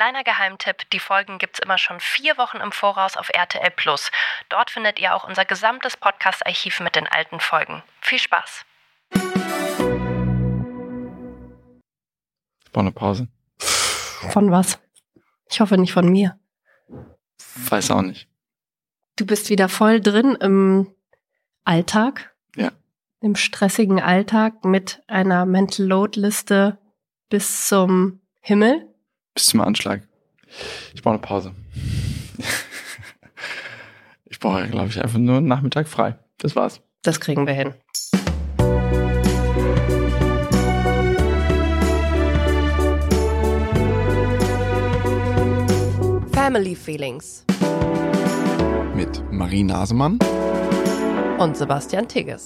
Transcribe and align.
Kleiner 0.00 0.24
Geheimtipp, 0.24 0.88
die 0.92 0.98
Folgen 0.98 1.36
gibt's 1.36 1.58
immer 1.58 1.76
schon 1.76 2.00
vier 2.00 2.38
Wochen 2.38 2.56
im 2.56 2.72
Voraus 2.72 3.18
auf 3.18 3.28
RTL 3.28 3.70
Plus. 3.70 4.10
Dort 4.48 4.70
findet 4.70 4.98
ihr 4.98 5.14
auch 5.14 5.28
unser 5.28 5.44
gesamtes 5.44 5.98
Podcast-Archiv 5.98 6.80
mit 6.80 6.96
den 6.96 7.06
alten 7.06 7.38
Folgen. 7.38 7.82
Viel 8.00 8.18
Spaß! 8.18 8.64
Ich 9.12 9.20
brauche 12.72 12.80
eine 12.80 12.92
Pause. 12.92 13.28
Von 13.58 14.50
was? 14.50 14.78
Ich 15.50 15.60
hoffe 15.60 15.76
nicht 15.76 15.92
von 15.92 16.08
mir. 16.08 16.40
Weiß 17.68 17.90
auch 17.90 18.00
nicht. 18.00 18.26
Du 19.16 19.26
bist 19.26 19.50
wieder 19.50 19.68
voll 19.68 20.00
drin 20.00 20.34
im 20.40 20.94
Alltag. 21.64 22.34
Ja. 22.56 22.72
Im 23.20 23.36
stressigen 23.36 24.00
Alltag 24.00 24.64
mit 24.64 25.02
einer 25.08 25.44
Mental 25.44 25.84
Load 25.84 26.18
Liste 26.18 26.78
bis 27.28 27.68
zum 27.68 28.22
Himmel. 28.40 28.89
Bis 29.34 29.46
zum 29.46 29.60
Anschlag. 29.60 30.02
Ich 30.94 31.02
brauche 31.02 31.14
eine 31.14 31.22
Pause. 31.22 31.52
Ich 34.26 34.38
brauche, 34.38 34.66
glaube 34.68 34.88
ich, 34.88 35.02
einfach 35.02 35.18
nur 35.18 35.36
einen 35.38 35.46
Nachmittag 35.48 35.86
frei. 35.88 36.16
Das 36.38 36.56
war's. 36.56 36.80
Das 37.02 37.20
kriegen 37.20 37.46
wir 37.46 37.54
hin. 37.54 37.74
Family 46.32 46.74
Feelings 46.74 47.44
Mit 48.94 49.22
Marie 49.30 49.62
Nasemann. 49.62 50.18
und 51.38 51.56
Sebastian 51.56 52.06
Tigges. 52.08 52.44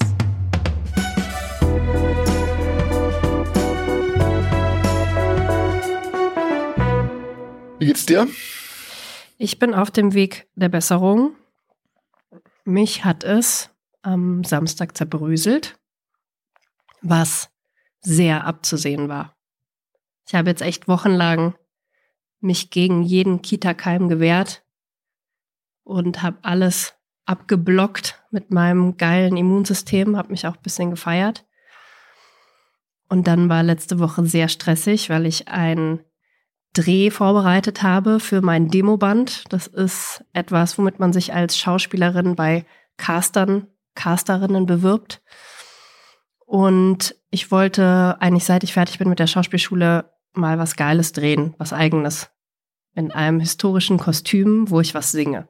Wie 7.84 7.88
geht's 7.88 8.06
dir? 8.06 8.26
Ich 9.36 9.58
bin 9.58 9.74
auf 9.74 9.90
dem 9.90 10.14
Weg 10.14 10.48
der 10.54 10.70
Besserung. 10.70 11.36
Mich 12.64 13.04
hat 13.04 13.24
es 13.24 13.68
am 14.00 14.42
Samstag 14.42 14.96
zerbröselt, 14.96 15.78
was 17.02 17.50
sehr 18.00 18.46
abzusehen 18.46 19.10
war. 19.10 19.36
Ich 20.26 20.34
habe 20.34 20.48
jetzt 20.48 20.62
echt 20.62 20.88
wochenlang 20.88 21.56
mich 22.40 22.70
gegen 22.70 23.02
jeden 23.02 23.42
Kita-Keim 23.42 24.08
gewehrt 24.08 24.64
und 25.82 26.22
habe 26.22 26.38
alles 26.40 26.94
abgeblockt 27.26 28.24
mit 28.30 28.50
meinem 28.50 28.96
geilen 28.96 29.36
Immunsystem, 29.36 30.16
habe 30.16 30.30
mich 30.30 30.46
auch 30.46 30.56
ein 30.56 30.62
bisschen 30.62 30.88
gefeiert. 30.88 31.44
Und 33.10 33.26
dann 33.26 33.50
war 33.50 33.62
letzte 33.62 33.98
Woche 33.98 34.24
sehr 34.24 34.48
stressig, 34.48 35.10
weil 35.10 35.26
ich 35.26 35.48
ein 35.48 36.02
Dreh 36.74 37.10
vorbereitet 37.10 37.82
habe 37.82 38.20
für 38.20 38.42
mein 38.42 38.68
Demoband. 38.68 39.44
Das 39.48 39.66
ist 39.68 40.24
etwas, 40.32 40.76
womit 40.76 40.98
man 40.98 41.12
sich 41.12 41.32
als 41.32 41.56
Schauspielerin 41.56 42.34
bei 42.34 42.66
Castern, 42.96 43.68
Casterinnen 43.94 44.66
bewirbt. 44.66 45.22
Und 46.44 47.14
ich 47.30 47.50
wollte 47.50 48.16
eigentlich, 48.20 48.44
seit 48.44 48.64
ich 48.64 48.72
fertig 48.72 48.98
bin 48.98 49.08
mit 49.08 49.20
der 49.20 49.28
Schauspielschule, 49.28 50.10
mal 50.34 50.58
was 50.58 50.76
Geiles 50.76 51.12
drehen, 51.12 51.54
was 51.58 51.72
eigenes. 51.72 52.30
In 52.94 53.12
einem 53.12 53.40
historischen 53.40 53.98
Kostüm, 53.98 54.68
wo 54.68 54.80
ich 54.80 54.94
was 54.94 55.12
singe. 55.12 55.48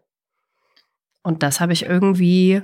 Und 1.22 1.42
das 1.42 1.61
habe 1.61 1.72
ich 1.72 1.86
irgendwie 1.86 2.62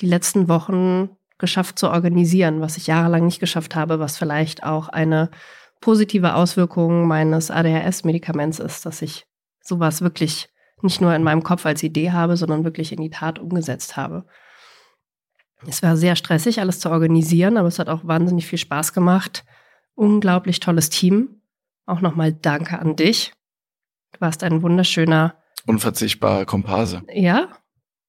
die 0.00 0.06
letzten 0.06 0.48
Wochen 0.48 1.10
geschafft 1.38 1.78
zu 1.78 1.90
organisieren, 1.90 2.60
was 2.60 2.76
ich 2.76 2.86
jahrelang 2.86 3.24
nicht 3.24 3.40
geschafft 3.40 3.74
habe, 3.74 3.98
was 3.98 4.18
vielleicht 4.18 4.62
auch 4.62 4.88
eine 4.88 5.30
positive 5.80 6.34
Auswirkung 6.34 7.06
meines 7.06 7.50
ADHS-Medikaments 7.50 8.58
ist, 8.58 8.86
dass 8.86 9.02
ich 9.02 9.26
sowas 9.62 10.00
wirklich 10.00 10.48
nicht 10.82 11.00
nur 11.00 11.14
in 11.14 11.22
meinem 11.22 11.42
Kopf 11.42 11.66
als 11.66 11.82
Idee 11.82 12.12
habe, 12.12 12.36
sondern 12.36 12.64
wirklich 12.64 12.92
in 12.92 13.02
die 13.02 13.10
Tat 13.10 13.38
umgesetzt 13.38 13.96
habe. 13.96 14.24
Es 15.66 15.82
war 15.82 15.96
sehr 15.96 16.14
stressig, 16.14 16.60
alles 16.60 16.78
zu 16.78 16.90
organisieren, 16.90 17.56
aber 17.56 17.68
es 17.68 17.78
hat 17.78 17.88
auch 17.88 18.06
wahnsinnig 18.06 18.46
viel 18.46 18.58
Spaß 18.58 18.92
gemacht. 18.92 19.44
Unglaublich 19.94 20.60
tolles 20.60 20.88
Team. 20.88 21.42
Auch 21.86 22.00
nochmal 22.00 22.32
Danke 22.32 22.78
an 22.78 22.94
dich. 22.94 23.32
Du 24.12 24.20
warst 24.20 24.44
ein 24.44 24.62
wunderschöner, 24.62 25.34
Unverzichtbare 25.66 26.46
Komparse. 26.46 27.02
ja, 27.12 27.48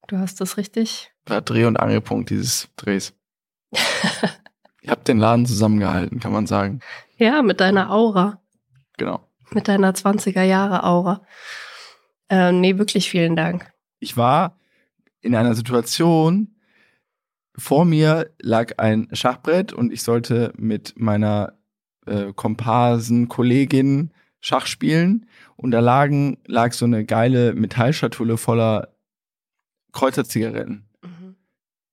du 0.06 0.18
hast 0.18 0.40
das 0.40 0.56
richtig. 0.56 1.12
War 1.26 1.42
Dreh- 1.42 1.66
und 1.66 1.78
Angelpunkt 1.78 2.30
dieses 2.30 2.68
Drehs. 2.76 3.12
Ihr 4.82 4.90
habt 4.90 5.08
den 5.08 5.18
Laden 5.18 5.44
zusammengehalten, 5.44 6.20
kann 6.20 6.32
man 6.32 6.46
sagen. 6.46 6.80
Ja, 7.20 7.42
mit 7.42 7.60
deiner 7.60 7.90
Aura. 7.90 8.40
Genau. 8.96 9.20
Mit 9.50 9.68
deiner 9.68 9.92
20er 9.92 10.42
Jahre 10.42 10.84
Aura. 10.84 11.22
Äh, 12.30 12.50
nee, 12.52 12.78
wirklich 12.78 13.10
vielen 13.10 13.36
Dank. 13.36 13.70
Ich 13.98 14.16
war 14.16 14.56
in 15.20 15.34
einer 15.34 15.54
Situation, 15.54 16.56
vor 17.54 17.84
mir 17.84 18.30
lag 18.40 18.78
ein 18.78 19.06
Schachbrett 19.12 19.74
und 19.74 19.92
ich 19.92 20.02
sollte 20.02 20.54
mit 20.56 20.94
meiner 20.96 21.58
äh, 22.06 22.32
Komparsen-Kollegin 22.32 24.12
Schach 24.40 24.64
spielen 24.64 25.26
und 25.56 25.72
da 25.72 25.80
lagen, 25.80 26.38
lag 26.46 26.72
so 26.72 26.86
eine 26.86 27.04
geile 27.04 27.52
Metallschatulle 27.52 28.38
voller 28.38 28.94
Kreuzerzigaretten, 29.92 30.88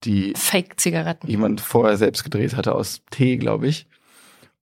die 0.06 0.32
Fake-Zigaretten. 0.38 1.28
jemand 1.28 1.60
vorher 1.60 1.98
selbst 1.98 2.24
gedreht 2.24 2.56
hatte 2.56 2.74
aus 2.74 3.02
Tee, 3.12 3.36
glaube 3.36 3.68
ich. 3.68 3.88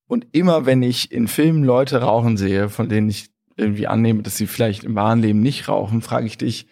Und 0.07 0.27
immer 0.31 0.65
wenn 0.65 0.83
ich 0.83 1.11
in 1.11 1.27
Filmen 1.27 1.63
Leute 1.63 2.01
rauchen 2.01 2.37
sehe, 2.37 2.69
von 2.69 2.89
denen 2.89 3.09
ich 3.09 3.29
irgendwie 3.57 3.87
annehme, 3.87 4.21
dass 4.21 4.37
sie 4.37 4.47
vielleicht 4.47 4.83
im 4.83 4.95
wahren 4.95 5.21
Leben 5.21 5.41
nicht 5.41 5.67
rauchen, 5.67 6.01
frage 6.01 6.27
ich 6.27 6.37
dich 6.37 6.67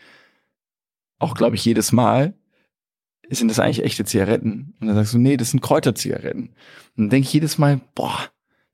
auch, 1.20 1.36
glaube 1.36 1.56
ich, 1.56 1.66
jedes 1.66 1.92
Mal, 1.92 2.34
sind 3.30 3.48
das 3.48 3.60
eigentlich 3.60 3.84
echte 3.84 4.06
Zigaretten? 4.06 4.76
Und 4.80 4.88
dann 4.88 4.96
sagst 4.96 5.14
du, 5.14 5.18
nee, 5.18 5.38
das 5.38 5.52
sind 5.52 5.62
Kräuterzigaretten. 5.62 6.50
Und 6.50 6.56
dann 6.98 7.10
denke 7.10 7.28
ich 7.28 7.34
jedes 7.34 7.58
Mal, 7.58 7.82
boah, 7.96 8.20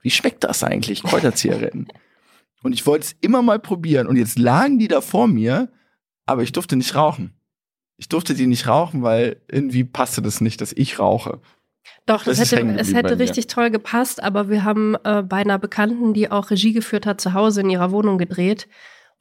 wie 0.01 0.09
schmeckt 0.09 0.43
das 0.43 0.63
eigentlich, 0.63 1.03
Kräuterzigaretten? 1.03 1.87
und 2.63 2.73
ich 2.73 2.85
wollte 2.85 3.05
es 3.05 3.15
immer 3.21 3.41
mal 3.41 3.59
probieren. 3.59 4.07
Und 4.07 4.17
jetzt 4.17 4.39
lagen 4.39 4.79
die 4.79 4.87
da 4.87 5.01
vor 5.01 5.27
mir, 5.27 5.71
aber 6.25 6.43
ich 6.43 6.51
durfte 6.51 6.75
nicht 6.75 6.95
rauchen. 6.95 7.33
Ich 7.97 8.09
durfte 8.09 8.33
die 8.33 8.47
nicht 8.47 8.67
rauchen, 8.67 9.03
weil 9.03 9.41
irgendwie 9.49 9.83
passte 9.83 10.21
das 10.21 10.41
nicht, 10.41 10.61
dass 10.61 10.73
ich 10.73 10.99
rauche. 10.99 11.41
Doch, 12.05 12.23
das 12.23 12.37
Das 12.37 12.51
hätte, 12.51 12.67
es 12.77 12.93
hätte 12.93 13.19
richtig 13.19 13.47
toll 13.47 13.69
gepasst, 13.69 14.23
aber 14.23 14.49
wir 14.49 14.63
haben 14.63 14.95
äh, 15.03 15.21
bei 15.21 15.37
einer 15.37 15.59
Bekannten, 15.59 16.13
die 16.13 16.31
auch 16.31 16.49
Regie 16.49 16.73
geführt 16.73 17.05
hat, 17.05 17.21
zu 17.21 17.33
Hause 17.33 17.61
in 17.61 17.69
ihrer 17.69 17.91
Wohnung 17.91 18.17
gedreht. 18.17 18.67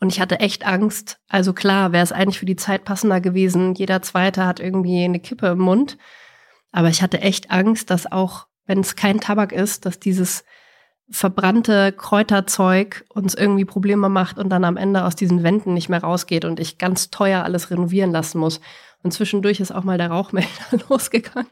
Und 0.00 0.12
ich 0.12 0.20
hatte 0.20 0.40
echt 0.40 0.64
Angst. 0.64 1.18
Also 1.28 1.52
klar, 1.52 1.92
wäre 1.92 2.04
es 2.04 2.12
eigentlich 2.12 2.38
für 2.38 2.46
die 2.46 2.56
Zeit 2.56 2.84
passender 2.84 3.20
gewesen. 3.20 3.74
Jeder 3.74 4.00
Zweite 4.00 4.46
hat 4.46 4.60
irgendwie 4.60 5.04
eine 5.04 5.20
Kippe 5.20 5.48
im 5.48 5.58
Mund. 5.58 5.98
Aber 6.70 6.88
ich 6.88 7.02
hatte 7.02 7.20
echt 7.20 7.50
Angst, 7.50 7.90
dass 7.90 8.10
auch, 8.10 8.46
wenn 8.66 8.80
es 8.80 8.96
kein 8.96 9.20
Tabak 9.20 9.52
ist, 9.52 9.86
dass 9.86 9.98
dieses 9.98 10.44
verbrannte 11.10 11.92
Kräuterzeug 11.92 13.04
uns 13.08 13.34
irgendwie 13.34 13.64
Probleme 13.64 14.08
macht 14.08 14.38
und 14.38 14.50
dann 14.50 14.64
am 14.64 14.76
Ende 14.76 15.04
aus 15.04 15.16
diesen 15.16 15.42
Wänden 15.42 15.72
nicht 15.72 15.88
mehr 15.88 16.02
rausgeht 16.02 16.44
und 16.44 16.60
ich 16.60 16.78
ganz 16.78 17.10
teuer 17.10 17.44
alles 17.44 17.70
renovieren 17.70 18.12
lassen 18.12 18.38
muss. 18.38 18.60
Und 19.02 19.12
zwischendurch 19.12 19.60
ist 19.60 19.72
auch 19.72 19.84
mal 19.84 19.98
der 19.98 20.10
Rauchmelder 20.10 20.48
losgegangen. 20.88 21.50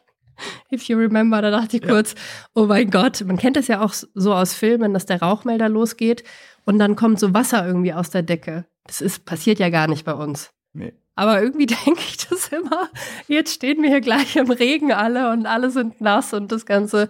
If 0.72 0.84
you 0.84 0.96
remember, 0.98 1.40
da 1.42 1.50
dachte 1.50 1.76
ich 1.76 1.82
Ja. 1.82 1.88
kurz, 1.88 2.14
oh 2.54 2.66
mein 2.66 2.90
Gott, 2.90 3.22
man 3.26 3.36
kennt 3.36 3.56
es 3.56 3.68
ja 3.68 3.80
auch 3.80 3.92
so 3.92 4.34
aus 4.34 4.54
Filmen, 4.54 4.94
dass 4.94 5.06
der 5.06 5.20
Rauchmelder 5.22 5.68
losgeht 5.68 6.24
und 6.64 6.78
dann 6.78 6.96
kommt 6.96 7.18
so 7.20 7.32
Wasser 7.34 7.66
irgendwie 7.66 7.92
aus 7.92 8.10
der 8.10 8.22
Decke. 8.22 8.64
Das 8.86 9.00
ist, 9.00 9.24
passiert 9.24 9.58
ja 9.58 9.68
gar 9.70 9.88
nicht 9.88 10.04
bei 10.04 10.14
uns. 10.14 10.50
Nee. 10.72 10.92
Aber 11.14 11.40
irgendwie 11.42 11.66
denke 11.86 12.00
ich 12.00 12.18
das 12.28 12.48
immer. 12.48 12.88
Jetzt 13.28 13.54
stehen 13.54 13.82
wir 13.82 13.88
hier 13.90 14.00
gleich 14.00 14.36
im 14.36 14.50
Regen 14.50 14.92
alle 14.92 15.30
und 15.32 15.46
alle 15.46 15.70
sind 15.70 16.00
nass 16.00 16.32
und 16.34 16.52
das 16.52 16.66
ganze, 16.66 17.08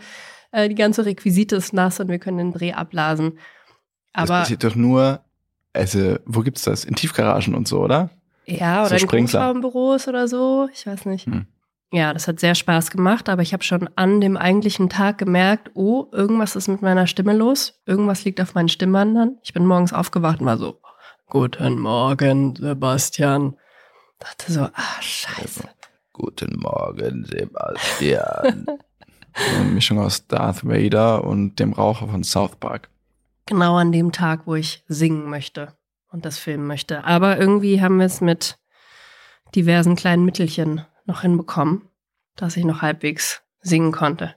äh, 0.53 0.69
die 0.69 0.75
ganze 0.77 1.05
Requisite 1.05 1.57
ist 1.57 1.73
nass 1.73 1.99
und 2.01 2.09
wir 2.09 2.19
können 2.19 2.39
den 2.39 2.53
Dreh 2.53 2.73
abblasen. 2.73 3.39
das 4.15 4.31
Aber 4.31 4.41
passiert 4.41 4.63
doch 4.65 4.77
nur, 4.77 5.21
also, 5.73 6.17
wo 6.25 6.41
gibt's 6.41 6.63
das? 6.63 6.85
In 6.85 6.95
Tiefgaragen 6.95 7.55
und 7.55 7.67
so, 7.69 7.81
oder? 7.81 8.11
ja, 8.47 8.83
so 8.85 8.87
oder 8.87 8.95
in 8.95 9.09
Sprinkler. 9.09 9.41
Großraumbüros 9.41 10.09
oder 10.09 10.29
so, 10.29 10.69
ich 10.73 10.87
weiß 10.87 11.05
nicht. 11.07 11.27
Hm. 11.27 11.47
Ja, 11.93 12.13
das 12.13 12.27
hat 12.27 12.41
sehr 12.41 12.55
Spaß 12.55 12.91
gemacht, 12.91 13.29
aber 13.29 13.43
ich 13.43 13.53
habe 13.53 13.63
schon 13.63 13.89
an 13.95 14.21
dem 14.21 14.37
eigentlichen 14.37 14.89
Tag 14.89 15.19
gemerkt, 15.19 15.71
oh, 15.75 16.07
irgendwas 16.13 16.57
ist 16.57 16.67
mit 16.69 16.83
meiner 16.83 17.07
Stimme 17.07 17.33
los, 17.33 17.81
irgendwas 17.87 18.25
liegt 18.25 18.41
auf 18.41 18.55
meinen 18.55 18.69
Stimmbandern. 18.69 19.39
Ich 19.43 19.53
bin 19.53 19.65
morgens 19.65 19.93
aufgewacht 19.93 20.41
und 20.41 20.47
war 20.47 20.59
so, 20.59 20.81
guten 21.29 21.79
Morgen, 21.79 22.57
Sebastian. 22.57 23.57
Dachte 24.19 24.53
so, 24.53 24.63
ah, 24.63 25.01
scheiße. 25.01 25.69
Guten 26.13 26.59
Morgen, 26.59 27.25
Sebastian. 27.25 28.67
Eine 29.35 29.71
Mischung 29.71 30.01
aus 30.01 30.27
Darth 30.27 30.67
Vader 30.67 31.23
und 31.23 31.61
dem 31.61 31.73
Raucher 31.73 32.09
von 32.09 32.25
South 32.25 32.57
Park. 32.57 32.89
Genau 33.45 33.77
an 33.77 33.93
dem 33.93 34.11
Tag, 34.11 34.47
wo 34.47 34.55
ich 34.57 34.83
singen 34.89 35.29
möchte 35.29 35.75
und 36.11 36.25
das 36.25 36.39
filmen 36.39 36.67
möchte. 36.67 37.05
Aber 37.05 37.39
irgendwie 37.39 37.81
haben 37.81 37.99
wir 37.99 38.07
es 38.07 38.21
mit 38.21 38.59
diversen 39.55 39.95
kleinen 39.95 40.25
Mittelchen 40.25 40.85
noch 41.07 41.23
hinbekommen, 41.23 41.83
dass 42.37 42.57
ich 42.57 42.65
noch 42.65 42.83
halbwegs 42.83 43.43
singen 43.61 43.93
konnte. 43.93 44.35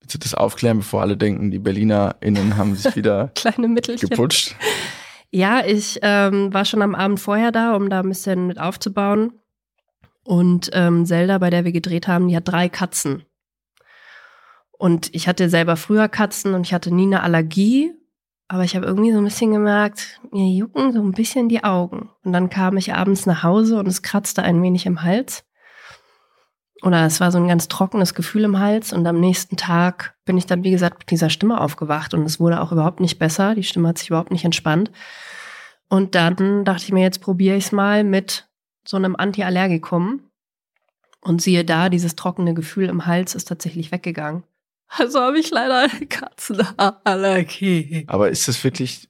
Willst 0.00 0.14
du 0.14 0.18
das 0.18 0.34
aufklären, 0.34 0.78
bevor 0.78 1.02
alle 1.02 1.16
denken, 1.16 1.50
die 1.50 1.58
BerlinerInnen 1.58 2.56
haben 2.56 2.74
sich 2.74 2.96
wieder 2.96 3.28
Kleine 3.34 3.68
Mittelchen. 3.68 4.08
geputscht? 4.08 4.56
Ja, 5.30 5.64
ich 5.64 5.98
ähm, 6.02 6.52
war 6.52 6.64
schon 6.64 6.82
am 6.82 6.94
Abend 6.94 7.20
vorher 7.20 7.52
da, 7.52 7.76
um 7.76 7.90
da 7.90 8.00
ein 8.00 8.08
bisschen 8.08 8.46
mit 8.46 8.58
aufzubauen. 8.58 9.32
Und 10.24 10.70
ähm, 10.72 11.06
Zelda, 11.06 11.38
bei 11.38 11.50
der 11.50 11.64
wir 11.64 11.72
gedreht 11.72 12.08
haben, 12.08 12.28
die 12.28 12.36
hat 12.36 12.48
drei 12.48 12.68
Katzen. 12.68 13.24
Und 14.72 15.14
ich 15.14 15.28
hatte 15.28 15.50
selber 15.50 15.76
früher 15.76 16.08
Katzen 16.08 16.54
und 16.54 16.66
ich 16.66 16.72
hatte 16.72 16.92
nie 16.94 17.04
eine 17.06 17.22
Allergie. 17.22 17.92
Aber 18.48 18.64
ich 18.64 18.74
habe 18.74 18.86
irgendwie 18.86 19.12
so 19.12 19.18
ein 19.18 19.24
bisschen 19.24 19.52
gemerkt, 19.52 20.20
mir 20.32 20.48
jucken 20.52 20.92
so 20.92 21.00
ein 21.00 21.12
bisschen 21.12 21.48
die 21.48 21.62
Augen. 21.62 22.10
Und 22.24 22.32
dann 22.32 22.50
kam 22.50 22.76
ich 22.76 22.92
abends 22.92 23.26
nach 23.26 23.44
Hause 23.44 23.78
und 23.78 23.86
es 23.86 24.02
kratzte 24.02 24.42
ein 24.42 24.60
wenig 24.62 24.86
im 24.86 25.02
Hals. 25.02 25.44
Oder 26.82 27.04
es 27.04 27.20
war 27.20 27.30
so 27.30 27.38
ein 27.38 27.48
ganz 27.48 27.68
trockenes 27.68 28.14
Gefühl 28.14 28.44
im 28.44 28.58
Hals. 28.58 28.92
Und 28.92 29.06
am 29.06 29.20
nächsten 29.20 29.56
Tag 29.56 30.14
bin 30.24 30.38
ich 30.38 30.46
dann, 30.46 30.64
wie 30.64 30.70
gesagt, 30.70 31.00
mit 31.00 31.10
dieser 31.10 31.28
Stimme 31.28 31.60
aufgewacht. 31.60 32.14
Und 32.14 32.24
es 32.24 32.40
wurde 32.40 32.60
auch 32.60 32.72
überhaupt 32.72 33.00
nicht 33.00 33.18
besser. 33.18 33.54
Die 33.54 33.62
Stimme 33.62 33.88
hat 33.88 33.98
sich 33.98 34.08
überhaupt 34.08 34.30
nicht 34.30 34.44
entspannt. 34.44 34.90
Und 35.88 36.14
dann 36.14 36.64
dachte 36.64 36.84
ich 36.84 36.92
mir, 36.92 37.02
jetzt 37.02 37.20
probiere 37.20 37.56
ich 37.56 37.66
es 37.66 37.72
mal 37.72 38.04
mit 38.04 38.48
so 38.86 38.96
einem 38.96 39.16
Antiallergikum. 39.16 40.22
Und 41.22 41.42
siehe 41.42 41.66
da, 41.66 41.90
dieses 41.90 42.16
trockene 42.16 42.54
Gefühl 42.54 42.88
im 42.88 43.04
Hals 43.04 43.34
ist 43.34 43.48
tatsächlich 43.48 43.92
weggegangen. 43.92 44.44
Also 44.98 45.20
habe 45.20 45.38
ich 45.38 45.50
leider 45.50 45.88
eine 45.88 46.06
Katzenallergie. 46.06 48.06
Aber 48.08 48.28
ist 48.28 48.48
das 48.48 48.64
wirklich, 48.64 49.08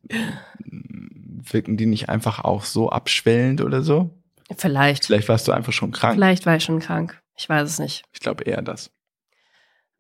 wirken 0.59 1.79
die 1.79 1.87
nicht 1.87 2.11
einfach 2.11 2.41
auch 2.41 2.65
so 2.65 2.91
abschwellend 2.91 3.63
oder 3.63 3.81
so? 3.81 4.11
Vielleicht. 4.57 5.07
Vielleicht 5.07 5.31
warst 5.31 5.49
du 5.49 5.53
einfach 5.53 5.73
schon 5.73 5.93
krank. 5.93 6.17
Vielleicht 6.17 6.45
war 6.45 6.57
ich 6.57 6.65
schon 6.65 6.81
krank. 6.81 7.20
Ich 7.41 7.49
weiß 7.49 7.67
es 7.67 7.79
nicht. 7.79 8.03
Ich 8.13 8.21
glaube 8.21 8.45
eher 8.45 8.61
das. 8.61 8.91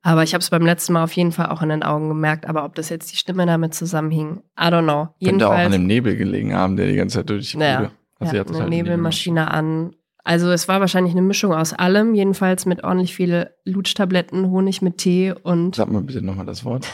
Aber 0.02 0.22
ich 0.22 0.34
habe 0.34 0.42
es 0.42 0.50
beim 0.50 0.64
letzten 0.66 0.92
Mal 0.92 1.04
auf 1.04 1.12
jeden 1.12 1.32
Fall 1.32 1.46
auch 1.46 1.62
in 1.62 1.70
den 1.70 1.82
Augen 1.82 2.08
gemerkt. 2.08 2.46
Aber 2.46 2.66
ob 2.66 2.74
das 2.74 2.90
jetzt 2.90 3.12
die 3.12 3.16
Stimme 3.16 3.46
damit 3.46 3.72
zusammenhing, 3.72 4.42
I 4.58 4.64
don't 4.64 4.82
know. 4.82 5.08
Könnte 5.24 5.48
auch 5.48 5.52
an 5.52 5.58
Jedenfalls, 5.58 5.72
dem 5.72 5.86
Nebel 5.86 6.16
gelegen 6.16 6.54
haben, 6.54 6.76
der 6.76 6.86
die 6.86 6.96
ganze 6.96 7.18
Zeit 7.18 7.30
durch 7.30 7.52
die 7.52 7.56
Naja, 7.56 7.78
Bude. 7.78 7.90
Also 8.18 8.36
ja, 8.36 8.44
eine 8.44 8.58
halt 8.58 8.68
Nebelmaschine 8.68 9.50
an. 9.50 9.96
Also 10.22 10.50
es 10.50 10.68
war 10.68 10.80
wahrscheinlich 10.80 11.14
eine 11.14 11.22
Mischung 11.22 11.54
aus 11.54 11.72
allem. 11.72 12.14
Jedenfalls 12.14 12.66
mit 12.66 12.84
ordentlich 12.84 13.14
viele 13.14 13.56
Lutschtabletten, 13.64 14.50
Honig 14.50 14.82
mit 14.82 14.98
Tee 14.98 15.32
und 15.32 15.76
Sag 15.76 15.90
mal 15.90 16.02
bitte 16.02 16.20
nochmal 16.20 16.44
das 16.44 16.66
Wort. 16.66 16.86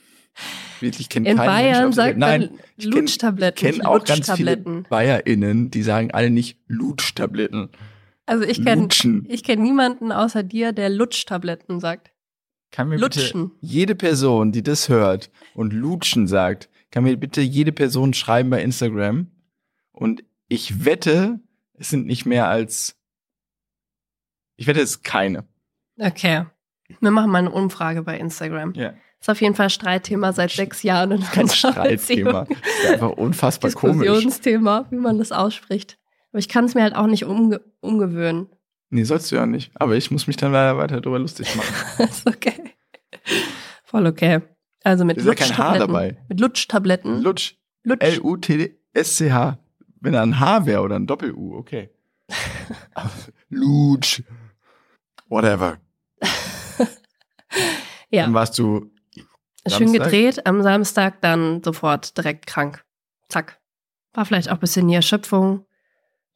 Wirklich 0.80 1.08
kennt 1.08 1.26
in 1.28 1.36
Mensch 1.36 1.46
Bayern 1.46 1.82
der 1.82 1.92
sagt 1.92 2.18
Nein, 2.18 2.40
man 2.40 2.50
kenn- 2.50 2.90
Lutschtabletten. 2.90 3.68
Ich 3.68 3.76
kenne 3.76 3.88
auch 3.88 4.04
ganz 4.04 4.30
viele. 4.32 4.56
BayerInnen, 4.56 5.70
die 5.70 5.82
sagen 5.82 6.10
alle 6.10 6.30
nicht 6.30 6.58
Lutschtabletten. 6.66 7.70
Also 8.28 8.44
ich 8.44 8.62
kenne 8.62 8.88
kenn 8.88 9.62
niemanden 9.62 10.12
außer 10.12 10.42
dir, 10.42 10.72
der 10.72 10.90
Lutschtabletten 10.90 11.80
sagt. 11.80 12.12
Kann 12.70 12.90
mir 12.90 12.98
Lutschen. 12.98 13.48
bitte 13.48 13.56
jede 13.60 13.94
Person, 13.94 14.52
die 14.52 14.62
das 14.62 14.90
hört 14.90 15.30
und 15.54 15.72
Lutschen 15.72 16.26
sagt, 16.26 16.68
kann 16.90 17.04
mir 17.04 17.16
bitte 17.16 17.40
jede 17.40 17.72
Person 17.72 18.12
schreiben 18.12 18.50
bei 18.50 18.62
Instagram. 18.62 19.28
Und 19.92 20.24
ich 20.48 20.84
wette, 20.84 21.40
es 21.72 21.88
sind 21.88 22.06
nicht 22.06 22.26
mehr 22.26 22.48
als. 22.48 22.96
Ich 24.56 24.66
wette, 24.66 24.80
es 24.80 24.90
ist 24.90 25.04
keine. 25.04 25.44
Okay. 25.98 26.44
Wir 27.00 27.10
machen 27.10 27.30
mal 27.30 27.38
eine 27.38 27.50
Umfrage 27.50 28.02
bei 28.02 28.18
Instagram. 28.18 28.74
Ja. 28.74 28.92
Ist 29.20 29.30
auf 29.30 29.40
jeden 29.40 29.54
Fall 29.54 29.70
Streitthema 29.70 30.34
seit 30.34 30.50
sechs 30.50 30.82
Jahren. 30.82 31.12
In 31.12 31.22
Kein 31.22 31.48
Streitthema. 31.48 32.42
Ist 32.42 32.90
einfach 32.92 33.10
unfassbar 33.12 33.70
komisch. 33.72 34.06
Diskussionsthema, 34.06 34.86
wie 34.90 34.96
man 34.96 35.18
das 35.18 35.32
ausspricht. 35.32 35.98
Aber 36.32 36.38
ich 36.38 36.48
kann 36.48 36.64
es 36.64 36.74
mir 36.74 36.82
halt 36.82 36.94
auch 36.94 37.06
nicht 37.06 37.24
umge 37.24 37.60
umgewöhnen. 37.80 38.48
Nee, 38.90 39.04
sollst 39.04 39.30
du 39.30 39.36
ja 39.36 39.46
nicht. 39.46 39.70
Aber 39.74 39.96
ich 39.96 40.10
muss 40.10 40.26
mich 40.26 40.36
dann 40.36 40.52
leider 40.52 40.78
weiter 40.78 41.00
darüber 41.00 41.18
lustig 41.18 41.54
machen. 41.54 41.74
ist 42.08 42.26
okay. 42.26 42.74
Voll 43.84 44.06
okay. 44.06 44.40
Also 44.84 45.04
mit 45.04 45.18
Ist 45.18 45.26
ja 45.26 45.34
kein 45.34 45.56
H 45.56 45.74
Lutschtabletten. 45.74 45.86
dabei. 45.86 46.16
Mit 46.28 46.40
Lutschtabletten. 46.40 47.22
Lutsch. 47.22 47.54
Lutsch. 47.84 48.02
L-U-T-S-C-H. 48.02 49.58
Wenn 50.00 50.12
da 50.12 50.22
ein 50.22 50.40
H 50.40 50.66
wäre 50.66 50.82
oder 50.82 50.96
ein 50.96 51.06
Doppel-U, 51.06 51.56
okay. 51.56 51.90
Lutsch. 53.48 54.22
Whatever. 55.28 55.78
ja. 58.10 58.24
Dann 58.24 58.34
warst 58.34 58.58
du. 58.58 58.90
Schön 59.66 59.88
Samstag? 59.88 60.04
gedreht, 60.04 60.46
am 60.46 60.62
Samstag 60.62 61.20
dann 61.20 61.62
sofort 61.62 62.16
direkt 62.16 62.46
krank. 62.46 62.84
Zack. 63.28 63.60
War 64.14 64.24
vielleicht 64.24 64.48
auch 64.48 64.54
ein 64.54 64.60
bisschen 64.60 64.88
die 64.88 64.94
Erschöpfung. 64.94 65.66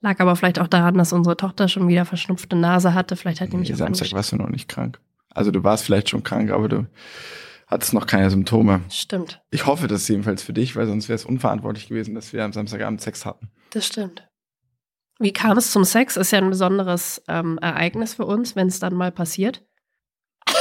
Lag 0.03 0.19
aber 0.21 0.37
vielleicht 0.37 0.59
auch 0.59 0.67
daran, 0.69 0.97
dass 0.99 1.13
unsere 1.13 1.37
Tochter 1.37 1.69
schon 1.69 1.89
wieder 1.89 2.05
verschnupfte 2.05 2.57
Nase 2.57 2.93
hatte. 2.93 3.17
Vielleicht 3.17 3.41
hat 3.41 3.53
die 3.53 3.57
mich 3.57 3.69
Nee, 3.71 3.77
Samstag 3.77 3.87
angesteckt. 3.87 4.13
warst 4.15 4.33
du 4.33 4.37
noch 4.37 4.49
nicht 4.49 4.69
krank. 4.69 5.01
Also 5.31 5.51
du 5.51 5.63
warst 5.65 5.85
vielleicht 5.85 6.11
schon 6.11 6.23
krank, 6.25 6.51
aber 6.51 6.69
du 6.69 6.87
hattest 7.69 7.95
noch 7.95 8.07
keine 8.07 8.29
Symptome. 8.29 8.83
Stimmt, 8.91 9.41
Ich 9.51 9.65
hoffe 9.67 9.87
das 9.89 10.07
jedenfalls 10.09 10.43
für 10.43 10.53
dich, 10.53 10.77
weil 10.77 10.87
sonst 10.87 11.09
wäre 11.09 11.15
es 11.15 11.25
unverantwortlich 11.25 11.89
gewesen, 11.89 12.15
dass 12.15 12.33
wir 12.33 12.45
am 12.45 12.53
Samstagabend 12.53 13.01
Sex 13.01 13.25
hatten. 13.25 13.49
das 13.71 13.87
stimmt. 13.87 14.29
Wie 15.21 15.33
kam 15.33 15.57
es 15.57 15.71
zum 15.71 15.85
Sex? 15.85 16.17
Ist 16.17 16.33
ja 16.33 16.39
ein 16.39 16.51
besonderes 16.51 17.23
ähm, 17.29 17.59
Ereignis 17.63 18.15
für 18.15 18.27
uns, 18.27 18.57
wenn 18.57 18.67
es 18.67 18.81
dann 18.81 18.95
mal 18.95 19.13
passiert. 19.13 19.65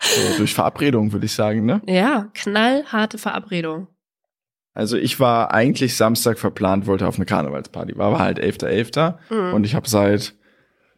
So, 0.00 0.36
durch 0.38 0.54
Verabredung 0.54 1.12
würde 1.12 1.26
ich 1.26 1.32
sagen, 1.34 1.66
ne? 1.66 1.82
Ja, 1.86 2.30
knallharte 2.32 3.18
Verabredung. 3.18 3.88
Also 4.76 4.96
ich 4.98 5.18
war 5.20 5.52
eigentlich 5.54 5.96
Samstag 5.96 6.38
verplant, 6.38 6.86
wollte 6.86 7.08
auf 7.08 7.16
eine 7.16 7.24
Karnevalsparty. 7.24 7.96
War 7.96 8.08
aber 8.08 8.18
halt 8.18 8.38
11.11. 8.38 9.14
Mhm. 9.30 9.54
Und 9.54 9.64
ich 9.64 9.74
habe 9.74 9.88
seit, 9.88 10.34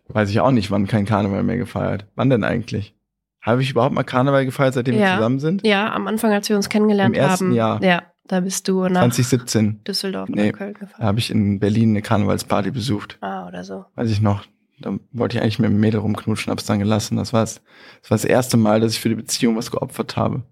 weiß 0.08 0.30
ich 0.30 0.40
auch 0.40 0.50
nicht, 0.50 0.70
wann 0.70 0.86
kein 0.88 1.06
Karneval 1.06 1.42
mehr 1.44 1.58
gefeiert. 1.58 2.06
Wann 2.16 2.28
denn 2.28 2.42
eigentlich? 2.44 2.94
Habe 3.40 3.62
ich 3.62 3.70
überhaupt 3.70 3.94
mal 3.94 4.02
Karneval 4.02 4.44
gefeiert, 4.44 4.74
seitdem 4.74 4.96
wir 4.96 5.02
Ja. 5.02 5.14
zusammen 5.16 5.38
sind? 5.38 5.64
ja, 5.66 5.92
am 5.92 6.08
Anfang, 6.08 6.32
als 6.32 6.48
wir 6.48 6.56
uns 6.56 6.68
kennengelernt 6.68 7.14
Im 7.16 7.22
ersten 7.22 7.46
haben. 7.46 7.54
Jahr. 7.54 7.82
Ja, 7.84 8.02
da 8.26 8.40
bist 8.40 8.66
du 8.66 8.82
nach 8.88 9.02
2017. 9.02 9.84
Düsseldorf 9.84 10.28
Nee. 10.28 10.50
Köln 10.52 10.74
Da 10.74 10.80
gefahren. 10.80 11.04
habe 11.04 11.18
ich 11.20 11.30
in 11.30 11.60
Berlin 11.60 11.90
eine 11.90 12.02
Karnevalsparty 12.02 12.72
besucht. 12.72 13.16
Ah, 13.20 13.46
oder 13.46 13.62
so. 13.62 13.84
Weiß 13.94 14.10
ich 14.10 14.20
noch. 14.20 14.44
Da 14.80 14.92
wollte 15.12 15.36
ich 15.36 15.42
eigentlich 15.42 15.60
mit 15.60 15.70
dem 15.70 15.78
Mädel 15.78 16.00
rumknutschen, 16.00 16.50
hab's 16.50 16.66
dann 16.66 16.80
gelassen. 16.80 17.16
Das 17.16 17.32
war's. 17.32 17.62
Das 18.02 18.10
war 18.10 18.16
das 18.16 18.24
erste 18.24 18.56
Mal, 18.56 18.80
dass 18.80 18.92
ich 18.94 19.00
für 19.00 19.08
die 19.08 19.14
Beziehung 19.14 19.56
was 19.56 19.70
geopfert 19.70 20.16
habe. 20.16 20.42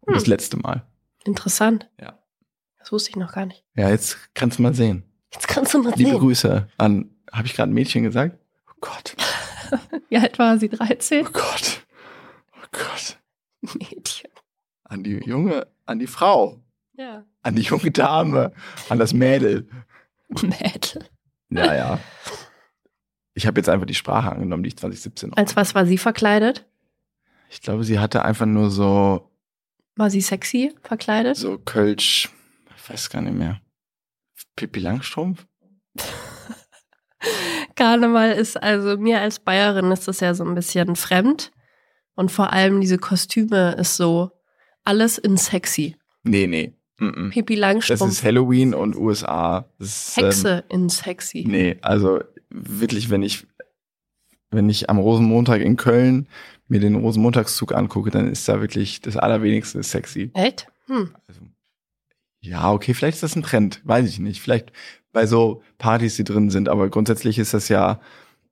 Und 0.00 0.14
das 0.16 0.24
Hm. 0.24 0.30
letzte 0.30 0.56
Mal. 0.56 0.82
Interessant. 1.24 1.88
Ja. 2.00 2.14
Das 2.82 2.90
wusste 2.92 3.10
ich 3.10 3.16
noch 3.16 3.32
gar 3.32 3.46
nicht. 3.46 3.64
Ja, 3.74 3.88
jetzt 3.90 4.18
kannst 4.34 4.58
du 4.58 4.62
mal 4.62 4.74
sehen. 4.74 5.04
Jetzt 5.32 5.46
kannst 5.48 5.72
du 5.72 5.82
mal 5.82 5.92
Liebe 5.94 6.10
sehen. 6.10 6.18
Grüße 6.18 6.68
an, 6.78 7.10
habe 7.30 7.46
ich 7.46 7.54
gerade 7.54 7.70
ein 7.70 7.74
Mädchen 7.74 8.02
gesagt? 8.02 8.36
Oh 8.68 8.74
Gott. 8.80 9.16
Wie 10.08 10.18
alt 10.18 10.38
war 10.38 10.58
sie? 10.58 10.68
13? 10.68 11.26
Oh 11.26 11.30
Gott. 11.32 11.86
Oh 12.56 12.66
Gott. 12.72 13.18
Mädchen. 13.78 14.30
An 14.84 15.04
die 15.04 15.20
junge, 15.24 15.66
an 15.86 15.98
die 16.00 16.06
Frau. 16.06 16.60
Ja. 16.94 17.24
An 17.42 17.54
die 17.56 17.62
junge 17.62 17.90
Dame. 17.92 18.52
An 18.88 18.98
das 18.98 19.14
Mädel. 19.14 19.68
Mädel. 20.28 21.04
Ja, 21.50 21.74
ja. 21.74 21.98
Ich 23.34 23.46
habe 23.46 23.58
jetzt 23.60 23.68
einfach 23.68 23.86
die 23.86 23.94
Sprache 23.94 24.30
angenommen, 24.32 24.62
die 24.64 24.68
ich 24.68 24.76
2017 24.76 25.30
noch. 25.30 25.36
Als 25.36 25.56
was 25.56 25.74
war 25.74 25.86
sie 25.86 25.98
verkleidet? 25.98 26.66
Ich 27.48 27.62
glaube, 27.62 27.84
sie 27.84 27.98
hatte 27.98 28.24
einfach 28.24 28.46
nur 28.46 28.70
so, 28.70 29.30
War 29.96 30.10
sie 30.10 30.20
sexy 30.20 30.74
verkleidet? 30.82 31.36
so 31.36 31.58
Kölsch, 31.58 32.30
ich 32.82 32.90
weiß 32.90 33.10
gar 33.10 33.22
nicht 33.22 33.36
mehr. 33.36 33.60
Pippi 34.56 34.80
Langstrumpf? 34.80 35.46
Karneval 37.76 38.32
ist 38.32 38.60
also 38.60 38.96
mir 38.98 39.20
als 39.20 39.38
Bayerin 39.38 39.92
ist 39.92 40.08
das 40.08 40.20
ja 40.20 40.34
so 40.34 40.44
ein 40.44 40.54
bisschen 40.54 40.96
fremd. 40.96 41.52
Und 42.14 42.30
vor 42.30 42.52
allem 42.52 42.80
diese 42.80 42.98
Kostüme 42.98 43.72
ist 43.78 43.96
so 43.96 44.30
alles 44.84 45.18
in 45.18 45.36
sexy. 45.36 45.96
Nee, 46.24 46.46
nee. 46.46 46.74
Mm 46.98 47.06
-mm. 47.06 47.30
Pipi 47.30 47.54
Das 47.54 47.60
Langstrumpf. 47.60 48.12
ist 48.12 48.24
Halloween 48.24 48.74
und 48.74 48.96
USA. 48.96 49.66
Ist, 49.78 50.18
ähm, 50.18 50.24
Hexe 50.24 50.64
in 50.68 50.88
sexy. 50.88 51.44
Nee, 51.46 51.78
also 51.82 52.20
wirklich, 52.50 53.10
wenn 53.10 53.22
ich, 53.22 53.46
wenn 54.50 54.68
ich 54.68 54.90
am 54.90 54.98
Rosenmontag 54.98 55.62
in 55.62 55.76
Köln 55.76 56.28
mir 56.68 56.80
den 56.80 56.96
Rosenmontagszug 56.96 57.72
angucke, 57.74 58.10
dann 58.10 58.28
ist 58.28 58.48
da 58.48 58.60
wirklich 58.60 59.00
das 59.00 59.16
Allerwenigste 59.16 59.82
sexy. 59.82 60.30
Echt? 60.34 60.66
Hm. 60.86 61.14
Also, 61.26 61.40
ja, 62.42 62.70
okay, 62.72 62.92
vielleicht 62.92 63.14
ist 63.14 63.22
das 63.22 63.36
ein 63.36 63.42
Trend, 63.42 63.80
weiß 63.84 64.08
ich 64.08 64.18
nicht. 64.18 64.40
Vielleicht 64.42 64.72
bei 65.12 65.26
so 65.26 65.62
Partys, 65.78 66.16
die 66.16 66.24
drin 66.24 66.50
sind, 66.50 66.68
aber 66.68 66.88
grundsätzlich 66.90 67.38
ist 67.38 67.54
das 67.54 67.68
ja 67.68 68.00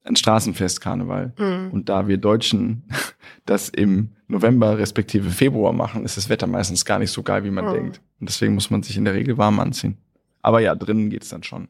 ein 0.04 0.16
Straßenfest 0.16 0.80
Karneval. 0.80 1.32
Hm. 1.36 1.70
Und 1.72 1.88
da 1.88 2.08
wir 2.08 2.16
Deutschen 2.16 2.84
das 3.46 3.68
im 3.68 4.10
November 4.28 4.78
respektive 4.78 5.28
Februar 5.30 5.72
machen, 5.72 6.04
ist 6.04 6.16
das 6.16 6.28
Wetter 6.28 6.46
meistens 6.46 6.84
gar 6.84 6.98
nicht 6.98 7.10
so 7.10 7.22
geil, 7.22 7.44
wie 7.44 7.50
man 7.50 7.66
Mhm. 7.66 7.72
denkt. 7.72 8.00
Und 8.20 8.28
deswegen 8.28 8.54
muss 8.54 8.70
man 8.70 8.82
sich 8.82 8.96
in 8.96 9.04
der 9.04 9.14
Regel 9.14 9.36
warm 9.38 9.58
anziehen. 9.60 9.98
Aber 10.42 10.60
ja, 10.60 10.74
drinnen 10.74 11.10
geht's 11.10 11.28
dann 11.28 11.42
schon 11.42 11.68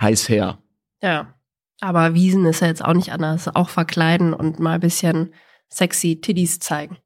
heiß 0.00 0.28
her. 0.28 0.58
Ja. 1.02 1.34
Aber 1.80 2.12
Wiesen 2.14 2.44
ist 2.44 2.60
ja 2.60 2.66
jetzt 2.68 2.84
auch 2.84 2.92
nicht 2.92 3.10
anders. 3.10 3.48
Auch 3.54 3.70
verkleiden 3.70 4.34
und 4.34 4.60
mal 4.60 4.74
ein 4.74 4.80
bisschen 4.80 5.32
sexy 5.70 6.20
Tiddies 6.20 6.58
zeigen. 6.58 6.98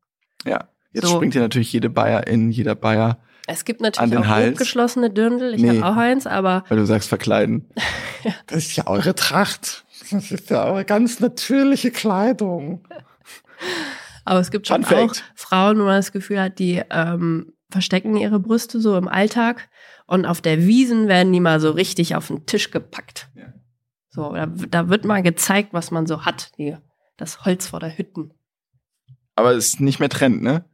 Ja. 0.45 0.69
Jetzt 0.93 1.07
So. 1.09 1.15
springt 1.15 1.35
ja 1.35 1.41
natürlich 1.41 1.73
jede 1.73 1.91
Bayer 1.91 2.27
in, 2.27 2.51
jeder 2.51 2.75
Bayer, 2.75 3.19
Es 3.47 3.65
gibt 3.65 3.81
An 3.81 3.85
natürlich 3.87 4.11
den 4.11 4.19
auch 4.21 4.27
Hals? 4.27 4.55
hochgeschlossene 4.55 5.11
Dirndl. 5.11 5.55
Ich 5.55 5.61
Nee. 5.63 5.81
habe 5.81 5.87
auch 5.87 5.97
eins, 5.97 6.27
aber 6.27 6.65
weil 6.69 6.79
du 6.79 6.87
sagst 6.87 7.09
verkleiden. 7.09 7.69
Das 8.47 8.59
ist 8.65 8.77
ja 8.77 8.87
eure 8.87 9.15
Tracht. 9.15 9.85
Das 10.11 10.31
ist 10.31 10.49
ja 10.49 10.65
eure 10.65 10.87
ganz 10.87 11.21
natürliche 11.21 11.91
Kleidung. 11.91 12.89
Aber 14.25 14.41
es 14.41 14.51
gibt 14.51 14.67
schon 14.67 14.83
auch. 14.83 15.15
Frauen, 15.35 15.79
wo 15.79 15.83
man 15.85 15.97
das 15.97 16.11
Gefühl 16.11 16.41
hat, 16.41 16.59
die 16.59 16.83
ähm, 16.91 17.53
verstecken 17.71 18.17
ihre 18.17 18.41
Brüste 18.41 18.81
so 18.81 18.97
im 18.97 19.09
Alltag 19.09 19.69
und 20.07 20.25
auf 20.25 20.41
der 20.41 20.63
Wiesen 20.67 21.07
werden 21.07 21.35
die 21.35 21.41
mal 21.41 21.61
so 21.61 21.71
richtig 21.71 22.17
auf 22.17 22.29
den 22.29 22.47
Tisch 22.47 22.71
gepackt. 22.71 23.29
Ja. 23.35 23.53
So, 24.09 24.33
da, 24.33 24.47
da 24.47 24.89
wird 24.89 25.05
mal 25.05 25.23
gezeigt, 25.23 25.75
was 25.75 25.91
man 25.91 26.07
so 26.07 26.25
hat. 26.25 26.53
Die, 26.57 26.77
das 27.19 27.45
Holz 27.45 27.67
vor 27.67 27.81
der 27.81 27.99
Hütten. 27.99 28.33
Aber 29.35 29.53
es 29.53 29.67
ist 29.67 29.81
nicht 29.81 30.01
mehr 30.01 30.09
Trend, 30.09 30.43
ne? 30.43 30.65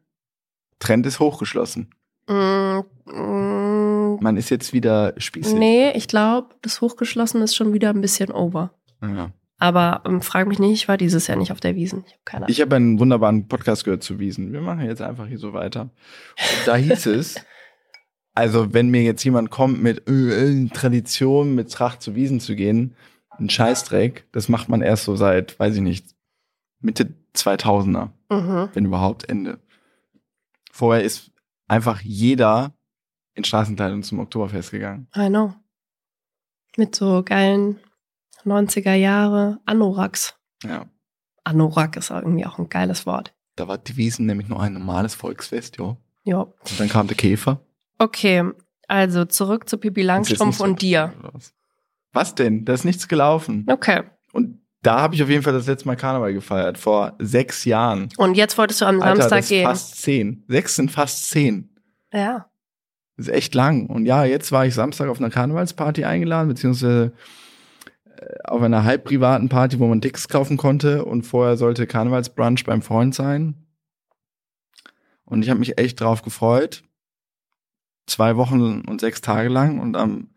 Trend 0.78 1.04
ist 1.06 1.18
hochgeschlossen. 1.18 1.92
Mm, 2.30 2.80
mm, 3.10 4.18
Man 4.22 4.36
ist 4.36 4.50
jetzt 4.50 4.72
wieder 4.72 5.14
spießig. 5.16 5.54
nee, 5.58 5.90
ich 5.92 6.06
glaube, 6.08 6.54
das 6.62 6.80
Hochgeschlossene 6.80 7.44
ist 7.44 7.56
schon 7.56 7.72
wieder 7.72 7.90
ein 7.90 8.00
bisschen 8.00 8.30
over. 8.30 8.72
Ja. 9.02 9.30
Aber 9.58 10.02
ähm, 10.06 10.22
frag 10.22 10.46
mich 10.48 10.58
nicht, 10.58 10.72
ich 10.72 10.88
war 10.88 10.96
dieses 10.96 11.26
Jahr 11.26 11.36
nicht 11.36 11.52
auf 11.52 11.60
der 11.60 11.74
Wiesen. 11.74 12.04
Ich 12.06 12.12
habe 12.12 12.20
keine 12.24 12.44
Ahnung. 12.44 12.52
Ich 12.52 12.60
habe 12.60 12.76
einen 12.76 12.98
wunderbaren 12.98 13.46
Podcast 13.48 13.84
gehört 13.84 14.02
zu 14.02 14.18
Wiesen. 14.18 14.52
Wir 14.52 14.60
machen 14.62 14.84
jetzt 14.86 15.02
einfach 15.02 15.26
hier 15.26 15.38
so 15.38 15.52
weiter. 15.52 15.82
Und 15.82 16.66
da 16.66 16.76
hieß 16.76 17.06
es, 17.06 17.34
also 18.34 18.72
wenn 18.72 18.88
mir 18.90 19.02
jetzt 19.02 19.24
jemand 19.24 19.50
kommt 19.50 19.82
mit 19.82 20.08
äh, 20.08 20.12
äh, 20.64 20.68
Tradition, 20.68 21.54
mit 21.54 21.72
Tracht 21.72 22.00
zu 22.00 22.14
Wiesen 22.14 22.40
zu 22.40 22.54
gehen, 22.54 22.94
ein 23.38 23.50
Scheißdreck, 23.50 24.26
das 24.32 24.48
macht 24.48 24.68
man 24.68 24.82
erst 24.82 25.04
so 25.04 25.16
seit, 25.16 25.58
weiß 25.58 25.74
ich 25.76 25.82
nicht, 25.82 26.06
Mitte 26.80 27.12
2000er, 27.34 28.10
Mhm. 28.30 28.68
wenn 28.72 28.84
überhaupt 28.86 29.28
Ende. 29.28 29.58
Vorher 30.72 31.02
ist 31.04 31.32
einfach 31.70 32.00
jeder 32.02 32.74
in 33.34 33.44
Straßenkleidung 33.44 34.02
zum 34.02 34.18
Oktoberfest 34.18 34.72
gegangen. 34.72 35.08
I 35.16 35.28
know. 35.28 35.54
Mit 36.76 36.94
so 36.94 37.22
geilen 37.24 37.78
90er 38.44 38.94
Jahre 38.94 39.60
Anoraks. 39.66 40.34
Ja. 40.64 40.86
Anorak 41.44 41.96
ist 41.96 42.10
irgendwie 42.10 42.44
auch 42.44 42.58
ein 42.58 42.68
geiles 42.68 43.06
Wort. 43.06 43.34
Da 43.56 43.68
war 43.68 43.78
die 43.78 43.96
Wiesen 43.96 44.26
nämlich 44.26 44.48
nur 44.48 44.60
ein 44.60 44.74
normales 44.74 45.14
Volksfest, 45.14 45.76
jo. 45.76 45.96
Ja. 46.24 46.40
Und 46.40 46.78
dann 46.80 46.88
kam 46.88 47.06
der 47.06 47.16
Käfer. 47.16 47.60
Okay, 47.98 48.50
also 48.88 49.24
zurück 49.24 49.68
zu 49.68 49.78
jetzt 49.82 50.02
Langstrumpf 50.02 50.60
und 50.60 50.82
dir. 50.82 51.12
Was 52.12 52.34
denn? 52.34 52.64
Da 52.64 52.72
ist 52.72 52.84
nichts 52.84 53.08
gelaufen. 53.08 53.66
Okay. 53.68 54.02
Und 54.32 54.60
da 54.82 55.00
habe 55.00 55.14
ich 55.14 55.22
auf 55.22 55.28
jeden 55.28 55.42
Fall 55.42 55.52
das 55.52 55.66
letzte 55.66 55.86
Mal 55.86 55.96
Karneval 55.96 56.32
gefeiert, 56.32 56.78
vor 56.78 57.14
sechs 57.18 57.64
Jahren. 57.64 58.08
Und 58.16 58.34
jetzt 58.34 58.56
wolltest 58.56 58.80
du 58.80 58.86
am 58.86 59.02
Alter, 59.02 59.22
Samstag 59.22 59.38
das 59.40 59.48
gehen. 59.48 59.64
fast 59.64 60.02
zehn. 60.02 60.44
Sechs 60.48 60.76
sind 60.76 60.90
fast 60.90 61.28
zehn. 61.30 61.74
Ja. 62.12 62.50
Das 63.16 63.28
ist 63.28 63.34
echt 63.34 63.54
lang. 63.54 63.86
Und 63.86 64.06
ja, 64.06 64.24
jetzt 64.24 64.52
war 64.52 64.64
ich 64.64 64.74
Samstag 64.74 65.08
auf 65.08 65.18
einer 65.18 65.28
Karnevalsparty 65.28 66.04
eingeladen, 66.04 66.48
beziehungsweise 66.48 67.12
äh, 68.06 68.26
auf 68.44 68.62
einer 68.62 68.84
halb 68.84 69.04
privaten 69.04 69.50
Party, 69.50 69.78
wo 69.78 69.86
man 69.86 70.00
Tickets 70.00 70.28
kaufen 70.28 70.56
konnte. 70.56 71.04
Und 71.04 71.24
vorher 71.24 71.58
sollte 71.58 71.86
Karnevalsbrunch 71.86 72.64
beim 72.64 72.80
Freund 72.80 73.14
sein. 73.14 73.66
Und 75.24 75.42
ich 75.42 75.50
habe 75.50 75.60
mich 75.60 75.78
echt 75.78 76.00
drauf 76.00 76.22
gefreut. 76.22 76.82
Zwei 78.06 78.36
Wochen 78.36 78.80
und 78.80 79.00
sechs 79.00 79.20
Tage 79.20 79.50
lang. 79.50 79.78
Und 79.78 79.96
am 79.96 80.30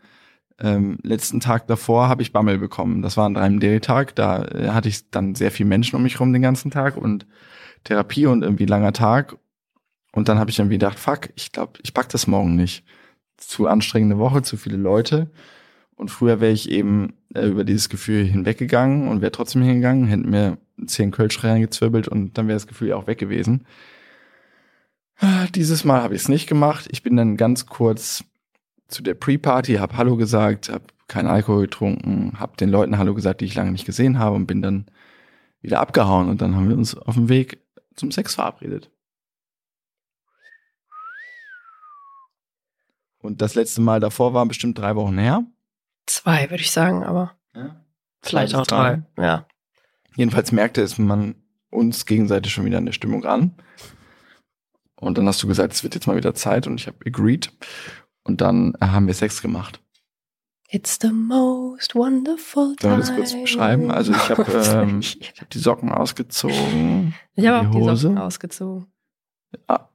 ähm, 0.59 0.97
letzten 1.03 1.39
Tag 1.39 1.67
davor 1.67 2.09
habe 2.09 2.21
ich 2.21 2.31
Bammel 2.31 2.57
bekommen. 2.57 3.01
Das 3.01 3.17
war 3.17 3.27
ein 3.27 3.37
3MD-Tag. 3.37 4.15
Da 4.15 4.43
äh, 4.45 4.69
hatte 4.69 4.89
ich 4.89 5.09
dann 5.09 5.35
sehr 5.35 5.51
viel 5.51 5.65
Menschen 5.65 5.95
um 5.95 6.03
mich 6.03 6.19
rum 6.19 6.33
den 6.33 6.41
ganzen 6.41 6.71
Tag 6.71 6.97
und 6.97 7.25
Therapie 7.83 8.25
und 8.27 8.43
irgendwie 8.43 8.65
langer 8.65 8.93
Tag. 8.93 9.35
Und 10.13 10.29
dann 10.29 10.39
habe 10.39 10.51
ich 10.51 10.59
irgendwie 10.59 10.75
gedacht, 10.75 10.99
fuck, 10.99 11.29
ich 11.35 11.51
glaube, 11.51 11.79
ich 11.83 11.93
pack 11.93 12.09
das 12.09 12.27
morgen 12.27 12.55
nicht. 12.55 12.85
Zu 13.37 13.67
anstrengende 13.67 14.19
Woche, 14.19 14.43
zu 14.43 14.57
viele 14.57 14.77
Leute. 14.77 15.31
Und 15.95 16.09
früher 16.09 16.39
wäre 16.39 16.51
ich 16.51 16.69
eben 16.69 17.13
äh, 17.33 17.47
über 17.47 17.63
dieses 17.63 17.89
Gefühl 17.89 18.25
hinweggegangen 18.25 19.07
und 19.07 19.21
wäre 19.21 19.31
trotzdem 19.31 19.63
hingegangen, 19.63 20.07
hätte 20.07 20.27
mir 20.27 20.57
zehn 20.85 21.11
Kölsch 21.11 21.43
reingezwirbelt 21.43 22.07
und 22.07 22.37
dann 22.37 22.47
wäre 22.47 22.55
das 22.55 22.67
Gefühl 22.67 22.89
ja 22.89 22.95
auch 22.95 23.07
weg 23.07 23.17
gewesen. 23.17 23.65
Ah, 25.19 25.45
Dieses 25.53 25.83
Mal 25.83 26.01
habe 26.01 26.15
ich 26.15 26.21
es 26.21 26.29
nicht 26.29 26.47
gemacht. 26.47 26.87
Ich 26.91 27.03
bin 27.03 27.15
dann 27.15 27.37
ganz 27.37 27.65
kurz 27.65 28.23
zu 28.87 29.01
der 29.03 29.13
Pre-Party, 29.15 29.75
habe 29.75 29.97
Hallo 29.97 30.15
gesagt, 30.17 30.69
habe 30.69 30.85
keinen 31.07 31.27
Alkohol 31.27 31.63
getrunken, 31.63 32.39
habe 32.39 32.57
den 32.57 32.69
Leuten 32.69 32.97
Hallo 32.97 33.13
gesagt, 33.13 33.41
die 33.41 33.45
ich 33.45 33.55
lange 33.55 33.71
nicht 33.71 33.85
gesehen 33.85 34.19
habe 34.19 34.35
und 34.35 34.47
bin 34.47 34.61
dann 34.61 34.85
wieder 35.61 35.79
abgehauen 35.79 36.29
und 36.29 36.41
dann 36.41 36.55
haben 36.55 36.69
wir 36.69 36.77
uns 36.77 36.95
auf 36.95 37.15
dem 37.15 37.29
Weg 37.29 37.61
zum 37.95 38.11
Sex 38.11 38.35
verabredet. 38.35 38.89
Und 43.19 43.41
das 43.41 43.55
letzte 43.55 43.81
Mal 43.81 43.99
davor 43.99 44.33
war 44.33 44.45
bestimmt 44.45 44.77
drei 44.77 44.95
Wochen 44.95 45.17
her. 45.17 45.45
Zwei, 46.05 46.49
würde 46.49 46.61
ich 46.61 46.71
sagen, 46.71 47.03
aber 47.03 47.37
Ja. 47.55 47.81
vielleicht 48.21 48.53
auch 48.55 48.67
drei. 48.67 49.03
Ja. 49.17 49.47
Jedenfalls 50.15 50.51
merkte 50.51 50.81
es 50.81 50.97
man 50.97 51.35
uns 51.69 52.05
gegenseitig 52.05 52.51
schon 52.53 52.65
wieder 52.65 52.77
eine 52.77 52.93
Stimmung 52.93 53.25
an. 53.25 53.55
Und 54.95 55.17
dann 55.17 55.27
hast 55.27 55.41
du 55.41 55.47
gesagt, 55.47 55.73
es 55.73 55.83
wird 55.83 55.95
jetzt 55.95 56.07
mal 56.07 56.17
wieder 56.17 56.35
Zeit 56.35 56.67
und 56.67 56.79
ich 56.79 56.87
habe 56.87 56.97
agreed. 57.05 57.51
Und 58.23 58.41
dann 58.41 58.73
äh, 58.79 58.85
haben 58.87 59.07
wir 59.07 59.13
Sex 59.13 59.41
gemacht. 59.41 59.79
It's 60.69 60.97
the 61.01 61.11
most 61.11 61.93
wonderful 61.93 62.63
Sollen 62.65 62.77
time. 62.79 62.91
wir 62.93 62.97
das 62.97 63.15
kurz 63.15 63.33
beschreiben? 63.33 63.91
Also 63.91 64.11
ich 64.13 64.29
habe 64.29 64.43
ähm, 64.73 64.99
ich 65.01 65.21
ich 65.21 65.41
hab 65.41 65.49
die 65.49 65.59
Socken 65.59 65.89
ausgezogen. 65.91 67.13
habe 67.37 67.67
auch 67.67 67.71
die 67.71 67.77
Hose. 67.77 67.95
Socken 67.97 68.17
ausgezogen. 68.17 68.87
Ah, 69.67 69.89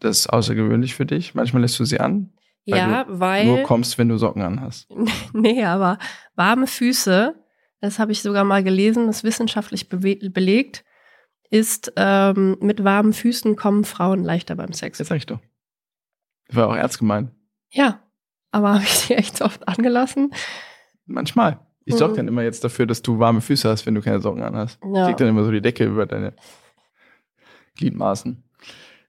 das 0.00 0.20
ist 0.20 0.26
außergewöhnlich 0.28 0.94
für 0.94 1.06
dich. 1.06 1.34
Manchmal 1.34 1.62
lässt 1.62 1.78
du 1.78 1.84
sie 1.84 2.00
an. 2.00 2.32
Weil 2.66 2.76
Ja, 2.78 3.04
Nur 3.04 3.20
weil. 3.20 3.62
kommst, 3.62 3.96
wenn 3.98 4.08
du 4.08 4.18
Socken 4.18 4.42
an 4.42 4.60
hast. 4.60 4.88
Nee, 5.32 5.62
aber 5.64 5.98
warme 6.34 6.66
Füße, 6.66 7.34
das 7.80 7.98
habe 7.98 8.10
ich 8.12 8.20
sogar 8.22 8.44
mal 8.44 8.64
gelesen, 8.64 9.06
das 9.06 9.18
ist 9.18 9.24
wissenschaftlich 9.24 9.84
bewe- 9.88 10.30
belegt, 10.30 10.84
ist 11.50 11.92
ähm, 11.96 12.56
mit 12.60 12.82
warmen 12.82 13.12
Füßen 13.12 13.54
kommen 13.56 13.84
Frauen 13.84 14.24
leichter 14.24 14.56
beim 14.56 14.72
Sex. 14.72 14.98
Jetzt 14.98 15.08
sag 15.08 15.16
ich 15.16 15.26
doch. 15.26 15.38
Das 16.48 16.56
war 16.56 16.68
auch 16.68 16.74
ernst 16.76 16.98
gemeint. 16.98 17.30
Ja, 17.70 18.00
aber 18.50 18.72
habe 18.74 18.84
ich 18.84 18.90
sie 18.90 19.14
echt 19.14 19.36
so 19.36 19.44
oft 19.44 19.66
angelassen? 19.68 20.32
Manchmal. 21.06 21.60
Ich 21.84 21.96
sorge 21.96 22.12
Mhm. 22.12 22.16
dann 22.16 22.28
immer 22.28 22.42
jetzt 22.42 22.64
dafür, 22.64 22.86
dass 22.86 23.00
du 23.02 23.18
warme 23.18 23.40
Füße 23.40 23.68
hast, 23.68 23.86
wenn 23.86 23.94
du 23.94 24.02
keine 24.02 24.20
Socken 24.20 24.42
an 24.42 24.56
hast. 24.56 24.78
Ich 24.82 24.96
Ja. 24.96 25.06
leg 25.06 25.16
dann 25.16 25.28
immer 25.28 25.44
so 25.44 25.50
die 25.50 25.62
Decke 25.62 25.84
über 25.84 26.04
deine 26.06 26.34
Gliedmaßen. 27.76 28.42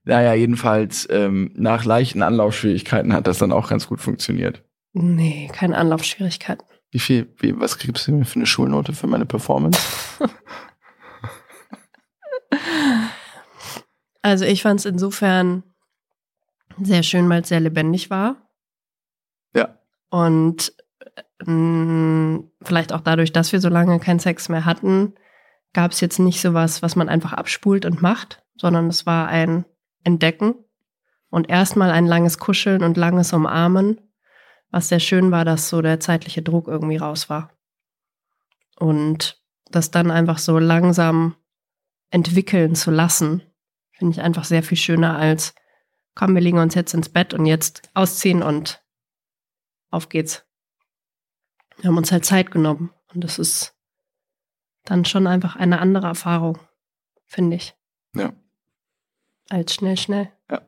Naja, 0.06 0.34
jedenfalls 0.34 1.08
ähm, 1.12 1.51
nach 1.56 1.84
leichten 1.84 2.22
Anlaufschwierigkeiten 2.22 3.12
hat 3.13 3.28
das 3.28 3.38
dann 3.38 3.51
auch 3.51 3.70
ganz 3.70 3.88
gut 3.88 4.00
funktioniert. 4.00 4.63
Nee, 4.94 5.50
keine 5.54 5.78
Anlaufschwierigkeiten. 5.78 6.66
Wie 6.92 7.00
viel, 7.00 7.34
wie, 7.38 7.60
was 7.60 7.78
kriegst 7.78 8.08
du 8.08 8.13
mir 8.13 8.25
für 8.25 8.38
eine 8.38 8.46
Schulnote 8.46 8.94
für 8.94 9.08
meine 9.08 9.25
Performance? 9.25 9.80
Also 14.22 14.44
ich 14.46 14.62
fand 14.62 14.80
es 14.82 14.86
insofern 14.86 15.63
sehr 16.82 17.04
schön, 17.04 17.30
weil 17.30 17.42
es 17.42 17.48
sehr 17.50 17.60
lebendig 17.62 18.10
war. 18.10 18.49
Ja. 19.53 19.77
Und 20.10 20.74
mh, 21.46 22.44
vielleicht 22.62 22.94
auch 22.94 23.01
dadurch, 23.01 23.32
dass 23.32 23.51
wir 23.51 23.62
so 23.62 23.70
lange 23.70 24.00
keinen 24.00 24.20
Sex 24.20 24.50
mehr 24.50 24.65
hatten, 24.65 25.13
gab 25.74 25.91
es 25.91 26.01
jetzt 26.01 26.20
nicht 26.20 26.41
sowas, 26.41 26.82
was 26.82 26.96
man 26.96 27.10
einfach 27.10 27.34
abspult 27.34 27.86
und 27.86 28.01
macht, 28.01 28.44
sondern 28.56 28.88
es 28.88 29.06
war 29.06 29.27
ein 29.27 29.65
Entdecken 30.03 30.56
und 31.29 31.50
erstmal 31.50 31.91
ein 31.91 32.08
langes 32.08 32.39
Kuscheln 32.39 32.84
und 32.84 32.98
langes 32.98 33.34
Umarmen, 33.34 34.01
was 34.72 34.89
sehr 34.89 35.00
schön 35.00 35.32
war, 35.32 35.46
dass 35.46 35.70
so 35.70 35.82
der 35.82 36.00
zeitliche 36.00 36.41
Druck 36.41 36.68
irgendwie 36.68 36.98
raus 36.98 37.29
war. 37.29 37.51
Und 38.77 39.41
das 39.72 39.91
dann 39.91 40.10
einfach 40.10 40.38
so 40.38 40.58
langsam 40.58 41.36
entwickeln 42.12 42.75
zu 42.75 42.91
lassen, 42.91 43.44
finde 43.91 44.13
ich 44.13 44.22
einfach 44.22 44.46
sehr 44.46 44.63
viel 44.63 44.77
schöner 44.77 45.18
als, 45.18 45.53
komm, 46.15 46.34
wir 46.34 46.41
legen 46.41 46.58
uns 46.58 46.74
jetzt 46.74 46.94
ins 46.94 47.10
Bett 47.10 47.34
und 47.34 47.46
jetzt 47.46 47.89
ausziehen 47.94 48.41
und 48.41 48.82
auf 49.89 50.10
geht's. 50.10 50.46
Wir 51.77 51.89
haben 51.89 51.98
uns 51.98 52.12
halt 52.12 52.25
Zeit 52.25 52.51
genommen 52.51 52.91
und 53.13 53.24
das 53.24 53.39
ist 53.39 53.75
dann 54.86 55.05
schon 55.05 55.27
einfach 55.27 55.55
eine 55.55 55.79
andere 55.79 56.08
Erfahrung, 56.08 56.58
finde 57.25 57.58
ich, 57.58 57.75
Ja. 58.15 58.34
als 59.50 59.74
schnell, 59.75 59.98
schnell. 59.98 60.31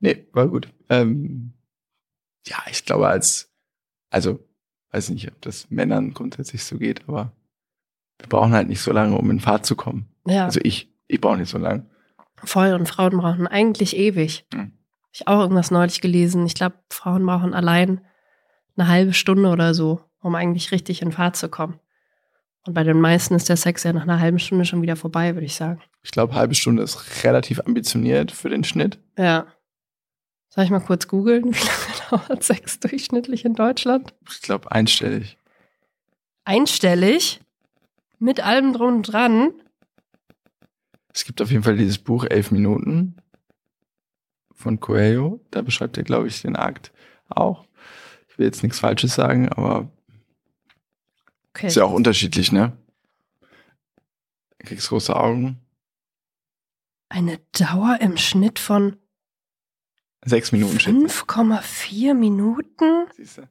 nee, 0.00 0.26
war 0.32 0.48
gut. 0.48 0.72
Ähm, 0.88 1.52
ja, 2.46 2.58
ich 2.70 2.84
glaube, 2.84 3.08
als, 3.08 3.52
also, 4.10 4.38
weiß 4.90 5.10
nicht, 5.10 5.28
ob 5.30 5.40
das 5.42 5.70
Männern 5.70 6.12
grundsätzlich 6.14 6.64
so 6.64 6.78
geht, 6.78 7.08
aber 7.08 7.32
wir 8.18 8.28
brauchen 8.28 8.52
halt 8.52 8.68
nicht 8.68 8.80
so 8.80 8.92
lange, 8.92 9.16
um 9.16 9.30
in 9.30 9.40
Fahrt 9.40 9.66
zu 9.66 9.76
kommen. 9.76 10.08
Ja, 10.26 10.44
Also 10.44 10.60
ich, 10.62 10.92
ich 11.06 11.20
brauche 11.20 11.38
nicht 11.38 11.50
so 11.50 11.58
lange. 11.58 11.88
voll 12.36 12.72
und 12.74 12.86
Frauen 12.88 13.16
brauchen 13.18 13.46
eigentlich 13.46 13.96
ewig. 13.96 14.46
Mhm. 14.54 14.72
Ich 15.14 15.28
auch 15.28 15.40
irgendwas 15.40 15.70
neulich 15.70 16.00
gelesen. 16.00 16.44
Ich 16.44 16.54
glaube, 16.54 16.74
Frauen 16.90 17.24
brauchen 17.24 17.54
allein 17.54 18.00
eine 18.76 18.88
halbe 18.88 19.12
Stunde 19.12 19.48
oder 19.48 19.72
so, 19.72 20.00
um 20.20 20.34
eigentlich 20.34 20.72
richtig 20.72 21.02
in 21.02 21.12
Fahrt 21.12 21.36
zu 21.36 21.48
kommen. 21.48 21.78
Und 22.66 22.74
bei 22.74 22.82
den 22.82 23.00
meisten 23.00 23.36
ist 23.36 23.48
der 23.48 23.56
Sex 23.56 23.84
ja 23.84 23.92
nach 23.92 24.02
einer 24.02 24.18
halben 24.18 24.40
Stunde 24.40 24.64
schon 24.64 24.82
wieder 24.82 24.96
vorbei, 24.96 25.34
würde 25.34 25.46
ich 25.46 25.54
sagen. 25.54 25.80
Ich 26.02 26.10
glaube, 26.10 26.34
halbe 26.34 26.56
Stunde 26.56 26.82
ist 26.82 27.22
relativ 27.22 27.60
ambitioniert 27.60 28.32
für 28.32 28.48
den 28.48 28.64
Schnitt. 28.64 28.98
Ja. 29.16 29.46
Soll 30.48 30.64
ich 30.64 30.70
mal 30.70 30.80
kurz 30.80 31.06
googeln, 31.06 31.44
wie 31.54 31.58
lange 31.58 32.26
dauert 32.26 32.42
Sex 32.42 32.80
durchschnittlich 32.80 33.44
in 33.44 33.54
Deutschland? 33.54 34.14
Ich 34.28 34.42
glaube, 34.42 34.72
einstellig. 34.72 35.38
Einstellig, 36.44 37.40
mit 38.18 38.44
allem 38.44 38.72
drum 38.72 38.96
und 38.96 39.02
dran. 39.04 39.52
Es 41.12 41.24
gibt 41.24 41.40
auf 41.40 41.52
jeden 41.52 41.62
Fall 41.62 41.76
dieses 41.76 41.98
Buch 41.98 42.24
Elf 42.28 42.50
Minuten. 42.50 43.16
Von 44.64 44.80
Coelho. 44.80 45.40
Da 45.52 45.62
beschreibt 45.62 45.96
er, 45.96 46.02
glaube 46.02 46.26
ich, 46.26 46.42
den 46.42 46.56
Akt 46.56 46.92
auch. 47.28 47.64
Ich 48.28 48.38
will 48.38 48.46
jetzt 48.46 48.62
nichts 48.64 48.80
Falsches 48.80 49.14
sagen, 49.14 49.48
aber 49.50 49.88
Okay. 51.50 51.68
ist 51.68 51.76
ja 51.76 51.84
auch 51.84 51.92
unterschiedlich, 51.92 52.50
ne? 52.50 52.72
Du 54.58 54.66
kriegst 54.66 54.88
große 54.88 55.14
Augen. 55.14 55.60
Eine 57.08 57.38
Dauer 57.52 57.98
im 58.00 58.16
Schnitt 58.16 58.58
von 58.58 58.96
Sechs 60.24 60.50
Minuten 60.50 60.80
schätze 60.80 61.06
ich. 61.06 61.12
5,4 61.12 62.14
Minuten? 62.14 63.06
Siehst 63.14 63.38
du? 63.38 63.42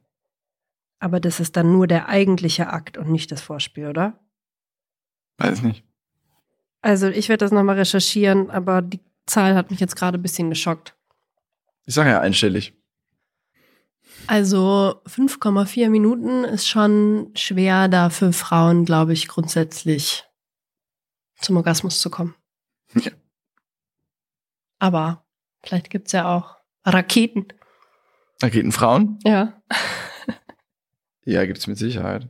Aber 0.98 1.20
das 1.20 1.38
ist 1.40 1.56
dann 1.56 1.72
nur 1.72 1.86
der 1.86 2.08
eigentliche 2.08 2.68
Akt 2.68 2.98
und 2.98 3.10
nicht 3.10 3.30
das 3.32 3.40
Vorspiel, 3.40 3.86
oder? 3.86 4.18
Weiß 5.38 5.62
nicht. 5.62 5.84
Also 6.82 7.08
ich 7.08 7.28
werde 7.30 7.44
das 7.44 7.52
nochmal 7.52 7.76
recherchieren, 7.78 8.50
aber 8.50 8.82
die 8.82 9.00
Zahl 9.24 9.54
hat 9.54 9.70
mich 9.70 9.80
jetzt 9.80 9.96
gerade 9.96 10.18
ein 10.18 10.22
bisschen 10.22 10.50
geschockt. 10.50 10.93
Ich 11.86 11.94
sage 11.94 12.10
ja 12.10 12.20
einstellig. 12.20 12.74
Also 14.26 15.02
5,4 15.06 15.90
Minuten 15.90 16.44
ist 16.44 16.66
schon 16.66 17.30
schwer, 17.34 17.88
da 17.88 18.08
für 18.10 18.32
Frauen, 18.32 18.84
glaube 18.84 19.12
ich, 19.12 19.28
grundsätzlich 19.28 20.24
zum 21.40 21.56
Orgasmus 21.56 22.00
zu 22.00 22.10
kommen. 22.10 22.34
Ja. 22.94 23.12
Aber 24.78 25.26
vielleicht 25.62 25.90
gibt's 25.90 26.12
ja 26.12 26.34
auch 26.34 26.56
Raketen. 26.84 27.48
Raketenfrauen? 28.42 29.18
Ja. 29.24 29.62
Ja, 31.24 31.44
gibt's 31.46 31.66
mit 31.66 31.78
Sicherheit. 31.78 32.28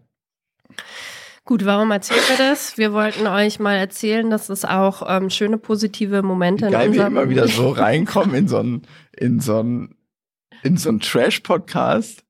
Gut, 1.46 1.66
warum 1.66 1.90
erzählen 1.90 2.22
wir 2.28 2.38
das? 2.38 2.78
Wir 2.78 2.94
wollten 2.94 3.26
euch 3.26 3.58
mal 3.58 3.76
erzählen, 3.76 4.30
dass 4.30 4.48
es 4.48 4.64
auch 4.64 5.02
ähm, 5.06 5.28
schöne 5.28 5.58
positive 5.58 6.22
Momente 6.22 6.70
geil 6.70 6.84
wir 6.84 7.02
unserem 7.02 7.12
immer 7.12 7.28
wieder 7.28 7.48
so 7.48 7.68
reinkommen 7.68 8.34
in 8.34 8.48
so 8.48 8.56
einen, 8.56 8.82
in 9.12 9.40
so 9.40 9.58
einen, 9.58 9.94
in 10.62 10.78
so 10.78 10.88
einen 10.88 11.00
Trash-Podcast 11.00 12.24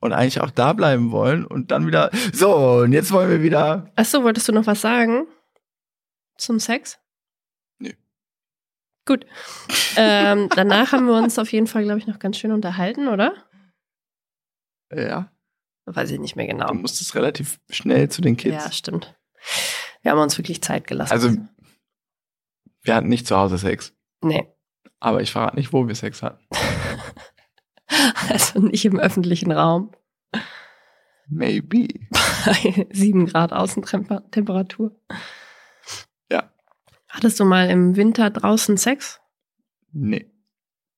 und 0.00 0.12
eigentlich 0.12 0.40
auch 0.40 0.50
da 0.50 0.72
bleiben 0.72 1.12
wollen 1.12 1.46
und 1.46 1.70
dann 1.70 1.86
wieder, 1.86 2.10
so, 2.32 2.80
und 2.82 2.92
jetzt 2.92 3.12
wollen 3.12 3.30
wir 3.30 3.42
wieder. 3.42 3.92
Achso, 3.94 4.24
wolltest 4.24 4.48
du 4.48 4.52
noch 4.52 4.66
was 4.66 4.80
sagen? 4.80 5.28
Zum 6.36 6.58
Sex? 6.58 6.98
Nö. 7.78 7.92
Gut. 9.06 9.24
ähm, 9.96 10.48
danach 10.56 10.90
haben 10.90 11.06
wir 11.06 11.16
uns 11.16 11.38
auf 11.38 11.52
jeden 11.52 11.68
Fall, 11.68 11.84
glaube 11.84 12.00
ich, 12.00 12.08
noch 12.08 12.18
ganz 12.18 12.36
schön 12.36 12.50
unterhalten, 12.50 13.06
oder? 13.06 13.34
Ja, 14.92 15.30
Weiß 15.94 16.10
ich 16.10 16.18
nicht 16.18 16.36
mehr 16.36 16.46
genau. 16.46 16.66
du 16.66 16.74
musstest 16.74 17.14
relativ 17.14 17.60
schnell 17.70 18.08
zu 18.08 18.20
den 18.20 18.36
Kids. 18.36 18.64
Ja, 18.64 18.72
stimmt. 18.72 19.16
Wir 20.02 20.12
haben 20.12 20.20
uns 20.20 20.36
wirklich 20.38 20.62
Zeit 20.62 20.86
gelassen. 20.86 21.12
Also, 21.12 21.30
wir 22.82 22.94
hatten 22.94 23.08
nicht 23.08 23.26
zu 23.26 23.36
Hause 23.36 23.58
Sex. 23.58 23.94
nee. 24.22 24.46
Aber 25.00 25.22
ich 25.22 25.30
verrate 25.30 25.54
nicht, 25.54 25.72
wo 25.72 25.86
wir 25.86 25.94
Sex 25.94 26.22
hatten. 26.22 26.44
Also 28.28 28.60
nicht 28.60 28.84
im 28.84 28.98
öffentlichen 28.98 29.50
Raum. 29.50 29.92
Maybe. 31.28 31.88
Bei 32.10 32.86
7 32.90 33.26
Grad 33.26 33.52
Außentemperatur. 33.52 34.94
Ja. 36.30 36.52
Hattest 37.08 37.40
du 37.40 37.44
mal 37.44 37.70
im 37.70 37.96
Winter 37.96 38.28
draußen 38.28 38.76
Sex? 38.76 39.20
Nee. 39.92 40.30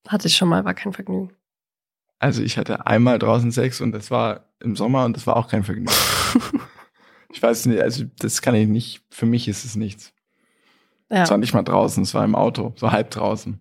Hatte 0.09 0.27
ich 0.29 0.37
schon 0.37 0.49
mal, 0.49 0.65
war 0.65 0.75
kein 0.75 0.93
Vergnügen. 0.93 1.37
Also 2.21 2.43
ich 2.43 2.59
hatte 2.59 2.87
einmal 2.87 3.19
draußen 3.19 3.51
Sex 3.51 3.81
und 3.81 3.93
das 3.93 4.11
war 4.11 4.45
im 4.61 4.77
Sommer 4.77 5.05
und 5.07 5.17
das 5.17 5.27
war 5.27 5.37
auch 5.37 5.49
kein 5.49 5.65
Vergnügen. 5.65 5.91
ich 7.33 7.43
weiß 7.43 7.67
nicht, 7.67 7.81
also 7.81 8.05
das 8.19 8.43
kann 8.43 8.55
ich 8.55 8.69
nicht, 8.69 9.03
für 9.11 9.27
mich 9.27 9.49
ist 9.49 9.65
es 9.65 9.75
nichts. 9.75 10.13
Ja. 11.11 11.23
Es 11.25 11.31
war 11.31 11.39
nicht 11.39 11.55
mal 11.55 11.63
draußen, 11.63 12.03
es 12.03 12.15
war 12.15 12.25
im 12.25 12.35
Auto, 12.37 12.75
so 12.77 12.93
halb 12.93 13.11
draußen. 13.11 13.59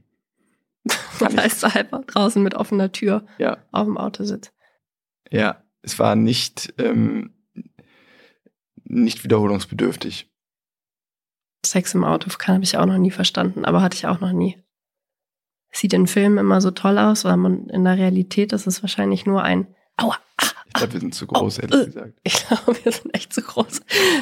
Das 1.19 1.35
heißt, 1.35 1.59
so 1.61 1.73
halb 1.73 2.07
draußen 2.07 2.43
mit 2.43 2.53
offener 2.53 2.91
Tür 2.91 3.25
Ja, 3.37 3.57
auf 3.71 3.85
dem 3.85 3.97
Autositz. 3.97 4.51
ja, 5.31 5.63
es 5.81 5.97
war 5.97 6.15
nicht, 6.15 6.73
ähm, 6.77 7.33
nicht 8.83 9.23
wiederholungsbedürftig. 9.23 10.29
Sex 11.65 11.93
im 11.93 12.03
Auto 12.03 12.29
kann 12.37 12.55
habe 12.55 12.63
ich 12.65 12.77
auch 12.77 12.85
noch 12.85 12.97
nie 12.97 13.11
verstanden, 13.11 13.63
aber 13.65 13.81
hatte 13.81 13.95
ich 13.95 14.05
auch 14.07 14.19
noch 14.19 14.33
nie. 14.33 14.61
Sieht 15.71 15.93
in 15.93 16.07
Filmen 16.07 16.37
immer 16.39 16.61
so 16.61 16.71
toll 16.71 16.97
aus, 16.97 17.25
weil 17.25 17.37
man 17.37 17.67
in 17.69 17.83
der 17.83 17.97
Realität 17.97 18.53
ist 18.53 18.65
es 18.67 18.81
wahrscheinlich 18.81 19.25
nur 19.25 19.43
ein 19.43 19.67
Aua. 19.97 20.17
ah, 20.37 20.45
Ich 20.67 20.73
glaube, 20.73 20.93
wir 20.93 20.99
sind 20.99 21.13
zu 21.13 21.27
groß, 21.27 21.59
Oh, 21.59 21.61
ehrlich 21.61 21.81
äh. 21.81 21.85
gesagt. 21.85 22.13
Ich 22.23 22.33
glaube, 22.47 22.77
wir 22.83 22.91
sind 22.91 23.13
echt 23.13 23.33
zu 23.33 23.41
groß. 23.41 23.81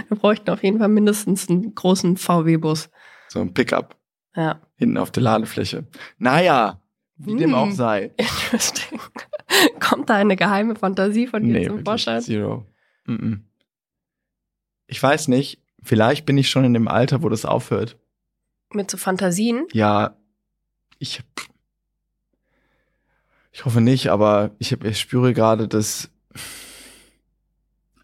Wir 0.09 0.17
bräuchten 0.17 0.49
auf 0.49 0.63
jeden 0.63 0.79
Fall 0.79 0.89
mindestens 0.89 1.49
einen 1.49 1.73
großen 1.75 2.17
VW-Bus. 2.17 2.89
So 3.29 3.39
ein 3.41 3.53
Pickup 3.53 3.95
Ja. 4.35 4.59
hinten 4.75 4.97
auf 4.97 5.11
der 5.11 5.23
Ladefläche. 5.23 5.85
Naja, 6.17 6.81
wie 7.17 7.35
dem 7.37 7.51
Hm. 7.51 7.55
auch 7.55 7.71
sei. 7.71 8.11
Interesting. 8.17 8.99
Kommt 9.79 10.09
da 10.09 10.15
eine 10.15 10.35
geheime 10.35 10.75
Fantasie 10.75 11.27
von 11.27 11.43
dir 11.43 11.53
Nee, 11.53 11.67
zum 11.67 11.83
Vorschein? 11.85 12.21
zero. 12.21 12.65
Mm-mm. 13.07 13.39
Ich 14.87 15.01
weiß 15.01 15.27
nicht, 15.29 15.61
vielleicht 15.81 16.25
bin 16.25 16.37
ich 16.37 16.49
schon 16.49 16.63
in 16.65 16.73
dem 16.73 16.87
Alter, 16.87 17.23
wo 17.23 17.29
das 17.29 17.45
aufhört. 17.45 17.97
Mit 18.73 18.91
so 18.91 18.97
Fantasien? 18.97 19.65
Ja, 19.73 20.17
ich, 20.99 21.23
ich 23.51 23.65
hoffe 23.65 23.81
nicht, 23.81 24.09
aber 24.09 24.51
ich, 24.59 24.71
hab, 24.71 24.83
ich 24.83 24.99
spüre 24.99 25.33
gerade, 25.33 25.67
dass 25.67 26.09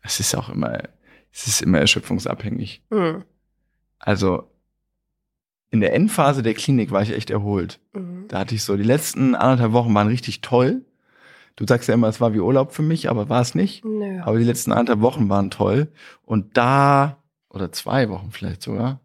es 0.01 0.19
ist 0.19 0.35
auch 0.35 0.49
immer, 0.49 0.83
es 1.31 1.47
ist 1.47 1.61
immer 1.61 1.79
erschöpfungsabhängig. 1.79 2.83
Hm. 2.91 3.23
Also 3.99 4.49
in 5.73 5.81
der 5.81 5.93
Endphase 5.95 6.43
der 6.43 6.53
Klinik 6.53 6.91
war 6.91 7.01
ich 7.01 7.11
echt 7.11 7.31
erholt. 7.31 7.79
Mhm. 7.93 8.25
Da 8.27 8.37
hatte 8.39 8.53
ich 8.53 8.63
so, 8.63 8.77
die 8.77 8.83
letzten 8.83 9.33
anderthalb 9.33 9.71
Wochen 9.71 9.93
waren 9.95 10.07
richtig 10.07 10.41
toll. 10.41 10.85
Du 11.55 11.65
sagst 11.67 11.87
ja 11.87 11.95
immer, 11.95 12.07
es 12.09 12.21
war 12.21 12.33
wie 12.35 12.41
Urlaub 12.41 12.73
für 12.73 12.83
mich, 12.83 13.09
aber 13.09 13.27
war 13.27 13.41
es 13.41 13.55
nicht. 13.55 13.83
Nö. 13.83 14.21
Aber 14.21 14.37
die 14.37 14.45
letzten 14.45 14.71
anderthalb 14.71 15.01
Wochen 15.01 15.29
waren 15.29 15.49
toll. 15.49 15.91
Und 16.21 16.57
da, 16.57 17.23
oder 17.49 17.71
zwei 17.71 18.09
Wochen 18.09 18.29
vielleicht 18.31 18.61
sogar, 18.61 18.99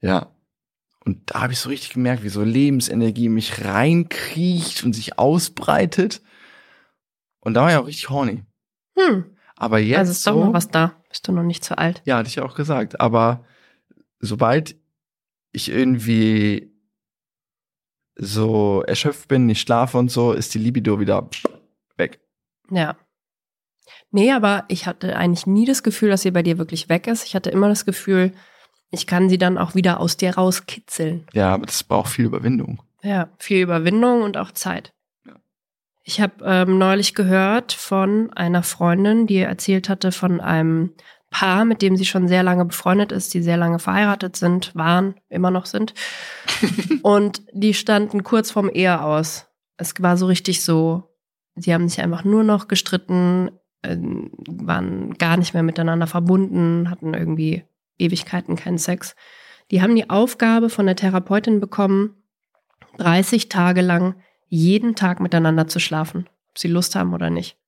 ja. 0.00 0.33
Und 1.04 1.20
da 1.26 1.42
habe 1.42 1.52
ich 1.52 1.58
so 1.58 1.68
richtig 1.68 1.90
gemerkt, 1.90 2.22
wie 2.22 2.30
so 2.30 2.42
Lebensenergie 2.42 3.28
mich 3.28 3.64
reinkriecht 3.64 4.84
und 4.84 4.94
sich 4.94 5.18
ausbreitet. 5.18 6.22
Und 7.40 7.54
da 7.54 7.62
war 7.62 7.70
ich 7.70 7.76
auch 7.76 7.86
richtig 7.86 8.08
horny. 8.08 8.42
Hm. 8.98 9.36
Aber 9.56 9.78
jetzt 9.78 9.98
also 9.98 10.12
ist 10.12 10.26
doch 10.26 10.32
so, 10.32 10.44
noch 10.46 10.52
was 10.54 10.70
da. 10.70 11.02
Bist 11.08 11.28
du 11.28 11.32
noch 11.32 11.42
nicht 11.42 11.62
zu 11.62 11.78
alt? 11.78 12.02
ja, 12.04 12.16
hatte 12.16 12.28
ich 12.28 12.36
ja 12.36 12.44
auch 12.44 12.54
gesagt. 12.54 13.00
Aber 13.00 13.44
sobald 14.18 14.76
ich 15.52 15.68
irgendwie 15.68 16.72
so 18.16 18.82
erschöpft 18.86 19.28
bin, 19.28 19.46
nicht 19.46 19.60
schlafe 19.60 19.98
und 19.98 20.10
so, 20.10 20.32
ist 20.32 20.54
die 20.54 20.58
Libido 20.58 21.00
wieder 21.00 21.28
weg. 21.96 22.20
Ja. 22.70 22.96
Nee, 24.10 24.32
aber 24.32 24.64
ich 24.68 24.86
hatte 24.86 25.16
eigentlich 25.16 25.46
nie 25.46 25.66
das 25.66 25.82
Gefühl, 25.82 26.08
dass 26.08 26.22
sie 26.22 26.30
bei 26.30 26.42
dir 26.42 26.58
wirklich 26.58 26.88
weg 26.88 27.06
ist. 27.06 27.24
Ich 27.24 27.34
hatte 27.34 27.50
immer 27.50 27.68
das 27.68 27.84
Gefühl, 27.84 28.32
ich 28.94 29.06
kann 29.06 29.28
sie 29.28 29.38
dann 29.38 29.58
auch 29.58 29.74
wieder 29.74 30.00
aus 30.00 30.16
dir 30.16 30.34
rauskitzeln. 30.34 31.26
Ja, 31.32 31.52
aber 31.52 31.66
das 31.66 31.82
braucht 31.82 32.10
viel 32.10 32.24
Überwindung. 32.24 32.82
Ja, 33.02 33.28
viel 33.38 33.60
Überwindung 33.62 34.22
und 34.22 34.36
auch 34.36 34.52
Zeit. 34.52 34.94
Ja. 35.26 35.34
Ich 36.02 36.20
habe 36.20 36.34
ähm, 36.44 36.78
neulich 36.78 37.14
gehört 37.14 37.72
von 37.72 38.32
einer 38.32 38.62
Freundin, 38.62 39.26
die 39.26 39.38
erzählt 39.38 39.88
hatte 39.88 40.12
von 40.12 40.40
einem 40.40 40.94
Paar, 41.30 41.64
mit 41.64 41.82
dem 41.82 41.96
sie 41.96 42.06
schon 42.06 42.28
sehr 42.28 42.44
lange 42.44 42.64
befreundet 42.64 43.10
ist, 43.10 43.34
die 43.34 43.42
sehr 43.42 43.56
lange 43.56 43.80
verheiratet 43.80 44.36
sind, 44.36 44.74
waren, 44.76 45.16
immer 45.28 45.50
noch 45.50 45.66
sind. 45.66 45.92
und 47.02 47.42
die 47.52 47.74
standen 47.74 48.22
kurz 48.22 48.52
vorm 48.52 48.70
Ehe 48.70 49.02
aus. 49.02 49.48
Es 49.76 49.94
war 50.00 50.16
so 50.16 50.26
richtig 50.26 50.62
so, 50.62 51.10
sie 51.56 51.74
haben 51.74 51.88
sich 51.88 52.00
einfach 52.00 52.22
nur 52.22 52.44
noch 52.44 52.68
gestritten, 52.68 53.50
ähm, 53.82 54.30
waren 54.46 55.14
gar 55.14 55.36
nicht 55.36 55.54
mehr 55.54 55.64
miteinander 55.64 56.06
verbunden, 56.06 56.88
hatten 56.88 57.14
irgendwie 57.14 57.64
Ewigkeiten 57.98 58.56
keinen 58.56 58.78
Sex. 58.78 59.14
Die 59.70 59.82
haben 59.82 59.96
die 59.96 60.10
Aufgabe 60.10 60.70
von 60.70 60.86
der 60.86 60.96
Therapeutin 60.96 61.60
bekommen, 61.60 62.22
30 62.98 63.48
Tage 63.48 63.80
lang 63.80 64.16
jeden 64.48 64.94
Tag 64.94 65.20
miteinander 65.20 65.66
zu 65.66 65.80
schlafen, 65.80 66.28
ob 66.50 66.58
sie 66.58 66.68
Lust 66.68 66.94
haben 66.94 67.14
oder 67.14 67.30
nicht. 67.30 67.58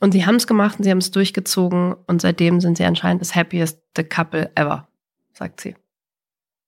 Und 0.00 0.12
sie 0.12 0.24
haben 0.24 0.36
es 0.36 0.46
gemacht 0.46 0.78
und 0.78 0.84
sie 0.84 0.90
haben 0.90 0.98
es 0.98 1.10
durchgezogen 1.10 1.94
und 2.06 2.20
seitdem 2.20 2.60
sind 2.60 2.76
sie 2.76 2.84
anscheinend 2.84 3.20
das 3.20 3.34
happiest 3.34 3.80
couple 4.08 4.52
ever, 4.54 4.88
sagt 5.32 5.60
sie. 5.60 5.74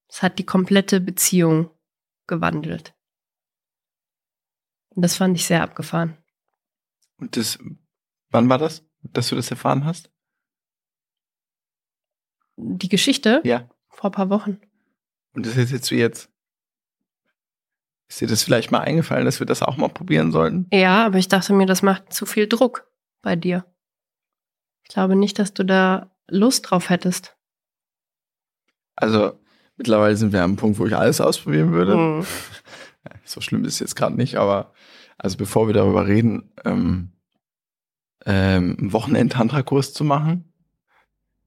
Es 0.09 0.21
hat 0.21 0.37
die 0.39 0.45
komplette 0.45 0.99
Beziehung 0.99 1.69
gewandelt. 2.27 2.93
Und 4.89 5.03
das 5.03 5.15
fand 5.15 5.37
ich 5.37 5.45
sehr 5.45 5.63
abgefahren. 5.63 6.17
Und 7.17 7.37
das, 7.37 7.57
wann 8.29 8.49
war 8.49 8.57
das, 8.57 8.85
dass 9.03 9.29
du 9.29 9.35
das 9.35 9.49
erfahren 9.49 9.85
hast? 9.85 10.11
Die 12.63 12.89
Geschichte 12.89 13.41
Ja. 13.43 13.67
vor 13.89 14.09
ein 14.11 14.13
paar 14.13 14.29
Wochen. 14.29 14.59
Und 15.33 15.45
das 15.45 15.57
ist 15.57 15.71
jetzt 15.71 15.91
wie 15.91 15.97
jetzt. 15.97 16.29
Ist 18.07 18.21
dir 18.21 18.27
das 18.27 18.43
vielleicht 18.43 18.71
mal 18.71 18.79
eingefallen, 18.81 19.25
dass 19.25 19.39
wir 19.39 19.47
das 19.47 19.63
auch 19.63 19.77
mal 19.77 19.87
probieren 19.87 20.31
sollten? 20.31 20.67
Ja, 20.71 21.05
aber 21.05 21.17
ich 21.17 21.27
dachte 21.29 21.53
mir, 21.53 21.65
das 21.65 21.81
macht 21.81 22.13
zu 22.13 22.25
viel 22.25 22.47
Druck 22.47 22.85
bei 23.21 23.35
dir. 23.35 23.65
Ich 24.83 24.89
glaube 24.89 25.15
nicht, 25.15 25.39
dass 25.39 25.53
du 25.53 25.63
da 25.63 26.11
Lust 26.27 26.69
drauf 26.69 26.89
hättest. 26.89 27.37
Also, 28.95 29.39
mittlerweile 29.77 30.17
sind 30.17 30.33
wir 30.33 30.43
am 30.43 30.57
Punkt, 30.57 30.77
wo 30.77 30.85
ich 30.85 30.95
alles 30.95 31.21
ausprobieren 31.21 31.71
würde. 31.71 31.93
Hm. 31.93 32.25
so 33.23 33.41
schlimm 33.41 33.63
ist 33.63 33.75
es 33.75 33.79
jetzt 33.79 33.95
gerade 33.95 34.15
nicht, 34.15 34.35
aber 34.35 34.73
also 35.17 35.37
bevor 35.37 35.67
wir 35.67 35.73
darüber 35.73 36.07
reden, 36.07 36.51
ähm, 36.65 37.13
ähm, 38.25 38.75
einen 38.77 38.93
Wochenend-Tantra-Kurs 38.93 39.93
zu 39.93 40.03
machen, 40.03 40.53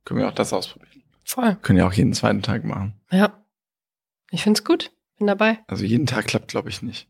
können 0.05 0.21
wir 0.21 0.29
auch 0.29 0.35
das 0.35 0.53
ausprobieren. 0.53 0.94
Voll. 1.25 1.57
Können 1.63 1.79
ja 1.79 1.87
auch 1.87 1.93
jeden 1.93 2.13
zweiten 2.13 2.43
Tag 2.43 2.65
machen. 2.65 3.01
Ja. 3.11 3.33
Ich 4.31 4.43
find's 4.43 4.65
gut. 4.65 4.93
Bin 5.19 5.27
dabei. 5.27 5.61
Also 5.69 5.85
jeden 5.85 6.07
Tag 6.07 6.27
klappt, 6.27 6.49
glaube 6.49 6.69
ich, 6.69 6.83
nicht. 6.83 7.09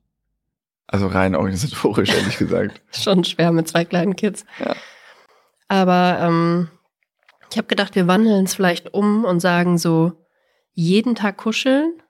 Also 0.87 1.07
rein 1.07 1.35
organisatorisch, 1.35 2.11
ehrlich 2.11 2.37
gesagt. 2.37 2.83
Schon 2.92 3.24
schwer 3.24 3.53
mit 3.53 3.68
zwei 3.68 3.85
kleinen 3.85 4.16
Kids. 4.16 4.44
Ja. 4.59 4.77
Aber 5.68 6.18
ähm, 6.20 6.68
ich 7.50 7.57
habe 7.57 7.68
gedacht, 7.68 7.94
wir 7.94 8.07
wandeln 8.07 8.44
es 8.44 8.55
vielleicht 8.55 8.92
um 8.92 9.24
und 9.24 9.40
sagen 9.40 9.79
so, 9.79 10.12
jeden 10.72 11.14
Tag 11.14 11.37
kuscheln 11.38 12.03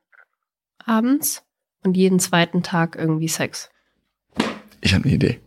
abends 0.84 1.44
und 1.84 1.96
jeden 1.96 2.18
zweiten 2.18 2.62
Tag 2.62 2.96
irgendwie 2.96 3.28
Sex. 3.28 3.70
Ich 4.80 4.94
habe 4.94 5.04
eine 5.04 5.14
Idee. 5.14 5.40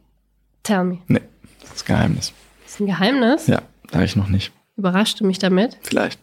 Tell 0.63 0.83
me. 0.83 0.99
Das 1.61 1.73
ist 1.75 1.85
Geheimnis. 1.85 2.33
Das 2.63 2.73
ist 2.73 2.79
ein 2.79 2.87
Geheimnis. 2.87 3.47
Ja, 3.47 3.61
sage 3.91 4.05
ich 4.05 4.15
noch 4.15 4.29
nicht. 4.29 4.51
Überraschte 4.77 5.25
mich 5.25 5.39
damit. 5.39 5.77
Vielleicht. 5.81 6.19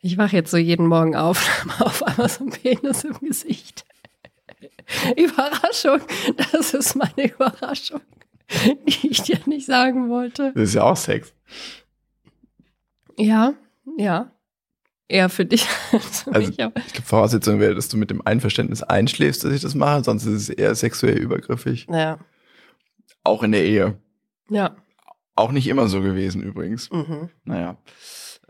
Ich 0.00 0.18
wache 0.18 0.36
jetzt 0.36 0.50
so 0.50 0.56
jeden 0.56 0.86
Morgen 0.86 1.14
auf, 1.16 1.48
auf 1.80 2.02
einmal 2.02 2.28
so 2.28 2.44
ein 2.44 2.50
Penis 2.50 3.04
im 3.04 3.18
Gesicht. 3.20 3.84
Überraschung. 5.16 6.00
Das 6.52 6.74
ist 6.74 6.96
meine 6.96 7.30
Überraschung, 7.30 8.00
die 8.88 9.08
ich 9.08 9.22
dir 9.22 9.38
nicht 9.46 9.66
sagen 9.66 10.08
wollte. 10.08 10.52
Das 10.54 10.64
ist 10.70 10.74
ja 10.74 10.82
auch 10.82 10.96
Sex. 10.96 11.32
Ja, 13.16 13.54
ja. 13.96 14.30
Eher 15.08 15.28
für 15.28 15.44
dich 15.44 15.66
als 15.92 16.22
für 16.22 16.32
Also- 16.34 16.48
mich. 16.48 16.62
Aber 16.62 16.80
Ich 16.80 16.92
glaube, 16.92 17.06
Voraussetzung 17.06 17.60
wäre, 17.60 17.74
dass 17.74 17.88
du 17.88 17.96
mit 17.96 18.10
dem 18.10 18.22
Einverständnis 18.26 18.82
einschläfst, 18.82 19.44
dass 19.44 19.52
ich 19.52 19.60
das 19.62 19.74
mache, 19.74 20.02
sonst 20.04 20.24
ist 20.24 20.42
es 20.42 20.48
eher 20.48 20.74
sexuell 20.74 21.18
übergriffig. 21.18 21.86
ja, 21.90 22.18
Auch 23.22 23.42
in 23.42 23.52
der 23.52 23.64
Ehe. 23.64 23.98
ja. 24.48 24.76
Auch 25.34 25.50
nicht 25.52 25.66
immer 25.66 25.88
so 25.88 26.02
gewesen 26.02 26.42
übrigens. 26.42 26.90
Mhm. 26.90 27.30
Naja. 27.44 27.78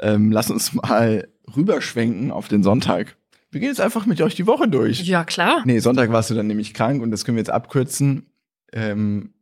Ähm, 0.03 0.33
lass 0.33 0.51
uns 0.51 0.75
mal 0.75 1.29
rüberschwenken 1.57 2.31
auf 2.31 2.49
den 2.49 2.63
Sonntag. 2.63 3.17
Wir 3.51 3.61
gehen 3.61 3.69
jetzt 3.69 3.81
einfach 3.81 4.05
mit 4.07 4.21
euch 4.21 4.35
die 4.35 4.47
Woche 4.47 4.69
durch. 4.69 5.03
Ja, 5.03 5.25
klar. 5.25 5.63
Nee, 5.65 5.79
Sonntag 5.79 6.11
warst 6.11 6.31
du 6.31 6.35
dann 6.35 6.47
nämlich 6.47 6.75
krank 6.75 7.03
und 7.03 7.11
das 7.11 7.25
können 7.25 7.37
wir 7.37 7.41
jetzt 7.43 7.51
abkürzen. 7.51 8.27
Ähm, 8.73 9.35